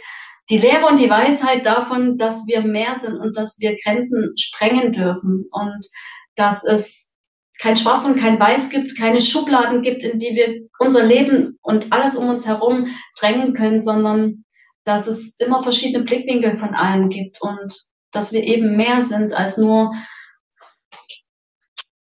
die 0.48 0.58
Lehre 0.58 0.86
und 0.86 0.98
die 0.98 1.10
Weisheit 1.10 1.66
davon, 1.66 2.16
dass 2.16 2.46
wir 2.46 2.62
mehr 2.62 2.98
sind 2.98 3.16
und 3.16 3.36
dass 3.36 3.58
wir 3.58 3.76
Grenzen 3.84 4.32
sprengen 4.36 4.92
dürfen 4.92 5.46
und 5.50 5.86
dass 6.34 6.64
es 6.64 7.12
kein 7.60 7.76
Schwarz 7.76 8.04
und 8.04 8.18
kein 8.18 8.40
Weiß 8.40 8.70
gibt, 8.70 8.96
keine 8.96 9.20
Schubladen 9.20 9.82
gibt, 9.82 10.02
in 10.02 10.18
die 10.18 10.34
wir 10.34 10.68
unser 10.78 11.04
Leben 11.04 11.58
und 11.60 11.92
alles 11.92 12.16
um 12.16 12.28
uns 12.28 12.46
herum 12.46 12.88
drängen 13.18 13.52
können, 13.52 13.80
sondern 13.80 14.44
dass 14.84 15.06
es 15.06 15.34
immer 15.38 15.62
verschiedene 15.62 16.04
Blickwinkel 16.04 16.56
von 16.56 16.74
allem 16.74 17.08
gibt 17.08 17.40
und 17.40 17.74
dass 18.12 18.32
wir 18.32 18.42
eben 18.42 18.76
mehr 18.76 19.02
sind 19.02 19.32
als 19.32 19.56
nur 19.56 19.92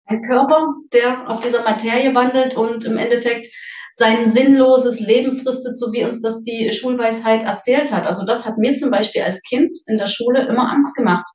ein 0.06 0.22
Körper, 0.22 0.74
der 0.92 1.28
auf 1.28 1.40
dieser 1.40 1.62
Materie 1.62 2.14
wandelt 2.14 2.56
und 2.56 2.84
im 2.84 2.96
Endeffekt 2.96 3.46
sein 3.92 4.30
sinnloses 4.30 5.00
Leben 5.00 5.40
fristet, 5.42 5.76
so 5.76 5.92
wie 5.92 6.04
uns 6.04 6.22
das 6.22 6.40
die 6.42 6.72
Schulweisheit 6.72 7.42
erzählt 7.42 7.92
hat. 7.92 8.06
Also 8.06 8.24
das 8.24 8.46
hat 8.46 8.56
mir 8.56 8.74
zum 8.74 8.90
Beispiel 8.90 9.22
als 9.22 9.42
Kind 9.42 9.76
in 9.86 9.98
der 9.98 10.06
Schule 10.06 10.46
immer 10.46 10.70
Angst 10.70 10.94
gemacht. 10.94 11.26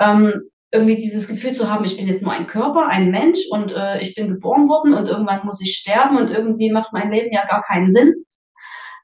Ähm, 0.00 0.48
irgendwie 0.70 0.96
dieses 0.96 1.26
Gefühl 1.28 1.52
zu 1.52 1.70
haben, 1.70 1.84
ich 1.84 1.96
bin 1.96 2.06
jetzt 2.06 2.22
nur 2.22 2.32
ein 2.32 2.46
Körper, 2.46 2.86
ein 2.88 3.10
Mensch 3.10 3.40
und 3.50 3.72
äh, 3.72 4.00
ich 4.00 4.14
bin 4.14 4.28
geboren 4.28 4.68
worden 4.68 4.94
und 4.94 5.06
irgendwann 5.06 5.44
muss 5.44 5.60
ich 5.60 5.74
sterben 5.74 6.18
und 6.18 6.30
irgendwie 6.30 6.70
macht 6.70 6.92
mein 6.92 7.10
Leben 7.10 7.32
ja 7.32 7.46
gar 7.46 7.62
keinen 7.62 7.90
Sinn. 7.90 8.12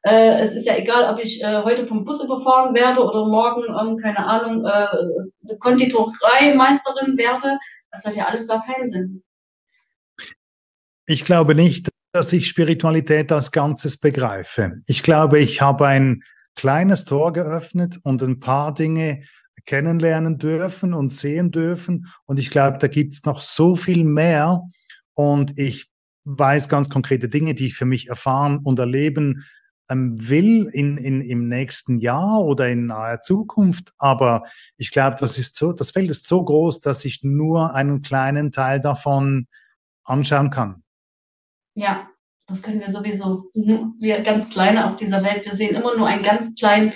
Äh, 0.06 0.40
es 0.40 0.54
ist 0.54 0.66
ja 0.66 0.76
egal, 0.76 1.10
ob 1.10 1.18
ich 1.18 1.42
äh, 1.42 1.62
heute 1.62 1.86
vom 1.86 2.04
Bus 2.04 2.22
überfahren 2.22 2.74
werde 2.74 3.02
oder 3.02 3.26
morgen, 3.26 3.62
ähm, 3.68 3.96
keine 3.96 4.18
Ahnung, 4.18 4.66
äh, 4.66 5.56
Konditoreimeisterin 5.58 7.16
werde. 7.16 7.58
Das 7.90 8.04
hat 8.04 8.14
ja 8.14 8.26
alles 8.26 8.46
gar 8.46 8.62
keinen 8.66 8.86
Sinn. 8.86 9.22
Ich 11.06 11.24
glaube 11.24 11.54
nicht, 11.54 11.88
dass 12.12 12.34
ich 12.34 12.48
Spiritualität 12.48 13.32
als 13.32 13.50
Ganzes 13.50 13.98
begreife. 13.98 14.76
Ich 14.86 15.02
glaube, 15.02 15.38
ich 15.38 15.62
habe 15.62 15.86
ein 15.86 16.22
kleines 16.54 17.06
Tor 17.06 17.32
geöffnet 17.32 17.98
und 18.02 18.22
ein 18.22 18.40
paar 18.40 18.74
Dinge 18.74 19.24
kennenlernen 19.64 20.38
dürfen 20.38 20.92
und 20.92 21.14
sehen 21.14 21.50
dürfen. 21.50 22.12
Und 22.26 22.38
ich 22.38 22.50
glaube, 22.50 22.76
da 22.78 22.88
gibt 22.88 23.14
es 23.14 23.24
noch 23.24 23.40
so 23.40 23.74
viel 23.74 24.04
mehr. 24.04 24.60
Und 25.14 25.58
ich 25.58 25.88
weiß 26.24 26.68
ganz 26.68 26.90
konkrete 26.90 27.30
Dinge, 27.30 27.54
die 27.54 27.68
ich 27.68 27.74
für 27.74 27.86
mich 27.86 28.08
erfahren 28.08 28.58
und 28.58 28.78
erleben 28.78 29.44
will 29.88 30.70
in, 30.72 30.96
in, 30.96 31.20
im 31.20 31.48
nächsten 31.48 31.98
Jahr 31.98 32.40
oder 32.40 32.68
in 32.68 32.86
naher 32.86 33.20
Zukunft. 33.20 33.92
Aber 33.98 34.44
ich 34.76 34.90
glaube, 34.90 35.16
das 35.20 35.38
ist 35.38 35.56
so, 35.56 35.72
das 35.72 35.90
Feld 35.90 36.10
ist 36.10 36.26
so 36.26 36.44
groß, 36.44 36.80
dass 36.80 37.04
ich 37.04 37.22
nur 37.22 37.74
einen 37.74 38.02
kleinen 38.02 38.52
Teil 38.52 38.80
davon 38.80 39.46
anschauen 40.04 40.50
kann. 40.50 40.82
Ja, 41.74 42.08
das 42.46 42.62
können 42.62 42.80
wir 42.80 42.88
sowieso. 42.88 43.50
Mhm. 43.54 43.94
Wir 44.00 44.22
ganz 44.22 44.48
Kleine 44.48 44.86
auf 44.86 44.96
dieser 44.96 45.22
Welt, 45.22 45.44
wir 45.44 45.54
sehen 45.54 45.74
immer 45.74 45.96
nur 45.96 46.06
einen 46.06 46.22
ganz 46.22 46.54
kleinen 46.54 46.92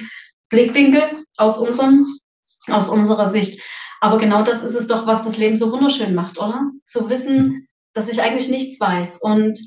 Blickwinkel 0.48 1.24
aus 1.36 1.58
unserem, 1.58 2.18
aus 2.68 2.88
unserer 2.88 3.28
Sicht. 3.28 3.60
Aber 4.00 4.18
genau 4.18 4.42
das 4.42 4.62
ist 4.62 4.74
es 4.74 4.86
doch, 4.86 5.06
was 5.06 5.24
das 5.24 5.36
Leben 5.36 5.56
so 5.56 5.72
wunderschön 5.72 6.14
macht, 6.14 6.38
oder? 6.38 6.70
Zu 6.86 7.08
wissen, 7.08 7.66
dass 7.94 8.08
ich 8.08 8.22
eigentlich 8.22 8.48
nichts 8.48 8.78
weiß 8.80 9.18
und 9.20 9.58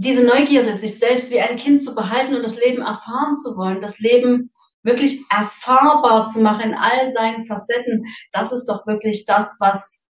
diese 0.00 0.22
Neugierde, 0.22 0.74
sich 0.74 0.98
selbst 0.98 1.30
wie 1.30 1.40
ein 1.40 1.56
Kind 1.56 1.82
zu 1.82 1.94
behalten 1.94 2.36
und 2.36 2.42
das 2.42 2.56
Leben 2.56 2.82
erfahren 2.82 3.36
zu 3.36 3.56
wollen, 3.56 3.80
das 3.80 3.98
Leben 3.98 4.52
wirklich 4.82 5.24
erfahrbar 5.28 6.24
zu 6.24 6.40
machen 6.40 6.70
in 6.70 6.74
all 6.74 7.12
seinen 7.12 7.46
Facetten, 7.46 8.04
das 8.32 8.52
ist 8.52 8.66
doch 8.66 8.86
wirklich 8.86 9.26
das, 9.26 9.56
was 9.58 10.06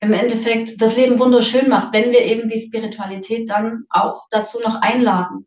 im 0.00 0.12
Endeffekt 0.14 0.80
das 0.80 0.96
Leben 0.96 1.18
wunderschön 1.18 1.68
macht, 1.68 1.92
wenn 1.92 2.12
wir 2.12 2.22
eben 2.22 2.48
die 2.48 2.58
Spiritualität 2.58 3.48
dann 3.50 3.84
auch 3.90 4.26
dazu 4.30 4.58
noch 4.60 4.80
einladen. 4.80 5.46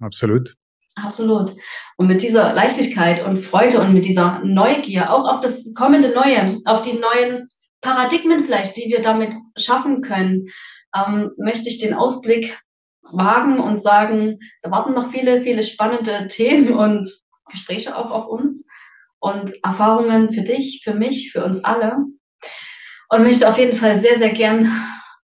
Absolut. 0.00 0.54
Absolut. 0.94 1.52
Und 1.96 2.08
mit 2.08 2.22
dieser 2.22 2.54
Leichtigkeit 2.54 3.24
und 3.24 3.38
Freude 3.38 3.80
und 3.80 3.92
mit 3.92 4.04
dieser 4.04 4.40
Neugier, 4.44 5.12
auch 5.12 5.28
auf 5.28 5.40
das 5.40 5.72
kommende 5.74 6.12
Neue, 6.12 6.60
auf 6.64 6.82
die 6.82 6.98
neuen 6.98 7.48
Paradigmen 7.80 8.44
vielleicht, 8.44 8.76
die 8.76 8.90
wir 8.90 9.00
damit 9.00 9.32
schaffen 9.56 10.00
können, 10.00 10.48
ähm, 10.94 11.32
möchte 11.38 11.68
ich 11.68 11.78
den 11.78 11.94
Ausblick 11.94 12.58
wagen 13.02 13.60
und 13.60 13.80
sagen, 13.80 14.38
da 14.62 14.70
warten 14.70 14.92
noch 14.92 15.10
viele, 15.10 15.42
viele 15.42 15.62
spannende 15.62 16.26
Themen 16.30 16.74
und 16.74 17.10
Gespräche 17.50 17.96
auch 17.96 18.10
auf 18.10 18.26
uns 18.26 18.66
und 19.20 19.52
Erfahrungen 19.64 20.32
für 20.32 20.42
dich, 20.42 20.82
für 20.84 20.94
mich, 20.94 21.32
für 21.32 21.44
uns 21.44 21.64
alle. 21.64 21.96
Und 23.10 23.22
möchte 23.22 23.48
auf 23.48 23.58
jeden 23.58 23.76
Fall 23.76 23.98
sehr, 23.98 24.18
sehr 24.18 24.32
gern 24.32 24.70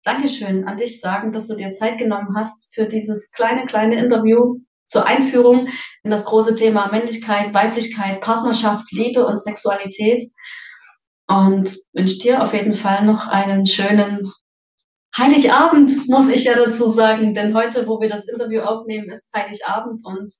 Dankeschön 0.04 0.66
an 0.66 0.76
dich 0.76 1.00
sagen, 1.00 1.32
dass 1.32 1.48
du 1.48 1.54
dir 1.56 1.70
Zeit 1.70 1.98
genommen 1.98 2.36
hast 2.36 2.74
für 2.74 2.86
dieses 2.86 3.30
kleine, 3.30 3.66
kleine 3.66 3.98
Interview 3.98 4.60
zur 4.84 5.06
Einführung 5.06 5.68
in 6.02 6.10
das 6.10 6.26
große 6.26 6.54
Thema 6.56 6.90
Männlichkeit, 6.90 7.54
Weiblichkeit, 7.54 8.20
Partnerschaft, 8.20 8.92
Liebe 8.92 9.26
und 9.26 9.42
Sexualität. 9.42 10.22
Und 11.26 11.78
wünsche 11.94 12.18
dir 12.18 12.42
auf 12.42 12.52
jeden 12.52 12.74
Fall 12.74 13.04
noch 13.06 13.28
einen 13.28 13.66
schönen 13.66 14.30
Heiligabend, 15.16 16.08
muss 16.08 16.28
ich 16.28 16.44
ja 16.44 16.54
dazu 16.56 16.90
sagen, 16.90 17.34
denn 17.34 17.54
heute, 17.54 17.86
wo 17.86 18.00
wir 18.00 18.08
das 18.08 18.26
Interview 18.26 18.62
aufnehmen, 18.62 19.08
ist 19.10 19.32
Heiligabend 19.34 20.04
und 20.04 20.32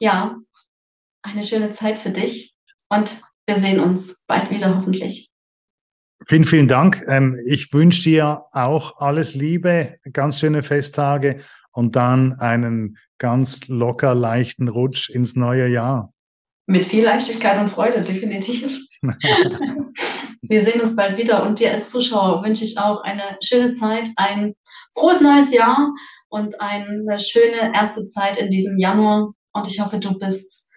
ja, 0.00 0.36
eine 1.22 1.44
schöne 1.44 1.70
Zeit 1.70 2.00
für 2.00 2.10
dich 2.10 2.54
und 2.88 3.20
wir 3.46 3.56
sehen 3.56 3.80
uns 3.80 4.24
bald 4.26 4.50
wieder 4.50 4.76
hoffentlich. 4.76 5.30
Vielen, 6.26 6.44
vielen 6.44 6.68
Dank. 6.68 7.02
Ähm, 7.08 7.40
ich 7.46 7.72
wünsche 7.72 8.02
dir 8.02 8.44
auch 8.52 8.98
alles 8.98 9.34
Liebe, 9.34 9.98
ganz 10.12 10.40
schöne 10.40 10.62
Festtage 10.62 11.40
und 11.72 11.94
dann 11.96 12.34
einen 12.34 12.98
ganz 13.18 13.68
locker 13.68 14.14
leichten 14.14 14.68
Rutsch 14.68 15.08
ins 15.08 15.36
neue 15.36 15.68
Jahr. 15.68 16.12
Mit 16.66 16.84
viel 16.84 17.04
Leichtigkeit 17.04 17.58
und 17.60 17.70
Freude, 17.70 18.02
definitiv. 18.02 18.78
Wir 20.48 20.62
sehen 20.62 20.80
uns 20.80 20.96
bald 20.96 21.18
wieder 21.18 21.42
und 21.42 21.58
dir 21.58 21.70
als 21.70 21.88
Zuschauer 21.88 22.42
wünsche 22.42 22.64
ich 22.64 22.78
auch 22.78 23.02
eine 23.02 23.36
schöne 23.42 23.70
Zeit, 23.70 24.08
ein 24.16 24.54
frohes 24.94 25.20
neues 25.20 25.52
Jahr 25.52 25.92
und 26.28 26.60
eine 26.60 27.18
schöne 27.20 27.74
erste 27.74 28.06
Zeit 28.06 28.38
in 28.38 28.50
diesem 28.50 28.78
Januar. 28.78 29.32
Und 29.52 29.66
ich 29.66 29.80
hoffe, 29.80 29.98
du 29.98 30.18
bist 30.18 30.68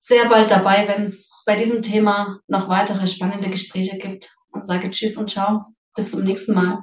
sehr 0.00 0.28
bald 0.28 0.50
dabei, 0.50 0.88
wenn 0.88 1.04
es 1.04 1.30
bei 1.46 1.56
diesem 1.56 1.80
Thema 1.80 2.40
noch 2.48 2.68
weitere 2.68 3.06
spannende 3.06 3.50
Gespräche 3.50 3.98
gibt 3.98 4.30
und 4.50 4.66
sage 4.66 4.90
Tschüss 4.90 5.16
und 5.16 5.30
Ciao. 5.30 5.64
Bis 5.94 6.10
zum 6.10 6.24
nächsten 6.24 6.54
Mal. 6.54 6.78